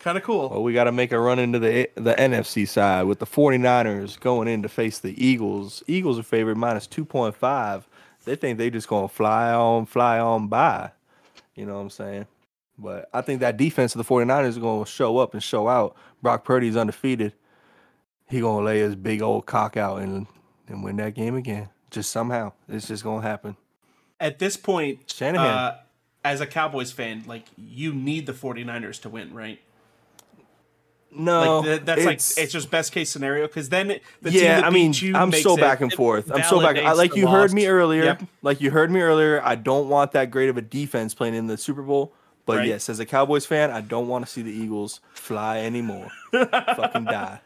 Kind 0.00 0.18
of 0.18 0.24
cool. 0.24 0.48
Well, 0.48 0.62
we 0.62 0.72
got 0.72 0.84
to 0.84 0.92
make 0.92 1.12
a 1.12 1.18
run 1.18 1.38
into 1.38 1.58
the 1.58 1.88
the 1.94 2.14
NFC 2.14 2.66
side 2.66 3.04
with 3.04 3.18
the 3.18 3.26
49ers 3.26 4.18
going 4.18 4.48
in 4.48 4.62
to 4.62 4.68
face 4.68 4.98
the 4.98 5.24
Eagles. 5.24 5.82
Eagles 5.86 6.18
are 6.18 6.24
favored 6.24 6.56
minus 6.56 6.86
2.5. 6.86 7.84
They 8.24 8.36
think 8.36 8.58
they 8.58 8.70
just 8.70 8.88
going 8.88 9.08
to 9.08 9.14
fly 9.14 9.52
on 9.52 9.86
fly 9.86 10.18
on 10.18 10.48
by. 10.48 10.90
You 11.54 11.66
know 11.66 11.74
what 11.74 11.80
I'm 11.80 11.90
saying? 11.90 12.26
But 12.78 13.08
I 13.12 13.20
think 13.20 13.40
that 13.40 13.56
defense 13.56 13.94
of 13.94 14.04
the 14.04 14.14
49ers 14.14 14.48
is 14.48 14.58
going 14.58 14.84
to 14.84 14.90
show 14.90 15.18
up 15.18 15.32
and 15.34 15.42
show 15.42 15.68
out. 15.68 15.96
Brock 16.22 16.44
Purdy's 16.44 16.76
undefeated. 16.76 17.32
He 18.28 18.40
going 18.40 18.58
to 18.62 18.64
lay 18.64 18.80
his 18.80 18.96
big 18.96 19.22
old 19.22 19.46
cock 19.46 19.76
out 19.76 20.00
and 20.02 20.26
and 20.66 20.82
win 20.82 20.96
that 20.96 21.14
game 21.14 21.36
again. 21.36 21.68
Just 21.90 22.10
somehow. 22.10 22.52
It's 22.68 22.88
just 22.88 23.04
going 23.04 23.22
to 23.22 23.28
happen. 23.28 23.56
At 24.18 24.38
this 24.38 24.56
point, 24.56 25.10
Shanahan. 25.10 25.46
uh, 25.46 25.76
as 26.24 26.40
a 26.40 26.46
Cowboys 26.46 26.90
fan, 26.90 27.22
like 27.26 27.44
you 27.56 27.92
need 27.92 28.26
the 28.26 28.32
49ers 28.32 29.00
to 29.02 29.08
win, 29.10 29.32
right? 29.34 29.60
No. 31.16 31.58
like 31.60 31.64
th- 31.64 31.80
that's 31.84 31.98
like 32.04 32.14
it's- 32.14 32.38
it's 32.38 32.52
just 32.52 32.70
best 32.72 32.90
case 32.90 33.08
scenario 33.10 33.46
because 33.46 33.68
then 33.68 33.92
it- 33.92 34.02
the 34.20 34.30
team 34.32 34.42
yeah, 34.42 34.56
that 34.56 34.64
I 34.64 34.70
mean, 34.70 34.92
I'm 35.14 35.30
so 35.30 35.54
it- 35.54 35.60
back 35.60 35.80
and 35.80 35.92
forth. 35.92 36.28
I'm 36.32 36.42
so 36.42 36.60
back. 36.60 36.76
I, 36.76 36.92
like 36.92 37.14
you 37.14 37.28
heard 37.28 37.52
me 37.52 37.66
earlier. 37.68 38.04
Yep. 38.04 38.22
Like 38.42 38.60
you 38.60 38.70
heard 38.72 38.90
me 38.90 39.00
earlier. 39.00 39.40
I 39.44 39.54
don't 39.54 39.88
want 39.88 40.10
that 40.12 40.32
great 40.32 40.48
of 40.48 40.56
a 40.56 40.62
defense 40.62 41.14
playing 41.14 41.34
in 41.34 41.46
the 41.46 41.56
Super 41.56 41.82
Bowl. 41.82 42.12
But 42.46 42.58
Right. 42.58 42.68
yes, 42.68 42.88
as 42.88 43.00
a 43.00 43.06
Cowboys 43.06 43.46
fan, 43.46 43.70
I 43.70 43.80
don't 43.80 44.06
want 44.08 44.24
to 44.26 44.30
see 44.30 44.42
the 44.42 44.52
Eagles 44.52 45.00
fly 45.14 45.60
anymore. 45.60 46.08
Fucking 46.32 47.04
die. 47.04 47.40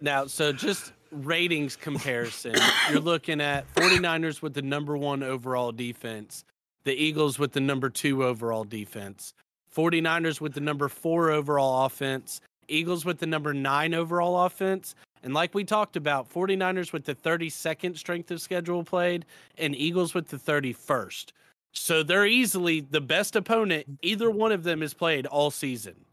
Now, 0.00 0.26
so 0.26 0.52
just 0.52 0.92
ratings 1.10 1.76
comparison, 1.76 2.54
you're 2.90 3.00
looking 3.00 3.40
at 3.40 3.72
49ers 3.74 4.40
with 4.40 4.54
the 4.54 4.62
number 4.62 4.96
one 4.96 5.22
overall 5.22 5.72
defense, 5.72 6.44
the 6.84 6.94
Eagles 6.94 7.38
with 7.38 7.52
the 7.52 7.60
number 7.60 7.90
two 7.90 8.24
overall 8.24 8.64
defense, 8.64 9.34
49ers 9.74 10.40
with 10.40 10.54
the 10.54 10.60
number 10.60 10.88
four 10.88 11.30
overall 11.30 11.84
offense, 11.84 12.40
Eagles 12.68 13.04
with 13.04 13.18
the 13.18 13.26
number 13.26 13.52
nine 13.52 13.92
overall 13.92 14.44
offense. 14.46 14.94
And 15.22 15.34
like 15.34 15.52
we 15.52 15.64
talked 15.64 15.96
about, 15.96 16.32
49ers 16.32 16.92
with 16.94 17.04
the 17.04 17.14
32nd 17.14 17.98
strength 17.98 18.30
of 18.30 18.40
schedule 18.40 18.84
played, 18.84 19.26
and 19.58 19.74
Eagles 19.76 20.14
with 20.14 20.28
the 20.28 20.38
31st. 20.38 21.32
So 21.72 22.02
they're 22.02 22.26
easily 22.26 22.80
the 22.80 23.00
best 23.00 23.36
opponent 23.36 24.00
either 24.02 24.30
one 24.30 24.52
of 24.52 24.64
them 24.64 24.80
has 24.80 24.94
played 24.94 25.26
all 25.26 25.50
season. 25.50 26.04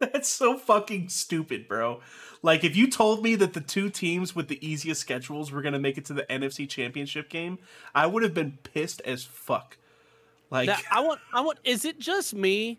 That's 0.00 0.28
so 0.28 0.56
fucking 0.56 1.10
stupid, 1.10 1.68
bro. 1.68 2.00
Like 2.42 2.64
if 2.64 2.74
you 2.74 2.90
told 2.90 3.22
me 3.22 3.34
that 3.36 3.52
the 3.52 3.60
two 3.60 3.90
teams 3.90 4.34
with 4.34 4.48
the 4.48 4.64
easiest 4.66 5.00
schedules 5.00 5.52
were 5.52 5.60
gonna 5.60 5.78
make 5.78 5.98
it 5.98 6.06
to 6.06 6.14
the 6.14 6.22
NFC 6.22 6.68
Championship 6.68 7.28
game, 7.28 7.58
I 7.94 8.06
would 8.06 8.22
have 8.22 8.32
been 8.32 8.58
pissed 8.62 9.02
as 9.04 9.24
fuck. 9.24 9.76
Like 10.50 10.70
I 10.90 11.00
want, 11.00 11.20
I 11.32 11.42
want. 11.42 11.58
Is 11.64 11.84
it 11.84 11.98
just 11.98 12.34
me, 12.34 12.78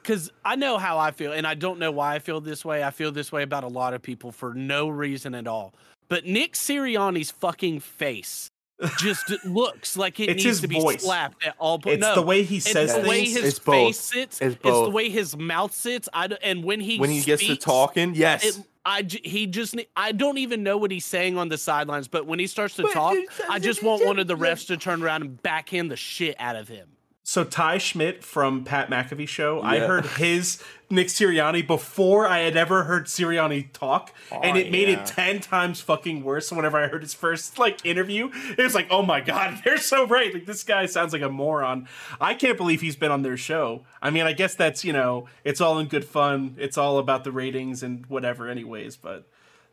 because 0.00 0.30
I 0.44 0.56
know 0.56 0.78
how 0.78 0.98
I 0.98 1.10
feel, 1.10 1.32
and 1.32 1.46
I 1.46 1.54
don't 1.54 1.78
know 1.78 1.90
why 1.90 2.14
I 2.14 2.18
feel 2.18 2.40
this 2.40 2.64
way. 2.64 2.84
I 2.84 2.90
feel 2.90 3.10
this 3.10 3.32
way 3.32 3.42
about 3.42 3.64
a 3.64 3.68
lot 3.68 3.92
of 3.92 4.00
people 4.00 4.30
for 4.30 4.54
no 4.54 4.88
reason 4.88 5.34
at 5.34 5.48
all. 5.48 5.74
But 6.08 6.24
Nick 6.24 6.52
Sirianni's 6.52 7.30
fucking 7.30 7.80
face 7.80 8.50
just 8.98 9.30
looks 9.44 9.96
like 9.96 10.18
it 10.20 10.30
It's 10.30 10.44
needs 10.44 10.60
to 10.62 10.68
be 10.68 10.80
voice. 10.80 11.02
slapped 11.02 11.44
at 11.44 11.54
all. 11.58 11.78
points. 11.78 11.98
It's 11.98 12.00
no, 12.02 12.14
the 12.14 12.22
way 12.22 12.42
he 12.42 12.56
it's 12.56 12.70
says 12.70 12.94
the 12.94 13.00
way 13.08 13.24
things. 13.24 13.36
his 13.36 13.44
It's 13.44 13.58
both. 13.58 13.74
face 13.74 14.00
sits. 14.00 14.40
It's 14.40 14.54
It's, 14.56 14.62
the 14.62 14.90
way 14.90 15.08
his 15.10 15.36
mouth 15.36 15.72
sits. 15.74 16.08
I 16.12 16.26
d- 16.26 16.36
and 16.42 16.64
when 16.64 16.80
he 16.80 16.98
when 16.98 17.10
he 17.10 17.20
gets 17.22 17.46
to 17.46 17.56
talking, 17.56 18.14
yes. 18.14 18.44
it, 18.44 18.56
I 18.84 19.02
j- 19.02 19.20
he 19.22 19.46
just 19.46 19.76
ne- 19.76 19.86
I 19.96 20.12
don't 20.12 20.38
even 20.38 20.62
know 20.62 20.76
what 20.76 20.90
he's 20.90 21.06
saying 21.06 21.38
on 21.38 21.48
the 21.48 21.56
sidelines, 21.58 22.08
but 22.08 22.26
when 22.26 22.38
he 22.38 22.46
starts 22.46 22.74
to 22.76 22.82
But 22.82 22.92
talk, 22.92 23.16
I 23.48 23.58
just 23.58 23.82
want 23.82 24.04
one 24.04 24.18
of 24.18 24.26
the 24.26 24.36
refs 24.36 24.66
to 24.66 24.76
turn 24.76 25.02
around 25.02 25.22
and 25.22 25.42
backhand 25.42 25.90
the 25.90 25.96
shit 25.96 26.36
out 26.38 26.56
of 26.56 26.68
him. 26.68 26.88
So 27.26 27.42
Ty 27.42 27.78
Schmitt 27.78 28.22
from 28.22 28.64
Pat 28.64 28.90
McAfee 28.90 29.26
show, 29.26 29.62
I 29.62 29.78
heard 29.78 30.04
his 30.04 30.62
Nick 30.90 31.06
Sirianni 31.06 31.66
before 31.66 32.28
I 32.28 32.40
had 32.40 32.54
ever 32.54 32.84
heard 32.84 33.06
Sirianni 33.06 33.72
talk, 33.72 34.12
and 34.30 34.58
Oh, 34.58 34.60
it 34.60 34.70
made 34.70 34.88
yeah. 34.90 35.00
it 35.00 35.06
ten 35.06 35.40
times 35.40 35.80
fucking 35.80 36.22
worse. 36.22 36.52
Whenever 36.52 36.76
I 36.78 36.86
heard 36.88 37.00
his 37.00 37.14
first 37.14 37.58
like 37.58 37.84
interview, 37.86 38.30
it 38.58 38.62
was 38.62 38.74
like, 38.74 38.88
oh 38.90 39.00
my 39.02 39.22
god, 39.22 39.58
they're 39.64 39.78
so 39.78 40.06
right. 40.06 40.34
Like 40.34 40.44
this 40.44 40.62
guy 40.64 40.84
sounds 40.84 41.14
like 41.14 41.22
a 41.22 41.30
moron. 41.30 41.88
I 42.20 42.34
can't 42.34 42.58
believe 42.58 42.82
he's 42.82 42.94
been 42.96 43.10
on 43.10 43.22
their 43.22 43.38
show. 43.38 43.84
I 44.02 44.10
mean, 44.10 44.24
I 44.26 44.34
guess 44.34 44.54
that's 44.54 44.84
you 44.84 44.92
know, 44.92 45.26
it's 45.44 45.62
all 45.62 45.78
in 45.78 45.88
good 45.88 46.04
fun. 46.04 46.56
It's 46.58 46.76
all 46.76 46.98
about 46.98 47.24
the 47.24 47.32
ratings 47.32 47.82
and 47.82 48.04
whatever, 48.04 48.48
anyways. 48.50 48.98
But 48.98 49.26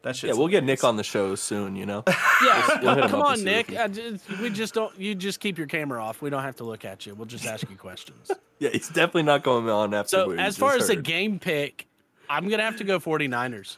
that 0.04 0.16
shit. 0.16 0.30
yeah, 0.30 0.36
we'll 0.36 0.48
get 0.48 0.64
Nick 0.64 0.84
on 0.84 0.98
the 0.98 1.04
show 1.04 1.36
soon. 1.36 1.76
You 1.76 1.86
know. 1.86 2.04
Yeah, 2.44 2.80
We'll 2.82 2.96
hit 2.96 3.04
him 3.04 3.10
come 3.12 3.22
on, 3.22 3.44
Nick. 3.44 3.72
if 3.72 3.80
I 3.80 3.88
just, 3.88 4.40
we 4.40 4.50
just 4.50 4.74
don't. 4.74 4.98
You 5.00 5.14
just 5.14 5.40
keep 5.40 5.60
your 5.60 5.68
camera 5.68 6.04
off. 6.04 6.24
We 6.24 6.32
don't 6.32 6.42
have 6.42 6.56
to 6.56 6.64
look 6.64 6.84
at 6.86 7.06
you. 7.06 7.14
We'll 7.14 7.28
just 7.28 7.46
ask 7.46 7.70
you 7.70 7.76
questions. 7.76 8.32
Yeah, 8.60 8.70
he's 8.70 8.90
definitely 8.90 9.24
not 9.24 9.42
going 9.42 9.68
on 9.70 9.92
after. 9.96 10.10
So 10.10 10.28
what 10.28 10.38
as 10.40 10.56
far 10.56 10.74
just 10.78 10.84
as 10.84 10.90
a 10.92 10.96
game 11.02 11.40
pick, 11.40 11.88
I'm 12.30 12.48
gonna 12.48 12.62
have 12.62 12.78
to 12.78 12.84
go 12.84 13.00
49ers. 13.00 13.78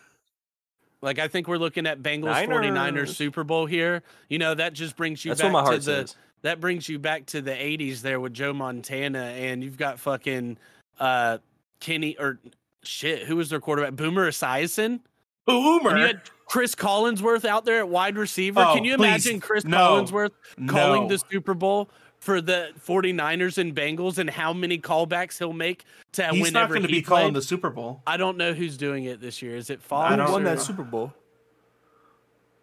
Like 1.01 1.19
I 1.19 1.30
think 1.30 1.47
we're 1.47 1.57
looking 1.57 1.88
at 1.88 2.01
Bengals 2.01 2.34
49ers 2.47 3.15
Super 3.15 3.45
Bowl 3.45 3.65
here. 3.65 4.03
You 4.28 4.39
know, 4.39 4.53
that 4.55 4.74
just 4.74 4.97
brings 4.97 5.24
you 5.24 5.32
That's 5.32 5.41
what 5.43 5.53
back 5.53 5.63
my 5.65 5.71
to 5.71 5.78
the 5.78 5.84
says. 5.84 6.15
that 6.41 6.59
brings 6.59 6.89
you 6.89 6.99
back 6.99 7.28
to 7.28 7.41
the 7.41 7.51
80s 7.51 8.01
there 8.01 8.19
with 8.19 8.34
Joe 8.34 8.51
Montana 8.51 9.19
and 9.24 9.63
you've 9.63 9.78
got 9.78 9.99
fucking 9.99 10.57
uh 10.99 11.38
Kenny 11.80 12.17
or 12.17 12.39
shit, 12.84 13.24
who 13.24 13.38
was 13.38 13.49
their 13.49 13.61
quarterback? 13.61 13.93
Boomer 13.95 14.30
Esiason? 14.30 14.99
Boomer. 15.46 15.98
You 15.98 16.04
had 16.04 16.22
Cris 16.46 16.76
Collinsworth 16.76 17.46
out 17.46 17.66
there 17.66 17.80
at 17.80 17.89
wide 17.89 18.18
receiver. 18.18 18.62
Oh, 18.62 18.76
Can 18.76 18.84
you 18.84 18.96
please, 18.96 19.06
imagine 19.06 19.39
Cris 19.39 19.66
no, 19.66 19.78
Collinsworth 19.78 20.32
calling 20.68 21.04
no. 21.04 21.10
the 21.10 21.18
Super 21.30 21.54
Bowl 21.54 21.89
for 22.20 22.39
the 22.39 22.70
49ers 22.86 23.58
and 23.58 23.76
Bengals 23.76 24.18
and 24.18 24.30
how 24.30 24.54
many 24.54 24.78
callbacks 24.78 25.38
he'll 25.39 25.52
make 25.52 25.84
to 26.14 26.26
He's 26.28 26.54
not 26.54 26.70
going 26.70 26.84
to 26.84 26.88
he 26.88 26.96
be 26.96 27.02
calling 27.02 27.34
the 27.34 27.41
Super 27.41 27.70
Bowl. 27.70 28.02
I 28.08 28.16
don't 28.18 28.38
know 28.38 28.54
who's 28.54 28.78
doing 28.78 29.06
it 29.06 29.20
this 29.20 29.41
year. 29.41 29.58
Is 29.58 29.70
it 29.70 29.82
Fox? 29.82 30.14
I 30.14 30.24
Who 30.24 30.32
won 30.32 30.44
that. 30.46 30.62
Super 30.62 30.84
Bowl? 30.84 31.14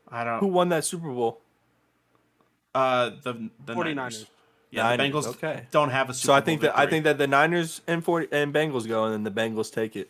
I 0.09 0.25
don't. 0.25 0.41
Who 0.41 0.47
won 0.47 0.71
that 0.71 0.85
Super 0.85 1.11
Bowl? 1.11 1.41
Uh, 2.75 3.11
the 3.23 3.51
the 3.67 3.75
49ers. 3.75 3.95
Niners. 3.95 4.27
Yeah, 4.71 4.91
the 4.91 4.97
Niners, 4.97 5.15
Bengals 5.27 5.29
okay. 5.31 5.67
don't 5.71 5.91
have 5.91 6.09
a 6.09 6.15
Super 6.15 6.27
So 6.27 6.33
I 6.33 6.41
Bowl 6.41 6.47
think 6.47 6.61
that 6.63 6.79
I 6.79 6.87
think 6.87 7.05
that 7.05 7.19
the 7.19 7.27
Niners 7.27 7.83
and 7.87 8.03
40, 8.05 8.29
and 8.33 8.55
Bengals 8.55 8.89
go, 8.89 9.05
and 9.05 9.13
then 9.13 9.25
the 9.25 9.41
Bengals 9.41 9.73
take 9.73 9.97
it. 9.97 10.09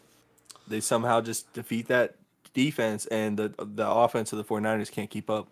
They 0.69 0.81
somehow 0.81 1.23
just 1.23 1.53
defeat 1.55 1.89
that 1.89 2.15
defense, 2.53 3.07
and 3.07 3.37
the 3.37 3.53
the 3.59 3.89
offense 3.89 4.33
of 4.33 4.39
the 4.39 4.45
49ers 4.45 4.91
can't 4.91 5.11
keep 5.11 5.31
up. 5.31 5.49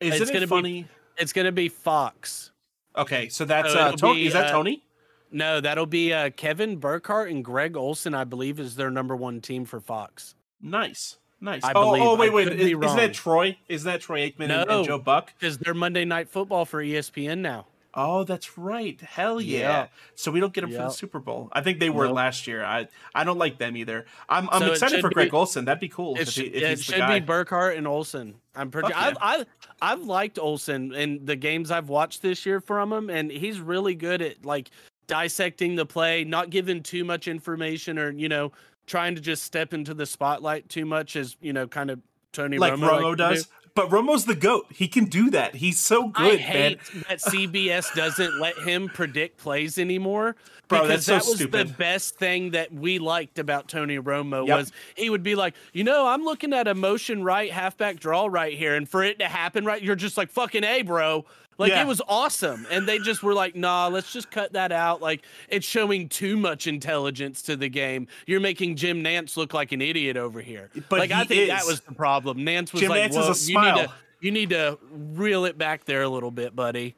Isn't 0.00 0.20
It's 0.22 0.30
it 0.30 0.32
gonna 0.34 0.46
be- 0.46 0.50
funny? 0.50 0.88
It's 1.18 1.32
going 1.34 1.44
to 1.44 1.52
be 1.52 1.68
Fox. 1.68 2.50
Okay, 2.96 3.28
so 3.28 3.44
that's 3.44 3.72
So 3.72 3.78
uh, 3.78 3.92
Tony. 3.92 4.20
be, 4.20 4.26
Is 4.28 4.32
that 4.32 4.46
uh, 4.46 4.52
Tony? 4.52 4.82
No, 5.30 5.60
that'll 5.60 5.84
be 5.86 6.12
uh, 6.14 6.30
Kevin 6.30 6.76
Burkhardt 6.76 7.30
and 7.30 7.44
Greg 7.44 7.76
Olsen, 7.76 8.14
I 8.14 8.24
believe, 8.24 8.58
is 8.58 8.74
their 8.76 8.90
number 8.90 9.14
one 9.14 9.40
team 9.42 9.66
for 9.66 9.80
Fox. 9.80 10.34
Nice, 10.62 11.18
nice. 11.40 11.62
I 11.62 11.72
oh, 11.74 11.84
believe. 11.90 12.02
oh, 12.02 12.16
wait, 12.16 12.32
wait. 12.32 12.48
Is, 12.48 12.68
isn't 12.70 12.80
that 12.96 13.12
Troy? 13.12 13.58
Isn't 13.68 13.86
that 13.86 14.00
Troy 14.00 14.30
Aikman 14.30 14.50
and, 14.50 14.70
and 14.70 14.86
Joe 14.86 14.98
Buck? 14.98 15.32
Because 15.38 15.58
they're 15.58 15.74
Monday 15.74 16.04
Night 16.06 16.28
Football 16.28 16.64
for 16.64 16.82
ESPN 16.82 17.38
now. 17.38 17.66
Oh, 17.92 18.22
that's 18.24 18.56
right. 18.56 19.00
Hell 19.00 19.40
yeah. 19.40 19.58
Yeah. 19.58 19.86
So 20.14 20.30
we 20.30 20.38
don't 20.40 20.52
get 20.52 20.60
them 20.60 20.70
for 20.70 20.76
the 20.78 20.90
Super 20.90 21.18
Bowl. 21.18 21.48
I 21.52 21.60
think 21.60 21.80
they 21.80 21.90
were 21.90 22.06
Nope. 22.06 22.14
last 22.16 22.46
year. 22.46 22.64
I 22.64 22.86
I 23.14 23.24
don't 23.24 23.38
like 23.38 23.58
them 23.58 23.76
either. 23.76 24.06
I'm 24.28 24.48
I'm 24.50 24.60
So 24.62 24.70
excited 24.72 24.96
should 24.96 25.00
for 25.00 25.10
Greg 25.10 25.30
be- 25.30 25.36
Olsen. 25.36 25.64
That'd 25.64 25.80
be 25.80 25.88
cool 25.88 26.14
It, 26.14 26.22
if, 26.22 26.28
sh- 26.30 26.36
he, 26.38 26.44
if 26.46 26.62
it 26.62 26.68
he's 26.70 26.86
the 26.86 26.92
should 26.94 27.08
be 27.08 27.20
Burkhardt 27.20 27.76
and 27.76 27.86
Olsen. 27.88 28.36
I'm 28.54 28.70
pretty. 28.70 28.92
I've, 28.94 29.16
I've 29.20 29.46
I've 29.82 30.00
liked 30.02 30.38
Olsen 30.38 30.92
in 30.94 31.24
the 31.24 31.36
games 31.36 31.70
I've 31.70 31.88
watched 31.88 32.22
this 32.22 32.46
year 32.46 32.60
from 32.60 32.92
him, 32.92 33.10
and 33.10 33.30
he's 33.30 33.58
really 33.60 33.94
good 33.94 34.22
at 34.22 34.44
like 34.44 34.70
dissecting 35.06 35.74
the 35.74 35.86
play, 35.86 36.24
not 36.24 36.50
giving 36.50 36.82
too 36.82 37.04
much 37.04 37.26
information, 37.28 37.98
or 37.98 38.10
you 38.12 38.28
know, 38.28 38.52
trying 38.86 39.14
to 39.16 39.20
just 39.20 39.42
step 39.42 39.74
into 39.74 39.94
the 39.94 40.06
spotlight 40.06 40.68
too 40.68 40.84
much, 40.86 41.16
as 41.16 41.36
you 41.40 41.52
know, 41.52 41.66
kind 41.66 41.90
of 41.90 42.00
Tony 42.32 42.58
like 42.58 42.74
Romo, 42.74 42.88
Romo 42.90 43.02
liked 43.18 43.18
to 43.18 43.34
do. 43.42 43.50
But 43.74 43.88
Romo's 43.88 44.24
the 44.24 44.34
goat. 44.34 44.66
He 44.70 44.88
can 44.88 45.04
do 45.04 45.30
that. 45.30 45.54
He's 45.56 45.78
so 45.78 46.08
good. 46.08 46.34
I 46.34 46.36
hate 46.36 46.94
man. 46.94 47.04
that 47.08 47.20
CBS 47.20 47.94
doesn't 47.94 48.40
let 48.40 48.58
him 48.58 48.88
predict 48.88 49.38
plays 49.38 49.78
anymore 49.78 50.36
Bro, 50.68 50.82
because 50.82 51.06
that's 51.06 51.26
so 51.26 51.34
that 51.34 51.52
was 51.52 51.68
the 51.68 51.74
best 51.76 52.16
thing 52.16 52.50
that 52.50 52.72
we 52.72 52.98
liked 52.98 53.38
about 53.38 53.68
Tony 53.68 53.98
Romo 53.98 54.46
Yep. 54.46 54.58
was 54.58 54.72
he 54.94 55.10
would 55.10 55.22
be 55.22 55.34
like, 55.34 55.54
you 55.72 55.84
know, 55.84 56.06
I'm 56.06 56.24
looking 56.24 56.52
at 56.52 56.68
a 56.68 56.74
motion 56.74 57.24
right 57.24 57.50
halfback 57.50 57.98
draw 57.98 58.26
right 58.26 58.56
here, 58.56 58.74
and 58.74 58.88
for 58.88 59.02
it 59.02 59.18
to 59.18 59.26
happen 59.26 59.64
right, 59.64 59.82
you're 59.82 59.96
just 59.96 60.16
like 60.16 60.30
fucking 60.30 60.64
a 60.64 60.82
bro. 60.82 61.24
Like 61.60 61.72
Yeah. 61.72 61.82
it 61.82 61.86
was 61.86 62.00
awesome, 62.08 62.66
and 62.70 62.88
they 62.88 62.98
just 62.98 63.22
were 63.22 63.34
like, 63.34 63.54
"Nah, 63.54 63.88
let's 63.88 64.10
just 64.14 64.30
cut 64.30 64.54
that 64.54 64.72
out. 64.72 65.02
Like 65.02 65.20
it's 65.50 65.66
showing 65.66 66.08
too 66.08 66.38
much 66.38 66.66
intelligence 66.66 67.42
to 67.42 67.54
the 67.54 67.68
game. 67.68 68.08
You're 68.26 68.40
making 68.40 68.76
Jim 68.76 69.04
Nantz 69.04 69.36
look 69.36 69.52
like 69.52 69.70
an 69.72 69.82
idiot 69.82 70.16
over 70.16 70.40
here." 70.40 70.70
But 70.88 71.00
like 71.00 71.10
I 71.10 71.20
he 71.20 71.24
think 71.26 71.48
that 71.50 71.66
was 71.66 71.80
the 71.80 71.92
problem. 71.92 72.38
Nantz 72.38 72.72
was 72.72 72.80
Jim 72.80 72.88
like, 72.88 73.12
Nantz 73.12 73.30
is 73.30 73.50
a 73.50 73.52
"Whoa, 73.52 73.62
you 73.62 73.72
need 73.74 73.84
to 73.84 73.92
you 74.22 74.30
need 74.30 74.50
to 74.50 74.78
reel 74.90 75.44
it 75.44 75.58
back 75.58 75.84
there 75.84 76.00
a 76.00 76.08
little 76.08 76.30
bit, 76.30 76.56
buddy. 76.56 76.94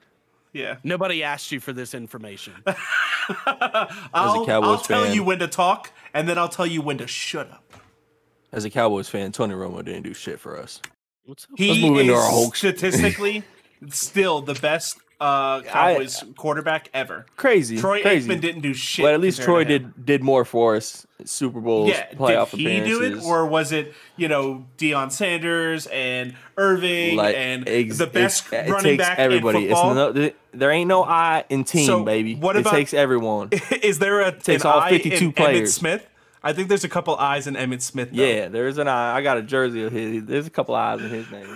Yeah. 0.53 0.77
Nobody 0.85 1.25
asked 1.25 1.51
you 1.51 1.59
for 1.59 1.73
this 1.73 1.93
information. 1.93 2.53
I'll, 3.47 4.47
Cowboys 4.47 4.69
I'll 4.69 4.79
tell 4.79 5.05
fan- 5.05 5.15
you 5.15 5.25
when 5.25 5.41
to 5.41 5.49
talk, 5.49 5.91
and 6.15 6.29
then 6.29 6.39
I'll 6.39 6.49
tell 6.49 6.67
you 6.67 6.83
when 6.83 6.99
to 6.99 7.07
shut 7.09 7.51
up. 7.51 7.65
As 8.53 8.65
a 8.65 8.71
Cowboys 8.71 9.09
fan, 9.09 9.33
Tony 9.33 9.55
Romo 9.55 9.85
didn't 9.85 10.03
do 10.03 10.15
shit 10.15 10.39
for 10.39 10.59
us. 10.59 10.81
What's 11.25 11.45
up? 11.45 11.51
He 11.57 11.89
move 11.89 11.99
into 12.01 12.15
our 12.15 12.23
Hulk. 12.31 12.55
statistically 12.55 13.43
still 13.91 14.41
the 14.43 14.55
best 14.55 14.99
uh, 15.21 15.63
Cowboys 15.63 16.23
quarterback 16.37 16.89
ever. 16.93 17.27
Crazy, 17.37 17.79
Troy 17.79 18.03
crazy. 18.03 18.29
Aikman 18.29 18.41
didn't 18.41 18.63
do 18.63 18.75
shit. 18.75 19.05
But 19.05 19.15
at 19.15 19.21
least 19.21 19.41
Troy 19.43 19.61
compared 19.61 19.83
to 19.83 19.87
him. 19.89 19.95
did 19.99 20.07
did 20.07 20.23
more 20.25 20.45
for 20.45 20.75
us. 20.77 21.07
Super 21.25 21.61
Bowls, 21.61 21.91
Yeah, 21.91 22.11
playoff 22.15 22.51
did 22.51 22.59
he 22.59 22.81
do 22.81 23.01
it, 23.03 23.23
or 23.23 23.47
was 23.47 23.71
it 23.71 23.95
you 24.17 24.27
know 24.27 24.67
Deion 24.79 25.13
Sanders 25.13 25.87
and 25.87 26.35
Irving 26.57 27.17
like 27.17 27.37
and 27.37 27.69
ex- 27.69 27.99
the 27.99 28.09
best 28.09 28.53
it 28.53 28.69
running 28.69 28.83
takes 28.99 29.05
back 29.05 29.19
everybody. 29.21 29.59
in 29.59 29.71
It's 29.71 29.81
football? 29.81 30.13
no, 30.13 30.31
there 30.53 30.71
ain't 30.73 30.89
no 30.89 31.05
I 31.05 31.45
in 31.49 31.63
team, 31.63 31.87
So, 31.87 32.03
baby. 32.05 32.35
what 32.35 32.57
it 32.57 32.67
takes 32.67 32.93
everyone. 32.93 33.51
is 33.83 34.01
there 34.01 34.23
a 34.23 34.33
Takes 34.33 34.65
an 34.65 34.73
all 34.73 34.89
52 34.89 35.15
in 35.27 35.33
Emmitt 35.33 35.37
players. 35.37 35.73
Smith? 35.75 36.05
I 36.43 36.53
think 36.53 36.69
there's 36.69 36.83
a 36.83 36.89
couple 36.89 37.15
eyes 37.15 37.47
in 37.47 37.55
Emmitt 37.55 37.83
Smith. 37.83 38.11
Though. 38.13 38.21
yeah, 38.25 38.49
there's 38.49 38.79
an 38.79 38.89
I. 38.89 39.19
I 39.19 39.23
got 39.23 39.39
a 39.39 39.43
jersey 39.43 39.85
of 39.85 39.93
his. 39.93 40.25
There's 40.25 40.49
a 40.49 40.51
couple 40.51 40.75
eyes 40.75 41.01
in 41.01 41.09
his 41.11 41.31
name. 41.31 41.47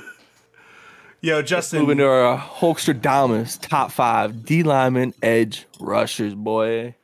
Yo, 1.22 1.42
Justin. 1.42 1.80
Moving 1.80 1.98
to 1.98 2.06
our 2.06 2.38
Hulkstradomus 2.38 3.58
top 3.60 3.90
five 3.90 4.44
D 4.44 4.62
lineman 4.62 5.14
edge 5.22 5.66
rushers, 5.80 6.34
boy. 6.34 6.94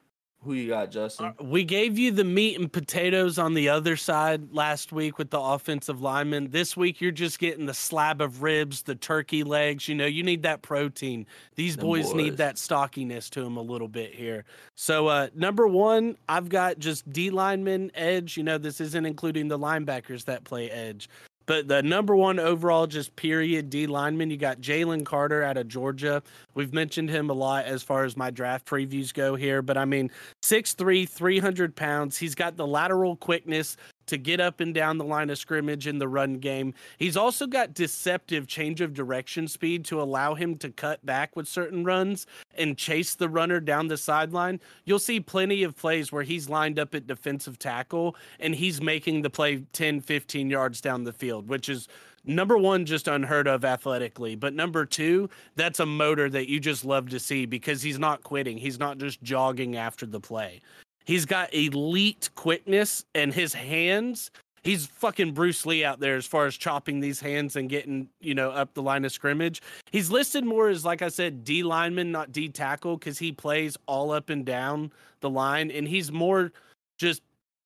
Who 0.45 0.55
you 0.55 0.71
got, 0.71 0.91
Justin? 0.91 1.35
We 1.41 1.63
gave 1.63 1.99
you 1.99 2.11
the 2.11 2.25
meat 2.25 2.59
and 2.59 2.71
potatoes 2.71 3.39
on 3.39 3.55
the 3.55 3.69
other 3.69 3.97
side 3.97 4.53
last 4.53 4.91
week 4.91 5.17
with 5.17 5.31
the 5.31 5.39
offensive 5.39 6.03
lineman. 6.03 6.51
This 6.51 6.77
week, 6.77 7.01
you're 7.01 7.13
just 7.13 7.39
getting 7.39 7.67
the 7.67 7.75
slab 7.75 8.21
of 8.21 8.43
ribs, 8.43 8.83
the 8.83 8.97
turkey 8.97 9.45
legs. 9.45 9.87
You 9.87 9.95
know, 9.95 10.07
you 10.07 10.25
need 10.25 10.43
that 10.43 10.61
protein. 10.61 11.27
These 11.55 11.77
boys, 11.77 12.07
boys. 12.07 12.15
need 12.15 12.37
that 12.39 12.57
stockiness 12.57 13.31
to 13.31 13.43
them 13.43 13.57
a 13.57 13.63
little 13.63 13.87
bit 13.87 14.13
here. 14.13 14.45
So, 14.75 15.07
uh, 15.07 15.29
number 15.33 15.69
one, 15.69 16.17
I've 16.29 16.49
got 16.49 16.81
just 16.81 17.11
D 17.13 17.31
lineman 17.31 17.93
edge. 17.95 18.37
You 18.37 18.43
know, 18.43 18.59
this 18.59 18.81
isn't 18.81 19.07
including 19.07 19.47
the 19.47 19.59
linebackers 19.59 20.25
that 20.25 20.43
play 20.43 20.69
edge. 20.71 21.09
But 21.47 21.68
the 21.68 21.82
number 21.82 22.14
one 22.14 22.38
overall, 22.38 22.86
just 22.86 23.16
period 23.16 23.70
D 23.70 23.86
lineman, 23.86 24.30
you 24.30 24.36
got 24.36 24.61
Jalen 24.61 25.05
Carter 25.05 25.43
out 25.43 25.57
of 25.57 25.68
Georgia. 25.68 26.22
We've 26.55 26.72
mentioned 26.72 27.11
him 27.11 27.30
a 27.30 27.34
lot 27.34 27.64
as 27.64 27.82
far 27.82 28.05
as 28.05 28.16
my 28.16 28.30
draft 28.30 28.66
previews 28.66 29.12
go 29.12 29.34
here. 29.34 29.62
But 29.62 29.76
I 29.76 29.84
mean, 29.84 30.11
6'3, 30.43 31.09
300 31.09 31.74
pounds. 31.74 32.16
He's 32.18 32.34
got 32.34 32.57
the 32.57 32.66
lateral 32.66 33.16
quickness 33.16 33.76
to 34.07 34.17
get 34.17 34.41
up 34.41 34.61
and 34.61 34.75
down 34.75 34.99
the 34.99 35.05
line 35.05 35.31
of 35.31 35.39
scrimmage 35.39 35.87
in 35.87 35.99
the 35.99 36.09
run 36.09 36.35
game. 36.35 36.75
He's 36.99 37.17
also 37.17 37.47
got 37.47 37.75
deceptive 37.75 38.47
change 38.47 38.81
of 38.81 38.95
direction 38.95 39.49
speed 39.49 39.85
to 39.87 40.01
allow 40.01 40.35
him 40.35 40.57
to 40.59 40.71
cut 40.71 41.05
back 41.05 41.37
with 41.37 41.49
certain 41.49 41.85
runs 41.85 42.27
and 42.57 42.77
chase 42.77 43.15
the 43.15 43.29
runner 43.29 43.61
down 43.61 43.89
the 43.89 43.97
sideline. 43.97 44.61
You'll 44.85 44.99
see 44.99 45.21
plenty 45.21 45.63
of 45.63 45.77
plays 45.77 46.13
where 46.13 46.23
he's 46.23 46.49
lined 46.49 46.79
up 46.79 46.95
at 46.95 47.07
defensive 47.07 47.59
tackle 47.59 48.17
and 48.41 48.55
he's 48.55 48.81
making 48.81 49.23
the 49.23 49.31
play 49.31 49.65
10, 49.73 50.01
15 50.01 50.51
yards 50.51 50.81
down 50.81 51.05
the 51.05 51.13
field, 51.13 51.49
which 51.49 51.69
is 51.69 51.89
number 52.25 52.57
one, 52.57 52.85
just 52.87 53.09
unheard 53.09 53.49
of 53.49 53.65
athletically. 53.65 54.35
But 54.35 54.55
number 54.55 54.85
two, 54.85 55.29
that's 55.57 55.81
a 55.81 55.87
motor 55.87 56.29
that 56.31 56.49
you 56.49 56.61
just 56.61 56.85
love 56.85 57.09
to 57.11 57.21
see 57.21 57.47
because 57.47 57.83
he's 57.83 57.99
not 57.99 58.23
quitting. 58.23 58.59
He's 58.59 58.79
not 58.79 58.99
just 58.99 59.23
jogging 59.23 59.77
after 59.77 60.07
the 60.07 60.21
play. 60.21 60.61
He's 61.05 61.25
got 61.25 61.53
elite 61.55 62.31
quickness 62.35 63.05
and 63.15 63.33
his 63.33 63.55
hands. 63.55 64.31
He's 64.63 64.87
fucking 64.87 65.33
Bruce 65.33 65.67
Lee 65.67 65.85
out 65.85 65.99
there 65.99 66.15
as 66.17 66.25
far 66.25 66.47
as 66.47 66.57
chopping 66.57 67.01
these 67.01 67.19
hands 67.19 67.57
and 67.57 67.69
getting, 67.69 68.09
you 68.21 68.35
know, 68.35 68.51
up 68.51 68.75
the 68.75 68.83
line 68.83 69.05
of 69.05 69.11
scrimmage. 69.11 69.61
He's 69.91 70.11
listed 70.11 70.45
more 70.45 70.69
as, 70.69 70.85
like 70.85 71.03
I 71.03 71.09
said, 71.09 71.43
D 71.43 71.65
lineman, 71.65 72.13
not 72.13 72.31
D 72.31 72.49
tackle, 72.49 72.97
because 72.97 73.19
he 73.19 73.33
plays 73.33 73.77
all 73.87 74.13
up 74.13 74.31
and 74.31 74.45
down 74.45 74.93
the 75.21 75.31
line. 75.31 75.73
And 75.73 75.89
he's 75.89 76.13
more 76.13 76.53
just 76.97 77.23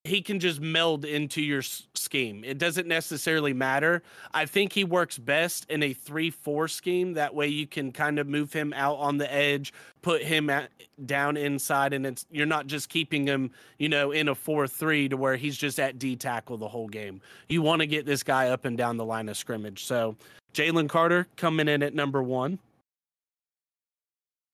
he 0.07 0.22
can 0.22 0.40
just 0.40 0.61
meld 0.61 1.04
into 1.04 1.42
your 1.42 1.62
scheme. 1.62 2.44
It 2.44 2.59
doesn't 2.59 2.86
necessarily 2.86 3.52
matter. 3.52 4.02
I 4.32 4.46
think 4.46 4.72
he 4.72 4.84
works 4.84 5.18
best 5.18 5.68
in 5.68 5.82
a 5.82 5.92
3-4 5.94 6.70
scheme. 6.70 7.14
That 7.14 7.34
way 7.34 7.48
you 7.48 7.66
can 7.66 7.92
kind 7.92 8.18
of 8.18 8.26
move 8.26 8.52
him 8.52 8.72
out 8.74 8.96
on 8.96 9.18
the 9.18 9.32
edge, 9.32 9.72
put 10.02 10.22
him 10.22 10.48
at, 10.48 10.70
down 11.04 11.36
inside 11.36 11.92
and 11.92 12.07
it's 12.07 12.24
you're 12.30 12.46
not 12.46 12.66
just 12.66 12.88
keeping 12.88 13.26
him, 13.26 13.50
you 13.78 13.88
know, 13.88 14.12
in 14.12 14.28
a 14.28 14.34
4-3 14.34 15.11
to 15.11 15.16
where 15.16 15.36
he's 15.36 15.57
just 15.57 15.78
at 15.78 15.98
D 15.98 16.16
tackle 16.16 16.57
the 16.57 16.68
whole 16.68 16.88
game. 16.88 17.20
You 17.48 17.62
want 17.62 17.80
to 17.80 17.86
get 17.86 18.07
this 18.07 18.22
guy 18.22 18.48
up 18.48 18.64
and 18.64 18.78
down 18.78 18.96
the 18.96 19.04
line 19.04 19.28
of 19.28 19.36
scrimmage. 19.36 19.84
So, 19.84 20.16
Jalen 20.54 20.88
Carter 20.88 21.26
coming 21.36 21.68
in 21.68 21.82
at 21.82 21.94
number 21.94 22.22
1. 22.22 22.59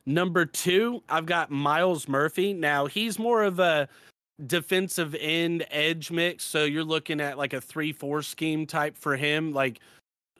Number 0.04 0.44
2, 0.44 1.00
I've 1.08 1.26
got 1.26 1.52
Myles 1.52 2.08
Murphy. 2.08 2.52
Now, 2.52 2.86
he's 2.86 3.20
more 3.20 3.44
of 3.44 3.60
a 3.60 3.88
defensive 4.46 5.14
end 5.18 5.66
edge 5.70 6.10
mix. 6.10 6.44
So 6.44 6.64
you're 6.64 6.84
looking 6.84 7.20
at 7.20 7.38
like 7.38 7.52
a 7.52 7.60
three 7.60 7.92
four 7.92 8.22
scheme 8.22 8.66
type 8.66 8.96
for 8.96 9.16
him, 9.16 9.52
like 9.52 9.80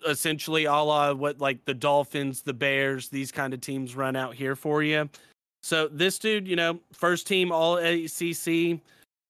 essentially 0.06 0.64
a 0.64 0.72
la 0.72 1.12
what 1.12 1.40
like 1.40 1.64
the 1.64 1.74
Dolphins, 1.74 2.42
the 2.42 2.52
Bears, 2.52 3.08
these 3.08 3.32
kind 3.32 3.54
of 3.54 3.60
teams 3.60 3.96
run 3.96 4.16
out 4.16 4.34
here 4.34 4.56
for 4.56 4.82
you. 4.82 5.08
So 5.62 5.88
this 5.88 6.18
dude, 6.18 6.48
you 6.48 6.56
know, 6.56 6.80
first 6.92 7.26
team 7.26 7.52
all 7.52 7.76
ACC, 7.76 8.80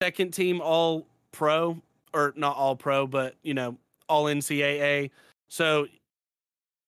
second 0.03 0.33
team 0.33 0.61
all 0.61 1.07
pro, 1.33 1.81
or 2.15 2.33
not 2.37 2.57
all 2.57 2.75
pro, 2.75 3.07
but 3.07 3.35
you 3.43 3.55
know, 3.55 3.77
all 4.09 4.25
NCAA. 4.25 5.11
So 5.51 5.87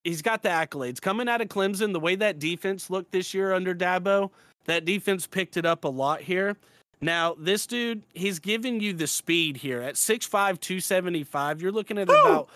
he's 0.03 0.21
got 0.21 0.41
the 0.41 0.49
accolades 0.49 0.99
coming 0.99 1.29
out 1.29 1.41
of 1.41 1.49
Clemson. 1.49 1.93
The 1.93 1.99
way 1.99 2.15
that 2.15 2.39
defense 2.39 2.89
looked 2.89 3.11
this 3.11 3.33
year 3.33 3.53
under 3.53 3.75
Dabo, 3.75 4.31
that 4.65 4.85
defense 4.85 5.27
picked 5.27 5.57
it 5.57 5.65
up 5.65 5.83
a 5.83 5.89
lot 5.89 6.21
here. 6.21 6.57
Now, 7.01 7.35
this 7.37 7.67
dude, 7.67 8.03
he's 8.13 8.39
giving 8.39 8.79
you 8.79 8.93
the 8.93 9.07
speed 9.07 9.57
here 9.57 9.81
at 9.81 9.95
6'5, 9.95 10.29
275. 10.59 11.61
You're 11.61 11.71
looking 11.71 11.97
at 11.97 12.09
Ooh. 12.09 12.13
about 12.13 12.49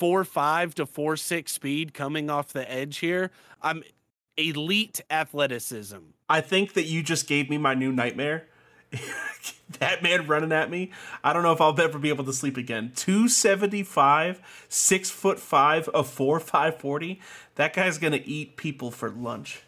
four 0.00 0.24
five 0.24 0.74
to 0.74 0.86
four 0.86 1.14
six 1.14 1.52
speed 1.52 1.92
coming 1.92 2.30
off 2.30 2.54
the 2.54 2.70
edge 2.70 2.98
here. 2.98 3.30
I'm 3.60 3.82
elite 4.38 5.02
athleticism. 5.10 5.98
I 6.28 6.40
think 6.40 6.72
that 6.72 6.84
you 6.84 7.02
just 7.02 7.26
gave 7.26 7.50
me 7.50 7.58
my 7.58 7.74
new 7.74 7.92
nightmare. 7.92 8.46
that 9.78 10.02
man 10.02 10.26
running 10.26 10.52
at 10.52 10.70
me. 10.70 10.90
I 11.22 11.32
don't 11.32 11.42
know 11.42 11.52
if 11.52 11.60
I'll 11.60 11.78
ever 11.78 11.98
be 11.98 12.08
able 12.08 12.24
to 12.24 12.32
sleep 12.32 12.56
again. 12.56 12.92
275, 12.96 14.40
six 14.68 15.10
foot 15.10 15.38
five, 15.38 15.88
a 15.94 16.02
four 16.02 16.40
five 16.40 16.78
forty. 16.78 17.20
That 17.56 17.74
guy's 17.74 17.98
gonna 17.98 18.20
eat 18.24 18.56
people 18.56 18.90
for 18.90 19.10
lunch. 19.10 19.62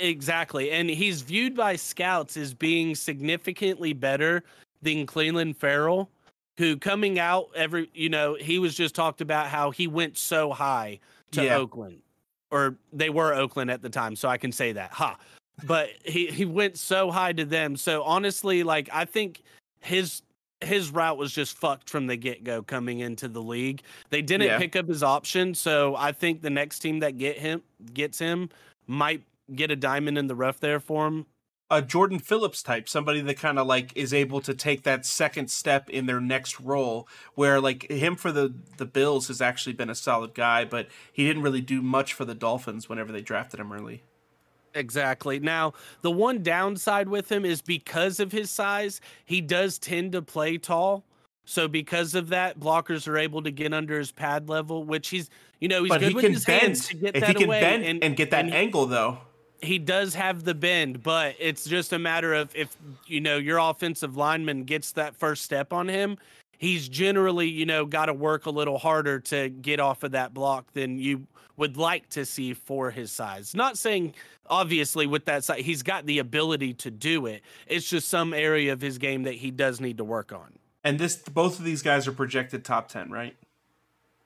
Exactly. 0.00 0.70
And 0.70 0.88
he's 0.88 1.22
viewed 1.22 1.56
by 1.56 1.76
scouts 1.76 2.36
as 2.36 2.54
being 2.54 2.94
significantly 2.94 3.92
better 3.92 4.42
than 4.82 5.06
Clelin 5.06 5.54
Ferrell, 5.54 6.10
who 6.56 6.76
coming 6.76 7.18
out 7.18 7.48
every, 7.54 7.90
you 7.94 8.08
know, 8.08 8.34
he 8.34 8.58
was 8.58 8.74
just 8.74 8.94
talked 8.94 9.20
about 9.20 9.48
how 9.48 9.70
he 9.70 9.86
went 9.86 10.16
so 10.16 10.52
high 10.52 10.98
to 11.32 11.44
yeah. 11.44 11.56
Oakland, 11.56 12.00
or 12.50 12.76
they 12.92 13.10
were 13.10 13.34
Oakland 13.34 13.70
at 13.70 13.82
the 13.82 13.90
time. 13.90 14.16
So 14.16 14.28
I 14.28 14.38
can 14.38 14.52
say 14.52 14.72
that. 14.72 14.92
Ha. 14.92 15.16
But 15.64 15.90
he, 16.04 16.26
he 16.26 16.44
went 16.44 16.78
so 16.78 17.10
high 17.10 17.32
to 17.32 17.44
them. 17.44 17.76
So 17.76 18.02
honestly, 18.04 18.62
like, 18.62 18.88
I 18.92 19.04
think 19.04 19.42
his 19.80 20.22
his 20.60 20.90
route 20.90 21.16
was 21.16 21.32
just 21.32 21.56
fucked 21.56 21.88
from 21.88 22.08
the 22.08 22.16
get 22.16 22.42
go 22.42 22.62
coming 22.62 22.98
into 23.00 23.28
the 23.28 23.42
league. 23.42 23.82
They 24.10 24.22
didn't 24.22 24.48
yeah. 24.48 24.58
pick 24.58 24.74
up 24.74 24.88
his 24.88 25.04
option, 25.04 25.54
so 25.54 25.94
I 25.94 26.10
think 26.10 26.42
the 26.42 26.50
next 26.50 26.80
team 26.80 26.98
that 27.00 27.16
get 27.16 27.38
him 27.38 27.62
gets 27.94 28.18
him 28.18 28.48
might 28.88 29.22
get 29.54 29.70
a 29.70 29.76
diamond 29.76 30.18
in 30.18 30.26
the 30.26 30.34
rough 30.34 30.60
there 30.60 30.80
for 30.80 31.06
him. 31.06 31.26
A 31.70 31.82
Jordan 31.82 32.18
Phillips 32.18 32.62
type, 32.62 32.88
somebody 32.88 33.20
that 33.20 33.36
kind 33.36 33.58
of 33.58 33.66
like 33.66 33.94
is 33.94 34.14
able 34.14 34.40
to 34.40 34.54
take 34.54 34.84
that 34.84 35.04
second 35.04 35.50
step 35.50 35.90
in 35.90 36.06
their 36.06 36.20
next 36.20 36.60
role. 36.60 37.06
Where 37.34 37.60
like 37.60 37.90
him 37.90 38.16
for 38.16 38.32
the 38.32 38.54
the 38.78 38.86
Bills 38.86 39.28
has 39.28 39.42
actually 39.42 39.74
been 39.74 39.90
a 39.90 39.94
solid 39.94 40.34
guy, 40.34 40.64
but 40.64 40.88
he 41.12 41.26
didn't 41.26 41.42
really 41.42 41.60
do 41.60 41.82
much 41.82 42.14
for 42.14 42.24
the 42.24 42.34
Dolphins 42.34 42.88
whenever 42.88 43.12
they 43.12 43.20
drafted 43.20 43.60
him 43.60 43.70
early. 43.70 44.02
Exactly. 44.74 45.40
Now, 45.40 45.74
the 46.02 46.10
one 46.10 46.42
downside 46.42 47.08
with 47.08 47.30
him 47.30 47.44
is 47.44 47.60
because 47.60 48.20
of 48.20 48.32
his 48.32 48.50
size, 48.50 49.00
he 49.24 49.40
does 49.40 49.78
tend 49.78 50.12
to 50.12 50.22
play 50.22 50.56
tall. 50.56 51.04
So 51.44 51.66
because 51.66 52.14
of 52.14 52.28
that, 52.28 52.60
blockers 52.60 53.08
are 53.08 53.18
able 53.18 53.42
to 53.42 53.50
get 53.50 53.72
under 53.72 53.98
his 53.98 54.12
pad 54.12 54.48
level, 54.48 54.84
which 54.84 55.08
he's 55.08 55.30
you 55.60 55.68
know 55.68 55.82
he's 55.82 55.90
but 55.90 56.00
good 56.00 56.08
he 56.10 56.14
with 56.14 56.24
his 56.24 56.44
bend. 56.44 56.62
hands 56.62 56.88
to 56.88 56.96
get 56.96 57.16
if 57.16 57.20
that 57.20 57.28
he 57.28 57.34
can 57.34 57.44
away 57.44 57.60
bend 57.60 57.84
and, 57.84 58.04
and 58.04 58.16
get 58.16 58.30
that 58.30 58.44
and 58.44 58.54
angle 58.54 58.86
though 58.86 59.18
he 59.60 59.78
does 59.78 60.14
have 60.14 60.44
the 60.44 60.54
bend, 60.54 61.02
but 61.02 61.34
it's 61.38 61.64
just 61.64 61.92
a 61.92 61.98
matter 61.98 62.34
of 62.34 62.54
if 62.54 62.76
you 63.06 63.20
know 63.20 63.36
your 63.36 63.58
offensive 63.58 64.16
lineman 64.16 64.64
gets 64.64 64.92
that 64.92 65.16
first 65.16 65.44
step 65.44 65.72
on 65.72 65.88
him, 65.88 66.18
he's 66.58 66.88
generally, 66.88 67.48
you 67.48 67.66
know, 67.66 67.86
got 67.86 68.06
to 68.06 68.14
work 68.14 68.46
a 68.46 68.50
little 68.50 68.78
harder 68.78 69.20
to 69.20 69.48
get 69.48 69.80
off 69.80 70.02
of 70.02 70.12
that 70.12 70.34
block 70.34 70.72
than 70.72 70.98
you 70.98 71.26
would 71.56 71.76
like 71.76 72.08
to 72.10 72.24
see 72.24 72.54
for 72.54 72.90
his 72.90 73.10
size. 73.10 73.54
Not 73.54 73.76
saying 73.76 74.14
obviously 74.46 75.06
with 75.06 75.24
that 75.26 75.44
size 75.44 75.60
he's 75.64 75.82
got 75.82 76.06
the 76.06 76.18
ability 76.20 76.74
to 76.74 76.90
do 76.90 77.26
it. 77.26 77.42
It's 77.66 77.88
just 77.88 78.08
some 78.08 78.32
area 78.32 78.72
of 78.72 78.80
his 78.80 78.98
game 78.98 79.24
that 79.24 79.34
he 79.34 79.50
does 79.50 79.80
need 79.80 79.98
to 79.98 80.04
work 80.04 80.32
on. 80.32 80.58
And 80.84 80.98
this 80.98 81.16
both 81.16 81.58
of 81.58 81.64
these 81.64 81.82
guys 81.82 82.06
are 82.06 82.12
projected 82.12 82.64
top 82.64 82.88
10, 82.88 83.10
right? 83.10 83.36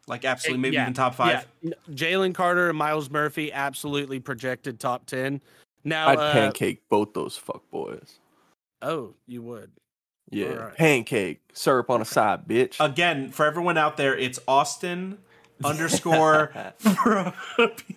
Like 0.08 0.24
absolutely, 0.24 0.60
maybe 0.60 0.74
yeah. 0.76 0.82
even 0.82 0.94
top 0.94 1.14
five. 1.14 1.46
Yeah. 1.62 1.72
Jalen 1.90 2.34
Carter 2.34 2.68
and 2.68 2.76
Myles 2.76 3.08
Murphy 3.10 3.52
absolutely 3.52 4.18
projected 4.18 4.80
top 4.80 5.06
ten. 5.06 5.40
Now 5.84 6.08
I'd 6.08 6.18
uh, 6.18 6.32
pancake 6.32 6.82
both 6.88 7.14
those 7.14 7.36
fuck 7.36 7.62
boys. 7.70 8.18
Oh, 8.80 9.14
you 9.26 9.42
would. 9.42 9.70
Yeah, 10.30 10.54
right. 10.54 10.76
pancake 10.76 11.40
syrup 11.52 11.90
on 11.90 12.00
a 12.00 12.04
side, 12.04 12.48
bitch. 12.48 12.76
Again, 12.80 13.30
for 13.30 13.44
everyone 13.44 13.76
out 13.76 13.96
there, 13.96 14.16
it's 14.16 14.38
Austin 14.48 15.18
underscore. 15.64 16.52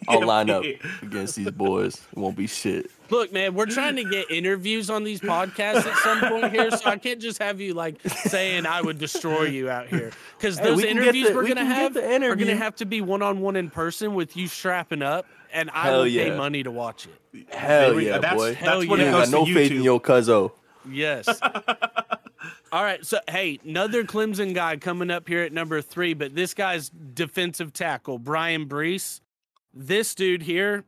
I'll 0.07 0.25
line 0.25 0.49
up 0.49 0.63
against 1.01 1.35
these 1.35 1.51
boys. 1.51 2.01
It 2.11 2.17
won't 2.17 2.35
be 2.35 2.47
shit. 2.47 2.91
Look, 3.09 3.31
man, 3.31 3.53
we're 3.53 3.67
trying 3.67 3.95
to 3.97 4.03
get 4.03 4.31
interviews 4.31 4.89
on 4.89 5.03
these 5.03 5.21
podcasts 5.21 5.85
at 5.85 5.97
some 5.97 6.19
point 6.21 6.51
here, 6.51 6.71
so 6.71 6.89
I 6.89 6.97
can't 6.97 7.21
just 7.21 7.37
have 7.37 7.61
you 7.61 7.73
like 7.73 8.01
saying 8.09 8.65
I 8.65 8.81
would 8.81 8.97
destroy 8.97 9.43
you 9.43 9.69
out 9.69 9.87
here 9.87 10.11
because 10.37 10.57
those 10.57 10.81
hey, 10.81 10.93
we 10.93 11.01
interviews 11.01 11.27
the, 11.29 11.35
we're 11.35 11.43
we 11.43 11.49
gonna 11.49 11.65
have 11.65 11.95
are 11.95 12.35
gonna 12.35 12.55
have 12.55 12.75
to 12.77 12.85
be 12.85 13.01
one 13.01 13.21
on 13.21 13.41
one 13.41 13.55
in 13.55 13.69
person 13.69 14.15
with 14.15 14.35
you 14.35 14.47
strapping 14.47 15.03
up, 15.03 15.27
and 15.53 15.69
I 15.71 15.91
will 15.91 16.07
yeah. 16.07 16.29
pay 16.29 16.37
money 16.37 16.63
to 16.63 16.71
watch 16.71 17.07
it. 17.07 17.53
Hell 17.53 17.99
yeah, 18.01 18.17
that's, 18.17 18.35
boy! 18.35 18.55
Hell 18.55 18.79
that's 18.79 18.89
when 18.89 18.99
yeah. 18.99 19.09
it 19.09 19.11
goes 19.11 19.31
no 19.31 19.45
to 19.45 19.53
faith 19.53 19.71
in 19.71 19.83
your 19.83 20.01
cuzzo. 20.01 20.51
Yes. 20.89 21.27
All 22.75 22.83
right. 22.83 23.05
So, 23.05 23.19
hey, 23.29 23.57
another 23.63 24.03
Clemson 24.03 24.53
guy 24.53 24.75
coming 24.75 25.09
up 25.09 25.29
here 25.29 25.43
at 25.43 25.53
number 25.53 25.81
three, 25.81 26.13
but 26.13 26.35
this 26.35 26.53
guy's 26.53 26.89
defensive 26.89 27.71
tackle, 27.71 28.19
Bryan 28.19 28.65
Bresee. 28.67 29.21
This 29.73 30.13
dude 30.13 30.41
here, 30.41 30.83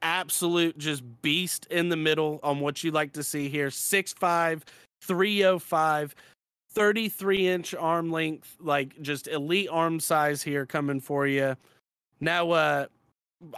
absolute 0.00 0.78
just 0.78 1.02
beast 1.22 1.66
in 1.72 1.88
the 1.88 1.96
middle 1.96 2.38
on 2.44 2.60
what 2.60 2.84
you 2.84 2.92
like 2.92 3.14
to 3.14 3.24
see 3.24 3.48
here 3.48 3.66
6'5, 3.66 4.62
305, 5.02 6.14
33 6.70 7.48
inch 7.48 7.74
arm 7.74 8.12
length, 8.12 8.56
like 8.60 9.02
just 9.02 9.26
elite 9.26 9.68
arm 9.72 9.98
size 9.98 10.40
here 10.40 10.64
coming 10.64 11.00
for 11.00 11.26
you. 11.26 11.56
Now, 12.20 12.52
uh, 12.52 12.86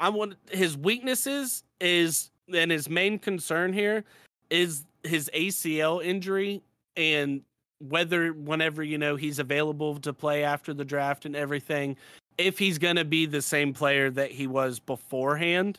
I 0.01 0.09
want 0.09 0.37
his 0.51 0.79
weaknesses 0.79 1.63
is, 1.79 2.31
and 2.55 2.71
his 2.71 2.89
main 2.89 3.19
concern 3.19 3.75
here 3.75 4.03
is 4.49 4.87
his 5.03 5.31
ACL 5.35 6.03
injury 6.03 6.63
and 6.97 7.43
whether 7.79 8.33
whenever 8.33 8.83
you 8.83 8.99
know 8.99 9.17
he's 9.17 9.39
available 9.39 9.99
to 9.99 10.13
play 10.13 10.45
after 10.45 10.73
the 10.73 10.85
draft 10.85 11.27
and 11.27 11.37
everything 11.37 11.97
if 12.39 12.59
he's 12.59 12.79
going 12.79 12.97
to 12.97 13.05
be 13.05 13.27
the 13.27 13.43
same 13.43 13.73
player 13.73 14.11
that 14.11 14.31
he 14.31 14.47
was 14.47 14.79
beforehand 14.79 15.79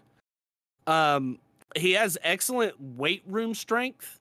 um 0.85 1.39
he 1.75 1.93
has 1.93 2.17
excellent 2.23 2.79
weight 2.79 3.23
room 3.27 3.53
strength 3.53 4.19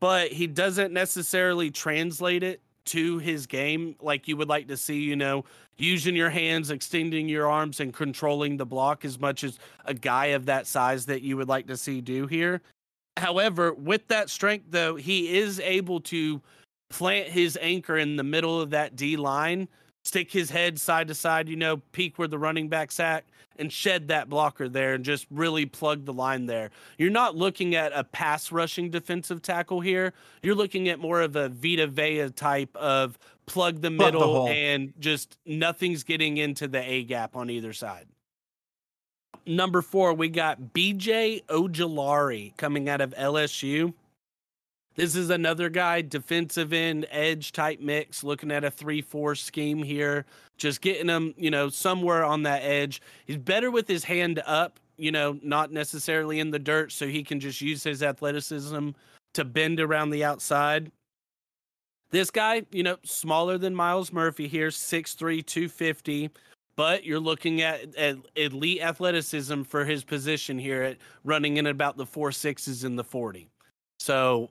but 0.00 0.32
he 0.32 0.46
doesn't 0.46 0.92
necessarily 0.92 1.70
translate 1.70 2.42
it 2.42 2.60
to 2.84 3.18
his 3.18 3.46
game 3.46 3.94
like 4.00 4.26
you 4.26 4.36
would 4.36 4.48
like 4.48 4.66
to 4.66 4.76
see 4.76 5.00
you 5.00 5.14
know 5.14 5.44
using 5.76 6.16
your 6.16 6.30
hands 6.30 6.70
extending 6.70 7.28
your 7.28 7.48
arms 7.48 7.80
and 7.80 7.94
controlling 7.94 8.56
the 8.56 8.66
block 8.66 9.04
as 9.04 9.18
much 9.18 9.44
as 9.44 9.58
a 9.84 9.94
guy 9.94 10.26
of 10.26 10.46
that 10.46 10.66
size 10.66 11.06
that 11.06 11.22
you 11.22 11.36
would 11.36 11.48
like 11.48 11.66
to 11.66 11.76
see 11.76 12.00
do 12.00 12.26
here. 12.26 12.60
However 13.16 13.72
with 13.72 14.08
that 14.08 14.30
strength 14.30 14.66
though 14.70 14.96
he 14.96 15.38
is 15.38 15.60
able 15.60 16.00
to 16.02 16.40
plant 16.88 17.28
his 17.28 17.58
anchor 17.60 17.96
in 17.96 18.16
the 18.16 18.24
middle 18.24 18.60
of 18.60 18.70
that 18.70 18.96
D 18.96 19.16
line 19.16 19.68
stick 20.08 20.32
his 20.32 20.50
head 20.50 20.80
side 20.80 21.08
to 21.08 21.14
side, 21.14 21.48
you 21.48 21.56
know, 21.56 21.76
peek 21.92 22.18
where 22.18 22.26
the 22.26 22.38
running 22.38 22.68
back's 22.68 22.98
at, 22.98 23.24
and 23.58 23.72
shed 23.72 24.08
that 24.08 24.28
blocker 24.28 24.68
there 24.68 24.94
and 24.94 25.04
just 25.04 25.26
really 25.30 25.66
plug 25.66 26.04
the 26.04 26.12
line 26.12 26.46
there. 26.46 26.70
You're 26.96 27.10
not 27.10 27.36
looking 27.36 27.74
at 27.74 27.92
a 27.94 28.04
pass 28.04 28.50
rushing 28.50 28.90
defensive 28.90 29.42
tackle 29.42 29.80
here. 29.80 30.14
You're 30.42 30.54
looking 30.54 30.88
at 30.88 30.98
more 30.98 31.20
of 31.20 31.36
a 31.36 31.48
Vita 31.48 31.86
Vea 31.86 32.30
type 32.30 32.74
of 32.76 33.18
plug 33.46 33.80
the 33.80 33.90
Plug 33.90 34.12
the 34.12 34.18
middle 34.18 34.48
and 34.48 34.92
just 34.98 35.38
nothing's 35.44 36.02
getting 36.04 36.36
into 36.36 36.68
the 36.68 36.78
A 36.78 37.04
gap 37.04 37.36
on 37.36 37.50
either 37.50 37.72
side. 37.72 38.06
Number 39.44 39.82
four, 39.82 40.14
we 40.14 40.28
got 40.28 40.74
BJ 40.74 41.44
Ojulari 41.46 42.56
coming 42.56 42.88
out 42.88 43.00
of 43.00 43.14
LSU. 43.14 43.94
This 44.98 45.14
is 45.14 45.30
another 45.30 45.68
guy, 45.68 46.02
defensive 46.02 46.72
end, 46.72 47.06
edge 47.12 47.52
type 47.52 47.78
mix, 47.78 48.24
looking 48.24 48.50
at 48.50 48.64
a 48.64 48.70
3 48.72 49.00
4 49.00 49.36
scheme 49.36 49.80
here, 49.80 50.26
just 50.56 50.80
getting 50.80 51.08
him, 51.08 51.34
you 51.36 51.52
know, 51.52 51.68
somewhere 51.68 52.24
on 52.24 52.42
that 52.42 52.64
edge. 52.64 53.00
He's 53.24 53.36
better 53.36 53.70
with 53.70 53.86
his 53.86 54.02
hand 54.02 54.42
up, 54.44 54.80
you 54.96 55.12
know, 55.12 55.38
not 55.40 55.70
necessarily 55.70 56.40
in 56.40 56.50
the 56.50 56.58
dirt, 56.58 56.90
so 56.90 57.06
he 57.06 57.22
can 57.22 57.38
just 57.38 57.60
use 57.60 57.84
his 57.84 58.02
athleticism 58.02 58.88
to 59.34 59.44
bend 59.44 59.78
around 59.78 60.10
the 60.10 60.24
outside. 60.24 60.90
This 62.10 62.32
guy, 62.32 62.64
you 62.72 62.82
know, 62.82 62.96
smaller 63.04 63.56
than 63.56 63.76
Myles 63.76 64.12
Murphy 64.12 64.48
here, 64.48 64.68
6'3, 64.68 65.46
250 65.46 66.30
but 66.74 67.04
you're 67.04 67.18
looking 67.18 67.60
at, 67.60 67.92
at 67.96 68.16
elite 68.36 68.80
athleticism 68.80 69.62
for 69.62 69.84
his 69.84 70.04
position 70.04 70.60
here 70.60 70.82
at 70.82 70.96
running 71.24 71.56
in 71.56 71.66
about 71.66 71.96
the 71.96 72.06
four 72.06 72.30
sixes 72.30 72.84
in 72.84 72.94
the 72.94 73.02
40. 73.02 73.48
So 73.98 74.50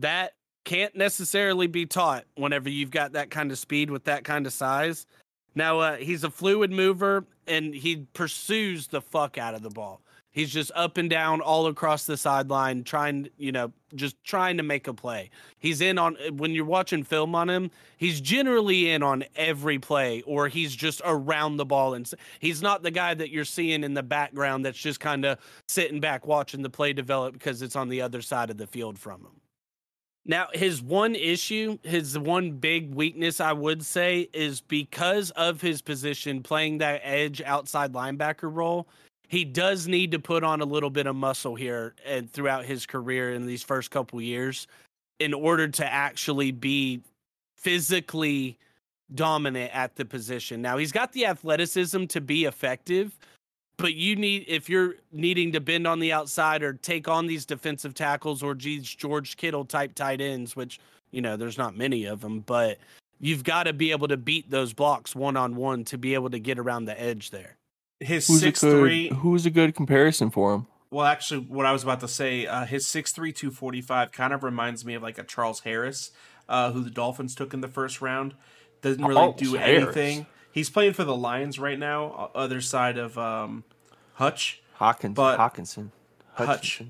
that 0.00 0.34
can't 0.64 0.94
necessarily 0.96 1.66
be 1.66 1.86
taught 1.86 2.24
whenever 2.36 2.68
you've 2.68 2.90
got 2.90 3.12
that 3.12 3.30
kind 3.30 3.50
of 3.50 3.58
speed 3.58 3.90
with 3.90 4.04
that 4.04 4.24
kind 4.24 4.46
of 4.46 4.52
size. 4.52 5.06
Now, 5.54 5.80
uh, 5.80 5.96
he's 5.96 6.24
a 6.24 6.30
fluid 6.30 6.70
mover 6.70 7.26
and 7.46 7.74
he 7.74 8.06
pursues 8.14 8.86
the 8.86 9.00
fuck 9.00 9.38
out 9.38 9.54
of 9.54 9.62
the 9.62 9.70
ball. 9.70 10.00
He's 10.30 10.50
just 10.50 10.72
up 10.74 10.96
and 10.96 11.10
down 11.10 11.42
all 11.42 11.66
across 11.66 12.06
the 12.06 12.16
sideline, 12.16 12.84
trying, 12.84 13.28
you 13.36 13.52
know, 13.52 13.70
just 13.94 14.16
trying 14.24 14.56
to 14.56 14.62
make 14.62 14.88
a 14.88 14.94
play. 14.94 15.28
He's 15.58 15.82
in 15.82 15.98
on 15.98 16.16
when 16.32 16.52
you're 16.52 16.64
watching 16.64 17.04
film 17.04 17.34
on 17.34 17.50
him, 17.50 17.70
he's 17.98 18.18
generally 18.18 18.88
in 18.88 19.02
on 19.02 19.24
every 19.36 19.78
play, 19.78 20.22
or 20.22 20.48
he's 20.48 20.74
just 20.74 21.02
around 21.04 21.58
the 21.58 21.66
ball. 21.66 21.92
And 21.92 22.10
he's 22.38 22.62
not 22.62 22.82
the 22.82 22.90
guy 22.90 23.12
that 23.12 23.28
you're 23.28 23.44
seeing 23.44 23.84
in 23.84 23.92
the 23.92 24.02
background 24.02 24.64
that's 24.64 24.78
just 24.78 25.00
kind 25.00 25.26
of 25.26 25.38
sitting 25.68 26.00
back 26.00 26.26
watching 26.26 26.62
the 26.62 26.70
play 26.70 26.94
develop 26.94 27.34
because 27.34 27.60
it's 27.60 27.76
on 27.76 27.90
the 27.90 28.00
other 28.00 28.22
side 28.22 28.48
of 28.48 28.56
the 28.56 28.66
field 28.66 28.98
from 28.98 29.20
him. 29.20 29.41
Now, 30.24 30.48
his 30.52 30.80
one 30.80 31.16
issue, 31.16 31.78
his 31.82 32.16
one 32.16 32.52
big 32.52 32.94
weakness, 32.94 33.40
I 33.40 33.52
would 33.52 33.84
say, 33.84 34.28
is 34.32 34.60
because 34.60 35.30
of 35.32 35.60
his 35.60 35.82
position 35.82 36.42
playing 36.42 36.78
that 36.78 37.00
edge 37.02 37.42
outside 37.42 37.92
linebacker 37.92 38.54
role, 38.54 38.86
he 39.28 39.44
does 39.44 39.88
need 39.88 40.12
to 40.12 40.18
put 40.20 40.44
on 40.44 40.60
a 40.60 40.64
little 40.64 40.90
bit 40.90 41.06
of 41.06 41.16
muscle 41.16 41.56
here 41.56 41.94
and 42.06 42.30
throughout 42.30 42.64
his 42.64 42.86
career 42.86 43.32
in 43.32 43.46
these 43.46 43.62
first 43.62 43.90
couple 43.90 44.20
years 44.20 44.68
in 45.18 45.34
order 45.34 45.66
to 45.68 45.84
actually 45.84 46.52
be 46.52 47.00
physically 47.56 48.58
dominant 49.14 49.74
at 49.74 49.96
the 49.96 50.04
position. 50.04 50.62
Now, 50.62 50.76
he's 50.76 50.92
got 50.92 51.12
the 51.12 51.26
athleticism 51.26 52.06
to 52.06 52.20
be 52.20 52.44
effective, 52.44 53.18
but 53.82 53.94
you 53.94 54.14
need 54.14 54.44
if 54.46 54.70
you're 54.70 54.94
needing 55.10 55.52
to 55.52 55.60
bend 55.60 55.88
on 55.88 55.98
the 55.98 56.12
outside 56.12 56.62
or 56.62 56.72
take 56.72 57.08
on 57.08 57.26
these 57.26 57.44
defensive 57.44 57.94
tackles 57.94 58.42
or 58.42 58.54
these 58.54 58.88
George 58.88 59.36
Kittle 59.36 59.64
type 59.64 59.94
tight 59.94 60.20
ends, 60.20 60.54
which 60.54 60.78
you 61.10 61.20
know 61.20 61.36
there's 61.36 61.58
not 61.58 61.76
many 61.76 62.04
of 62.04 62.20
them, 62.20 62.40
but 62.40 62.78
you've 63.18 63.42
got 63.42 63.64
to 63.64 63.72
be 63.72 63.90
able 63.90 64.06
to 64.08 64.16
beat 64.16 64.50
those 64.50 64.72
blocks 64.72 65.16
one 65.16 65.36
on 65.36 65.56
one 65.56 65.84
to 65.86 65.98
be 65.98 66.14
able 66.14 66.30
to 66.30 66.38
get 66.38 66.60
around 66.60 66.84
the 66.84 66.98
edge 66.98 67.30
there. 67.30 67.56
His 67.98 68.28
Who's 68.28 68.40
six 68.40 68.62
a 68.62 68.66
good 68.66 68.80
three. 68.80 69.08
Who's 69.08 69.44
a 69.46 69.50
good 69.50 69.74
comparison 69.74 70.30
for 70.30 70.54
him? 70.54 70.68
Well, 70.92 71.06
actually, 71.06 71.40
what 71.40 71.66
I 71.66 71.72
was 71.72 71.82
about 71.82 72.00
to 72.00 72.08
say, 72.08 72.46
uh, 72.46 72.64
his 72.64 72.86
six 72.86 73.12
three 73.12 73.32
two 73.32 73.50
forty 73.50 73.80
five 73.80 74.12
kind 74.12 74.32
of 74.32 74.44
reminds 74.44 74.84
me 74.84 74.94
of 74.94 75.02
like 75.02 75.18
a 75.18 75.24
Charles 75.24 75.60
Harris, 75.60 76.12
uh, 76.48 76.70
who 76.70 76.84
the 76.84 76.90
Dolphins 76.90 77.34
took 77.34 77.52
in 77.52 77.60
the 77.60 77.68
first 77.68 78.00
round. 78.00 78.34
Doesn't 78.80 79.02
really 79.04 79.14
Charles 79.14 79.36
do 79.36 79.54
Harris. 79.54 79.82
anything. 79.96 80.26
He's 80.52 80.68
playing 80.68 80.92
for 80.92 81.04
the 81.04 81.16
Lions 81.16 81.58
right 81.58 81.78
now, 81.78 82.30
other 82.34 82.60
side 82.60 82.98
of 82.98 83.16
um, 83.16 83.64
Hutch. 84.14 84.60
Hawkins, 84.74 85.14
But- 85.14 85.36
Hawkinson, 85.38 85.92
Hutch. 86.34 86.82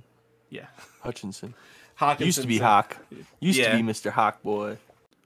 Yeah, 0.50 0.66
Hutchinson. 1.02 1.54
Hawkinson 1.96 2.26
Used 2.26 2.40
to 2.42 2.46
be 2.46 2.58
Hawk. 2.58 2.96
Used 3.40 3.58
Yeah. 3.58 3.72
to 3.72 3.76
be 3.76 3.82
Mr. 3.82 4.10
Hawk 4.10 4.42
boy. 4.42 4.78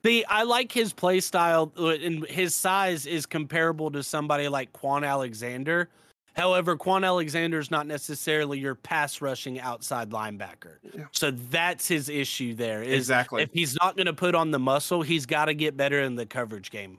See, 0.04 0.24
I 0.24 0.42
like 0.44 0.72
his 0.72 0.92
play 0.92 1.20
style, 1.20 1.72
uh, 1.78 1.88
and 1.88 2.24
his 2.26 2.54
size 2.54 3.06
is 3.06 3.26
comparable 3.26 3.90
to 3.92 4.02
somebody 4.02 4.48
like 4.48 4.72
Kwon 4.72 5.06
Alexander. 5.06 5.88
However, 6.34 6.76
Kwon 6.76 7.04
Alexander 7.04 7.58
is 7.58 7.70
not 7.70 7.86
necessarily 7.86 8.58
your 8.58 8.74
pass 8.74 9.20
rushing 9.20 9.58
outside 9.58 10.10
linebacker. 10.10 10.76
Yeah. 10.94 11.06
So 11.12 11.30
that's 11.30 11.88
his 11.88 12.08
issue 12.08 12.54
there. 12.54 12.82
Is 12.82 12.92
Exactly. 12.98 13.42
if 13.42 13.52
he's 13.52 13.74
not 13.80 13.96
going 13.96 14.06
to 14.06 14.12
put 14.12 14.34
on 14.34 14.50
the 14.50 14.58
muscle, 14.58 15.02
he's 15.02 15.24
got 15.26 15.46
to 15.46 15.54
get 15.54 15.76
better 15.76 16.00
in 16.00 16.14
the 16.16 16.26
coverage 16.26 16.70
game. 16.70 16.98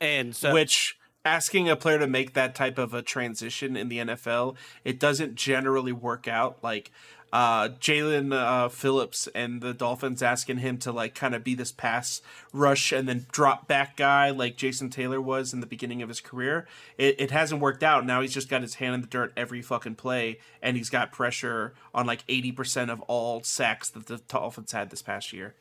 And 0.00 0.34
so, 0.34 0.52
Which 0.52 0.95
asking 1.26 1.68
a 1.68 1.76
player 1.76 1.98
to 1.98 2.06
make 2.06 2.34
that 2.34 2.54
type 2.54 2.78
of 2.78 2.94
a 2.94 3.02
transition 3.02 3.76
in 3.76 3.88
the 3.88 3.98
NFL, 3.98 4.54
it 4.84 5.00
doesn't 5.00 5.34
generally 5.34 5.92
work 5.92 6.28
out. 6.28 6.58
Like 6.62 6.92
uh, 7.32 7.70
Jaelan 7.80 8.32
uh, 8.32 8.68
Phillips 8.68 9.28
and 9.34 9.60
the 9.60 9.74
Dolphins 9.74 10.22
asking 10.22 10.58
him 10.58 10.78
to 10.78 10.92
like 10.92 11.16
kind 11.16 11.34
of 11.34 11.42
be 11.42 11.54
this 11.54 11.72
pass 11.72 12.22
rush 12.52 12.92
and 12.92 13.08
then 13.08 13.26
drop 13.32 13.66
back 13.66 13.96
guy 13.96 14.30
like 14.30 14.56
Jason 14.56 14.88
Taylor 14.88 15.20
was 15.20 15.52
in 15.52 15.60
the 15.60 15.66
beginning 15.66 16.00
of 16.00 16.08
his 16.08 16.20
career. 16.20 16.66
It, 16.96 17.20
it 17.20 17.30
hasn't 17.32 17.60
worked 17.60 17.82
out. 17.82 18.06
Now 18.06 18.20
he's 18.20 18.32
just 18.32 18.48
got 18.48 18.62
his 18.62 18.74
hand 18.76 18.94
in 18.94 19.00
the 19.00 19.08
dirt 19.08 19.32
every 19.36 19.62
fucking 19.62 19.96
play, 19.96 20.38
and 20.62 20.76
he's 20.76 20.90
got 20.90 21.10
pressure 21.10 21.74
on 21.92 22.06
like 22.06 22.22
eighty 22.28 22.52
percent 22.52 22.90
of 22.90 23.00
all 23.02 23.42
sacks 23.42 23.90
that 23.90 24.06
the 24.06 24.18
Dolphins 24.28 24.70
had 24.70 24.90
this 24.90 25.02
past 25.02 25.32
year. 25.32 25.54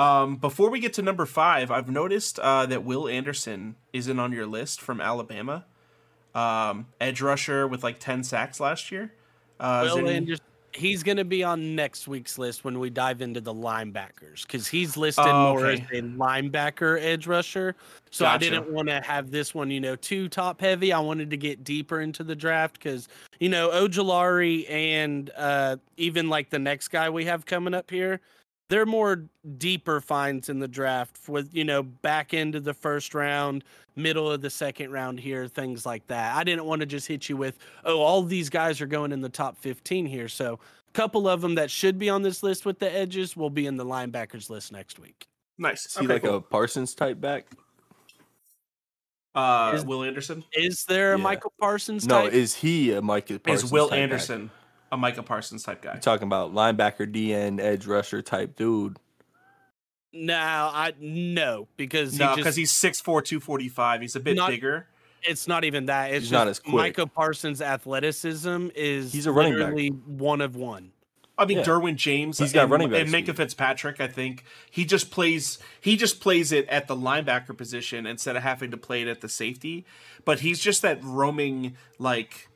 Um, 0.00 0.36
before 0.36 0.70
we 0.70 0.80
get 0.80 0.94
to 0.94 1.02
number 1.02 1.26
five, 1.26 1.70
I've 1.70 1.90
noticed 1.90 2.38
uh, 2.38 2.64
that 2.64 2.84
Will 2.84 3.06
Anderson 3.06 3.76
isn't 3.92 4.18
on 4.18 4.32
your 4.32 4.46
list 4.46 4.80
from 4.80 4.98
Alabama. 4.98 5.66
Um, 6.34 6.86
edge 7.00 7.20
rusher 7.20 7.68
with 7.68 7.82
like 7.82 7.98
10 7.98 8.24
sacks 8.24 8.60
last 8.60 8.90
year. 8.90 9.12
Uh, 9.58 9.82
Will 9.84 9.98
any- 9.98 10.16
Anderson, 10.16 10.44
he's 10.72 11.02
going 11.02 11.18
to 11.18 11.24
be 11.26 11.44
on 11.44 11.74
next 11.74 12.08
week's 12.08 12.38
list 12.38 12.64
when 12.64 12.78
we 12.78 12.88
dive 12.88 13.20
into 13.20 13.42
the 13.42 13.52
linebackers 13.52 14.46
because 14.46 14.66
he's 14.66 14.96
listed 14.96 15.26
Oh, 15.26 15.52
more 15.52 15.66
as 15.66 15.80
a 15.80 16.00
linebacker 16.00 16.98
edge 16.98 17.26
rusher. 17.26 17.76
So 18.10 18.24
I 18.24 18.38
didn't 18.38 18.72
want 18.72 18.88
to 18.88 19.02
have 19.02 19.30
this 19.30 19.54
one, 19.54 19.70
you 19.70 19.80
know, 19.80 19.96
too 19.96 20.30
top 20.30 20.62
heavy. 20.62 20.94
I 20.94 21.00
wanted 21.00 21.28
to 21.28 21.36
get 21.36 21.62
deeper 21.62 22.00
into 22.00 22.24
the 22.24 22.34
draft 22.34 22.74
because, 22.78 23.06
you 23.38 23.50
know, 23.50 23.68
Ojulari 23.68 24.70
and 24.70 25.30
uh, 25.36 25.76
even 25.98 26.30
like 26.30 26.48
the 26.48 26.58
next 26.58 26.88
guy 26.88 27.10
we 27.10 27.26
have 27.26 27.44
coming 27.44 27.74
up 27.74 27.90
here, 27.90 28.20
they're 28.70 28.86
more 28.86 29.24
deeper 29.58 30.00
finds 30.00 30.48
in 30.48 30.60
the 30.60 30.68
draft 30.68 31.18
with, 31.28 31.52
you 31.54 31.64
know, 31.64 31.82
back 31.82 32.32
end 32.32 32.54
of 32.54 32.64
the 32.64 32.72
first 32.72 33.14
round, 33.14 33.64
middle 33.96 34.30
of 34.30 34.40
the 34.40 34.48
second 34.48 34.92
round 34.92 35.18
here, 35.20 35.46
things 35.48 35.84
like 35.84 36.06
that. 36.06 36.34
I 36.36 36.44
didn't 36.44 36.64
want 36.64 36.80
to 36.80 36.86
just 36.86 37.06
hit 37.06 37.28
you 37.28 37.36
with, 37.36 37.58
oh, 37.84 37.98
all 38.00 38.22
these 38.22 38.48
guys 38.48 38.80
are 38.80 38.86
going 38.86 39.12
in 39.12 39.20
the 39.20 39.28
top 39.28 39.58
15 39.58 40.06
here. 40.06 40.28
So 40.28 40.54
a 40.88 40.92
couple 40.92 41.28
of 41.28 41.40
them 41.42 41.56
that 41.56 41.70
should 41.70 41.98
be 41.98 42.08
on 42.08 42.22
this 42.22 42.42
list 42.44 42.64
with 42.64 42.78
the 42.78 42.90
edges 42.90 43.36
will 43.36 43.50
be 43.50 43.66
in 43.66 43.76
the 43.76 43.84
linebackers 43.84 44.48
list 44.48 44.72
next 44.72 44.98
week. 44.98 45.26
nice. 45.58 45.84
Is 45.86 45.94
he 45.96 46.04
Okay, 46.04 46.14
like 46.14 46.22
cool. 46.22 46.36
a 46.36 46.40
Parsons 46.40 46.94
type 46.94 47.20
back? 47.20 47.46
uh, 49.34 49.72
is- 49.74 49.84
Will 49.84 50.04
Anderson? 50.04 50.44
Is 50.54 50.84
there 50.84 51.14
a 51.14 51.16
Yeah. 51.18 51.22
Michael 51.24 51.52
Parsons 51.60 52.06
No, 52.06 52.22
type? 52.22 52.32
is 52.32 52.54
he 52.54 52.92
a 52.92 53.02
michael 53.02 53.38
Parsons? 53.40 53.64
Is 53.64 53.72
Will 53.72 53.88
type 53.88 54.10
back? 54.10 54.50
Anderson 54.90 54.92
a 54.92 54.96
Micah 54.96 55.22
Parsons 55.22 55.62
type 55.62 55.82
guy? 55.82 55.92
You're 55.92 56.00
talking 56.00 56.26
about 56.26 56.54
linebacker, 56.54 57.12
DN, 57.12 57.60
edge 57.60 57.86
rusher 57.86 58.22
type 58.22 58.56
dude. 58.56 58.98
no, 60.12 60.34
I 60.36 60.92
no 61.00 61.68
because 61.76 62.18
No, 62.18 62.34
because 62.34 62.56
just, 62.56 62.82
he's 62.82 63.00
6'4", 63.00 63.04
245. 63.24 64.00
He's 64.00 64.16
a 64.16 64.20
bit 64.20 64.36
Not- 64.36 64.50
bigger. 64.50 64.86
it's 65.22 65.46
not 65.46 65.64
even 65.64 65.86
that. 65.86 66.10
It's 66.10 66.14
He's 66.14 66.30
just 66.30 66.32
not 66.32 66.48
as 66.48 66.58
quick. 66.58 66.74
Micah 66.74 67.06
Parsons' 67.06 67.60
athleticism 67.62 68.68
is 68.74 69.12
He's 69.12 69.26
a 69.26 69.32
running 69.32 69.58
back. 69.58 69.92
one 70.06 70.40
of 70.40 70.56
one. 70.56 70.92
I 71.38 71.46
mean, 71.46 71.58
Yeah. 71.58 71.64
Derwin 71.64 71.96
James. 71.96 72.36
He's 72.38 72.52
got 72.52 72.64
and, 72.64 72.70
running 72.72 72.90
back 72.90 73.00
and 73.00 73.08
Minkah 73.08 73.28
speed. 73.28 73.36
Fitzpatrick. 73.38 73.98
I 73.98 74.08
think 74.08 74.44
he 74.70 74.84
just 74.84 75.10
plays. 75.10 75.58
He 75.80 75.96
just 75.96 76.20
plays 76.20 76.52
it 76.52 76.68
at 76.68 76.86
the 76.86 76.94
linebacker 76.94 77.56
position 77.56 78.04
instead 78.04 78.36
of 78.36 78.42
having 78.42 78.70
to 78.72 78.76
play 78.76 79.00
it 79.00 79.08
at 79.08 79.22
the 79.22 79.28
safety. 79.28 79.86
But 80.26 80.40
he's 80.40 80.58
just 80.58 80.82
that 80.82 81.02
roaming 81.02 81.76
like 81.98 82.49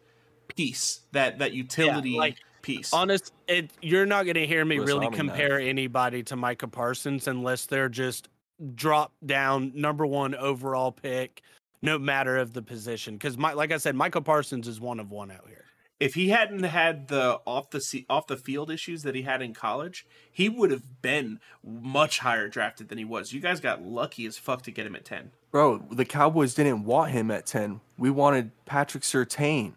piece, 0.49 1.01
that 1.13 1.39
that 1.39 1.53
utility 1.53 2.17
like, 2.17 2.37
piece. 2.63 2.93
Honest, 2.93 3.33
it 3.49 3.71
you're 3.83 4.07
not 4.07 4.25
going 4.25 4.35
to 4.35 4.47
hear 4.47 4.65
me 4.65 4.77
Swiss 4.77 4.89
really 4.89 5.07
Army 5.07 5.17
compare 5.17 5.59
anybody 5.61 6.23
to 6.25 6.37
Micah 6.37 6.69
Parsons 6.69 7.29
unless 7.29 7.67
they're 7.67 7.89
just 7.89 8.29
drop 8.75 9.13
down 9.25 9.73
number 9.75 10.07
one 10.07 10.35
overall 10.35 10.93
pick, 10.93 11.43
no 11.83 11.99
matter 11.99 12.37
of 12.37 12.53
the 12.53 12.63
position. 12.63 13.15
Because 13.15 13.37
my 13.37 13.53
like 13.53 13.73
I 13.73 13.79
said, 13.79 13.95
Michael 13.95 14.23
Parsons 14.23 14.69
is 14.69 14.81
one 14.81 15.01
of 15.01 15.11
one 15.11 15.31
out 15.31 15.47
here. 15.49 15.65
if 16.01 16.15
he 16.15 16.29
hadn't 16.29 16.65
had 16.65 17.09
the 17.09 17.41
off 17.47 17.71
the 17.71 17.81
se- 17.81 18.07
off 18.09 18.27
the 18.27 18.37
field 18.37 18.71
issues 18.71 19.03
that 19.03 19.15
he 19.15 19.23
had 19.23 19.43
in 19.43 19.55
college, 19.55 20.07
he 20.31 20.49
would 20.49 20.71
have 20.71 21.03
been 21.03 21.41
much 21.65 22.19
higher 22.19 22.49
drafted 22.49 22.89
than 22.89 22.99
he 22.99 23.05
was. 23.05 23.33
You 23.33 23.41
guys 23.41 23.61
got 23.61 23.83
lucky 23.83 24.27
as 24.27 24.37
fuck 24.37 24.63
to 24.63 24.71
get 24.71 24.87
him 24.87 24.97
at 24.97 25.05
ten. 25.05 25.31
Bro, 25.51 25.85
the 25.93 26.05
Cowboys 26.05 26.53
didn't 26.55 26.85
want 26.85 27.13
him 27.13 27.31
at 27.31 27.47
10. 27.47 27.81
We 27.97 28.11
wanted 28.11 28.51
Patrick 28.65 29.05
Surtain, 29.05 29.75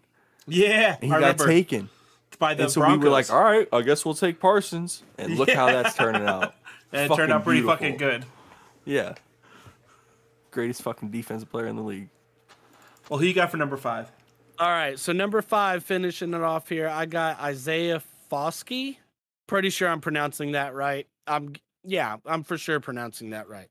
Yeah, 0.47 0.95
and 0.95 1.03
he 1.03 1.07
I 1.09 1.19
got 1.19 1.39
remember 1.39 1.45
taken. 1.47 1.89
by 2.39 2.53
the 2.53 2.63
And 2.63 2.71
so 2.71 2.81
Broncos. 2.81 2.99
we 2.99 3.05
were 3.05 3.11
like, 3.11 3.29
all 3.31 3.43
right, 3.43 3.67
I 3.73 3.81
guess 3.81 4.05
we'll 4.05 4.13
take 4.13 4.39
Parsons. 4.39 5.03
And 5.17 5.37
look 5.37 5.49
how 5.49 5.65
that's 5.67 5.95
turning 5.95 6.23
out. 6.23 6.53
and 6.91 7.01
it 7.03 7.07
fucking 7.09 7.17
turned 7.17 7.31
out 7.33 7.43
pretty 7.43 7.61
beautiful. 7.61 7.75
fucking 7.85 7.97
good. 7.97 8.25
Yeah. 8.85 9.15
Greatest 10.51 10.81
fucking 10.81 11.09
defensive 11.11 11.49
player 11.51 11.67
in 11.67 11.75
the 11.75 11.81
league. 11.81 12.09
Well, 13.09 13.19
who 13.19 13.25
you 13.25 13.33
got 13.33 13.51
for 13.51 13.57
number 13.57 13.77
five? 13.77 14.11
All 14.59 14.69
right, 14.69 14.97
so 14.97 15.11
number 15.13 15.41
five, 15.41 15.83
finishing 15.83 16.33
it 16.33 16.41
off 16.41 16.67
here, 16.69 16.87
I 16.87 17.05
got 17.05 17.39
Isaiah 17.39 18.01
Foskey. 18.31 18.97
Pretty 19.45 19.69
sure 19.69 19.87
I'm 19.87 20.01
pronouncing 20.01 20.53
that 20.53 20.73
right. 20.73 21.07
I'm 21.27 21.53
yeah, 21.83 22.17
I'm 22.25 22.43
for 22.43 22.57
sure 22.57 22.79
pronouncing 22.79 23.29
that 23.29 23.47
right. 23.47 23.67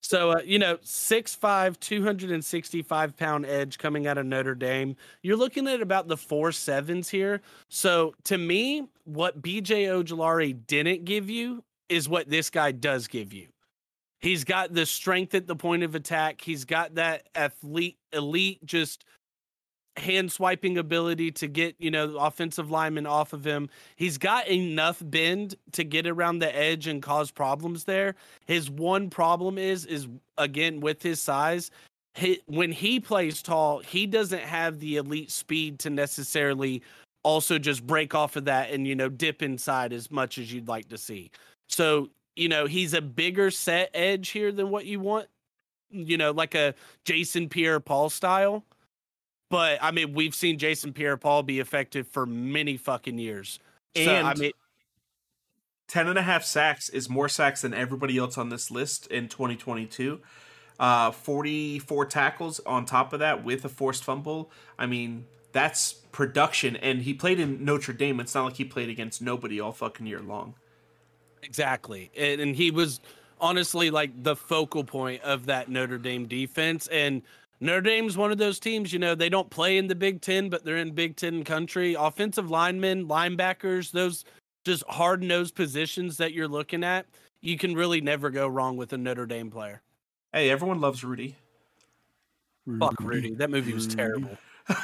So 0.00 0.32
uh, 0.32 0.40
you 0.44 0.58
know, 0.58 0.76
6'5", 0.78 1.78
265 1.80 3.16
pound 3.16 3.46
edge 3.46 3.78
coming 3.78 4.06
out 4.06 4.18
of 4.18 4.26
Notre 4.26 4.54
Dame. 4.54 4.96
You're 5.22 5.36
looking 5.36 5.66
at 5.66 5.80
about 5.80 6.08
the 6.08 6.16
four 6.16 6.52
sevens 6.52 7.08
here. 7.08 7.40
So 7.68 8.14
to 8.24 8.38
me, 8.38 8.88
what 9.04 9.42
BJ 9.42 9.86
Ojulari 9.86 10.66
didn't 10.66 11.04
give 11.04 11.28
you 11.28 11.64
is 11.88 12.08
what 12.08 12.28
this 12.28 12.50
guy 12.50 12.72
does 12.72 13.08
give 13.08 13.32
you. 13.32 13.48
He's 14.20 14.44
got 14.44 14.74
the 14.74 14.84
strength 14.84 15.34
at 15.34 15.46
the 15.46 15.54
point 15.54 15.84
of 15.84 15.94
attack. 15.94 16.40
He's 16.40 16.64
got 16.64 16.96
that 16.96 17.28
athlete 17.34 17.98
elite 18.12 18.64
just 18.64 19.04
hand 19.98 20.32
swiping 20.32 20.78
ability 20.78 21.32
to 21.32 21.46
get, 21.46 21.74
you 21.78 21.90
know, 21.90 22.16
offensive 22.16 22.70
lineman 22.70 23.06
off 23.06 23.32
of 23.32 23.44
him. 23.44 23.68
He's 23.96 24.18
got 24.18 24.48
enough 24.48 25.02
bend 25.04 25.56
to 25.72 25.84
get 25.84 26.06
around 26.06 26.38
the 26.38 26.54
edge 26.56 26.86
and 26.86 27.02
cause 27.02 27.30
problems 27.30 27.84
there. 27.84 28.14
His 28.46 28.70
one 28.70 29.10
problem 29.10 29.58
is 29.58 29.84
is 29.84 30.08
again 30.36 30.80
with 30.80 31.02
his 31.02 31.20
size, 31.20 31.70
he, 32.14 32.40
when 32.46 32.72
he 32.72 33.00
plays 33.00 33.42
tall, 33.42 33.78
he 33.78 34.06
doesn't 34.06 34.42
have 34.42 34.80
the 34.80 34.96
elite 34.96 35.30
speed 35.30 35.78
to 35.80 35.90
necessarily 35.90 36.82
also 37.22 37.58
just 37.58 37.86
break 37.86 38.14
off 38.14 38.36
of 38.36 38.46
that 38.46 38.70
and 38.70 38.86
you 38.86 38.94
know 38.94 39.08
dip 39.08 39.42
inside 39.42 39.92
as 39.92 40.10
much 40.10 40.38
as 40.38 40.52
you'd 40.52 40.68
like 40.68 40.88
to 40.88 40.98
see. 40.98 41.30
So, 41.68 42.08
you 42.36 42.48
know, 42.48 42.66
he's 42.66 42.94
a 42.94 43.02
bigger 43.02 43.50
set 43.50 43.90
edge 43.94 44.30
here 44.30 44.52
than 44.52 44.70
what 44.70 44.86
you 44.86 45.00
want. 45.00 45.26
You 45.90 46.18
know, 46.18 46.32
like 46.32 46.54
a 46.54 46.74
Jason 47.04 47.48
Pierre 47.48 47.80
Paul 47.80 48.10
style. 48.10 48.64
But 49.50 49.78
I 49.82 49.90
mean, 49.90 50.12
we've 50.12 50.34
seen 50.34 50.58
Jason 50.58 50.92
Pierre 50.92 51.16
Paul 51.16 51.42
be 51.42 51.60
effective 51.60 52.06
for 52.06 52.26
many 52.26 52.76
fucking 52.76 53.18
years. 53.18 53.58
so 53.96 54.02
I 54.02 54.30
And- 54.32 54.38
mean, 54.38 54.52
10 55.88 56.06
and 56.06 56.18
a 56.18 56.22
half 56.22 56.44
sacks 56.44 56.90
is 56.90 57.08
more 57.08 57.28
sacks 57.30 57.62
than 57.62 57.72
everybody 57.72 58.18
else 58.18 58.36
on 58.36 58.50
this 58.50 58.70
list 58.70 59.06
in 59.06 59.28
2022. 59.28 60.20
Uh, 60.78 61.10
44 61.10 62.04
tackles 62.06 62.60
on 62.60 62.84
top 62.84 63.12
of 63.14 63.20
that 63.20 63.42
with 63.42 63.64
a 63.64 63.68
forced 63.70 64.04
fumble. 64.04 64.52
I 64.78 64.84
mean, 64.86 65.24
that's 65.52 65.92
production. 66.12 66.76
And 66.76 67.02
he 67.02 67.14
played 67.14 67.40
in 67.40 67.64
Notre 67.64 67.94
Dame. 67.94 68.20
It's 68.20 68.34
not 68.34 68.44
like 68.44 68.56
he 68.56 68.64
played 68.64 68.90
against 68.90 69.22
nobody 69.22 69.58
all 69.58 69.72
fucking 69.72 70.06
year 70.06 70.20
long. 70.20 70.54
Exactly. 71.42 72.10
And, 72.16 72.40
and 72.40 72.54
he 72.56 72.70
was 72.70 73.00
honestly 73.40 73.90
like 73.90 74.22
the 74.22 74.36
focal 74.36 74.84
point 74.84 75.22
of 75.22 75.46
that 75.46 75.68
Notre 75.70 75.98
Dame 75.98 76.26
defense. 76.26 76.86
And 76.88 77.22
Notre 77.60 77.80
Dame's 77.80 78.16
one 78.16 78.30
of 78.30 78.38
those 78.38 78.60
teams, 78.60 78.92
you 78.92 78.98
know, 78.98 79.14
they 79.14 79.28
don't 79.28 79.50
play 79.50 79.78
in 79.78 79.88
the 79.88 79.94
Big 79.94 80.20
Ten, 80.20 80.48
but 80.48 80.64
they're 80.64 80.76
in 80.76 80.92
Big 80.92 81.16
Ten 81.16 81.42
country. 81.42 81.94
Offensive 81.98 82.50
linemen, 82.50 83.06
linebackers, 83.08 83.90
those 83.90 84.24
just 84.64 84.84
hard 84.88 85.22
nosed 85.22 85.54
positions 85.54 86.18
that 86.18 86.32
you're 86.32 86.46
looking 86.48 86.84
at, 86.84 87.06
you 87.40 87.58
can 87.58 87.74
really 87.74 88.00
never 88.00 88.30
go 88.30 88.46
wrong 88.46 88.76
with 88.76 88.92
a 88.92 88.98
Notre 88.98 89.26
Dame 89.26 89.50
player. 89.50 89.82
Hey, 90.32 90.50
everyone 90.50 90.80
loves 90.80 91.02
Rudy. 91.02 91.36
Fuck 92.78 93.00
Rudy. 93.00 93.34
That 93.34 93.50
movie 93.50 93.72
was 93.72 93.86
terrible. 93.86 94.36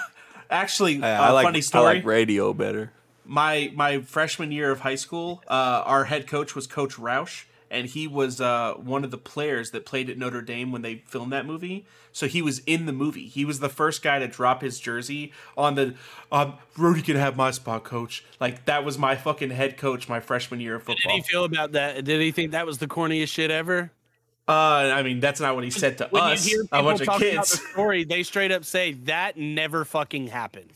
Actually, 0.50 0.94
Hey, 1.00 1.14
uh, 1.14 1.22
I 1.22 1.30
like 1.30 1.44
funny 1.44 1.62
I 1.74 1.80
like 1.80 2.04
radio 2.04 2.52
better. 2.54 2.92
my 3.24 3.70
my 3.74 4.00
freshman 4.00 4.52
year 4.52 4.70
of 4.70 4.80
high 4.80 4.94
school, 4.94 5.42
uh, 5.48 5.82
our 5.84 6.04
head 6.04 6.26
coach 6.26 6.54
was 6.54 6.66
Coach 6.66 6.94
Roush, 6.96 7.44
and 7.74 7.88
he 7.88 8.06
was 8.06 8.40
uh, 8.40 8.74
one 8.74 9.04
of 9.04 9.10
the 9.10 9.18
players 9.18 9.72
that 9.72 9.84
played 9.84 10.08
at 10.08 10.16
Notre 10.16 10.40
Dame 10.40 10.72
when 10.72 10.82
they 10.82 11.02
filmed 11.06 11.32
that 11.32 11.44
movie. 11.44 11.86
So 12.12 12.26
he 12.28 12.40
was 12.42 12.60
in 12.60 12.86
the 12.86 12.92
movie. 12.92 13.26
He 13.26 13.44
was 13.44 13.58
the 13.60 13.68
first 13.68 14.00
guy 14.02 14.20
to 14.20 14.28
drop 14.28 14.62
his 14.62 14.78
jersey 14.78 15.32
on 15.56 15.74
the. 15.74 15.94
Um, 16.30 16.54
Rudy 16.76 17.02
can 17.02 17.16
have 17.16 17.36
my 17.36 17.50
spot, 17.50 17.84
coach. 17.84 18.24
Like 18.40 18.64
that 18.66 18.84
was 18.84 18.96
my 18.96 19.16
fucking 19.16 19.50
head 19.50 19.76
coach 19.76 20.08
my 20.08 20.20
freshman 20.20 20.60
year 20.60 20.76
of 20.76 20.84
football. 20.84 21.10
How 21.10 21.16
did 21.16 21.24
he 21.24 21.30
feel 21.30 21.44
about 21.44 21.72
that? 21.72 22.04
Did 22.04 22.20
he 22.20 22.30
think 22.30 22.52
that 22.52 22.66
was 22.66 22.78
the 22.78 22.86
corniest 22.86 23.28
shit 23.28 23.50
ever? 23.50 23.90
Uh, 24.46 24.52
I 24.52 25.02
mean, 25.02 25.20
that's 25.20 25.40
not 25.40 25.54
what 25.54 25.64
he 25.64 25.70
said 25.70 25.98
to 25.98 26.08
When 26.10 26.22
us, 26.22 26.46
you 26.46 26.58
hear 26.58 26.66
a 26.70 26.82
bunch 26.82 27.00
of 27.00 27.06
talk 27.06 27.16
about 27.16 27.30
the 27.30 27.36
kids. 27.36 27.70
story, 27.70 28.04
they 28.04 28.22
straight 28.22 28.52
up 28.52 28.64
say 28.64 28.92
that 29.04 29.36
never 29.38 29.84
fucking 29.84 30.26
happened. 30.26 30.72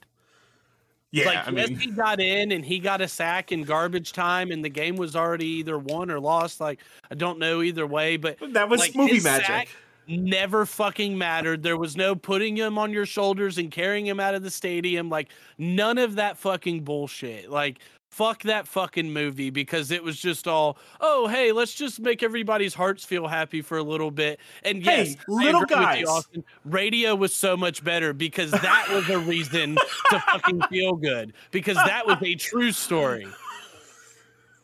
Yeah, 1.10 1.26
like 1.26 1.48
I 1.48 1.50
yes, 1.52 1.70
mean, 1.70 1.78
he 1.78 1.90
got 1.90 2.20
in 2.20 2.52
and 2.52 2.64
he 2.64 2.78
got 2.78 3.00
a 3.00 3.08
sack 3.08 3.50
in 3.50 3.62
garbage 3.62 4.12
time, 4.12 4.50
and 4.50 4.62
the 4.62 4.68
game 4.68 4.96
was 4.96 5.16
already 5.16 5.46
either 5.46 5.78
won 5.78 6.10
or 6.10 6.20
lost. 6.20 6.60
Like 6.60 6.80
I 7.10 7.14
don't 7.14 7.38
know 7.38 7.62
either 7.62 7.86
way, 7.86 8.18
but 8.18 8.36
that 8.52 8.68
was 8.68 8.80
like, 8.80 8.94
movie 8.94 9.20
magic. 9.20 9.70
never 10.06 10.66
fucking 10.66 11.16
mattered. 11.16 11.62
There 11.62 11.78
was 11.78 11.96
no 11.96 12.14
putting 12.14 12.56
him 12.56 12.76
on 12.76 12.92
your 12.92 13.06
shoulders 13.06 13.56
and 13.56 13.70
carrying 13.70 14.06
him 14.06 14.20
out 14.20 14.34
of 14.34 14.42
the 14.42 14.50
stadium. 14.50 15.08
Like 15.08 15.30
none 15.56 15.96
of 15.96 16.16
that 16.16 16.36
fucking 16.36 16.84
bullshit. 16.84 17.50
Like 17.50 17.78
fuck 18.10 18.42
that 18.42 18.66
fucking 18.66 19.12
movie 19.12 19.50
because 19.50 19.90
it 19.90 20.02
was 20.02 20.18
just 20.18 20.48
all 20.48 20.76
oh 21.00 21.28
hey 21.28 21.52
let's 21.52 21.74
just 21.74 22.00
make 22.00 22.22
everybody's 22.22 22.74
hearts 22.74 23.04
feel 23.04 23.28
happy 23.28 23.60
for 23.62 23.78
a 23.78 23.82
little 23.82 24.10
bit. 24.10 24.40
And 24.64 24.82
Hey, 24.82 25.04
yes, 25.04 25.16
I 25.28 25.32
little 25.32 25.64
guys. 25.64 26.00
you, 26.00 26.06
Austin. 26.08 26.44
Radio 26.64 27.14
was 27.14 27.34
so 27.34 27.56
much 27.56 27.84
better 27.84 28.12
because 28.12 28.50
that 28.52 28.86
was 28.90 29.08
a 29.10 29.18
reason 29.18 29.76
to 30.10 30.20
fucking 30.20 30.60
feel 30.70 30.94
good 30.96 31.32
because 31.50 31.76
that 31.76 32.06
was 32.06 32.16
a 32.22 32.34
true 32.34 32.72
story. 32.72 33.26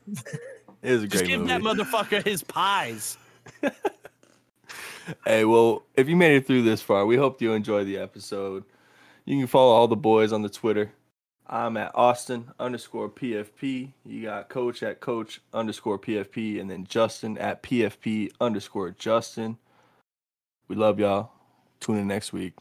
It 0.07 0.41
is 0.83 1.03
a 1.03 1.07
Just 1.07 1.25
great 1.25 1.31
give 1.31 1.41
movie. 1.41 1.53
that 1.53 1.61
motherfucker 1.63 2.25
his 2.25 2.43
pies. 2.43 3.17
Hey, 5.27 5.45
well, 5.45 5.83
if 5.97 6.09
you 6.09 6.17
made 6.17 6.35
it 6.37 6.47
through 6.47 6.63
this 6.63 6.81
far, 6.81 7.05
we 7.05 7.17
hope 7.17 7.43
you 7.43 7.53
enjoyed 7.53 7.87
the 7.87 7.99
episode. 7.99 8.65
You 9.27 9.37
can 9.37 9.47
follow 9.47 9.71
all 9.75 9.87
the 9.87 9.97
boys 9.97 10.33
on 10.33 10.41
the 10.41 10.49
Twitter. 10.49 10.91
I'm 11.47 11.77
at 11.77 11.93
Austin 11.95 12.53
underscore 12.59 13.11
PFP. 13.11 13.93
You 14.07 14.23
got 14.23 14.49
Coach 14.49 14.83
at 14.83 15.01
Coach 15.01 15.41
underscore 15.53 15.99
PFP, 15.99 16.61
and 16.61 16.71
then 16.71 16.87
Justin 16.87 17.37
at 17.37 17.63
PFP 17.63 18.33
underscore 18.41 18.91
Justin. 18.93 19.59
We 20.69 20.77
love 20.77 20.99
y'all. 20.99 21.33
Tune 21.81 21.99
in 21.99 22.09
next 22.09 22.33
week. 22.33 22.55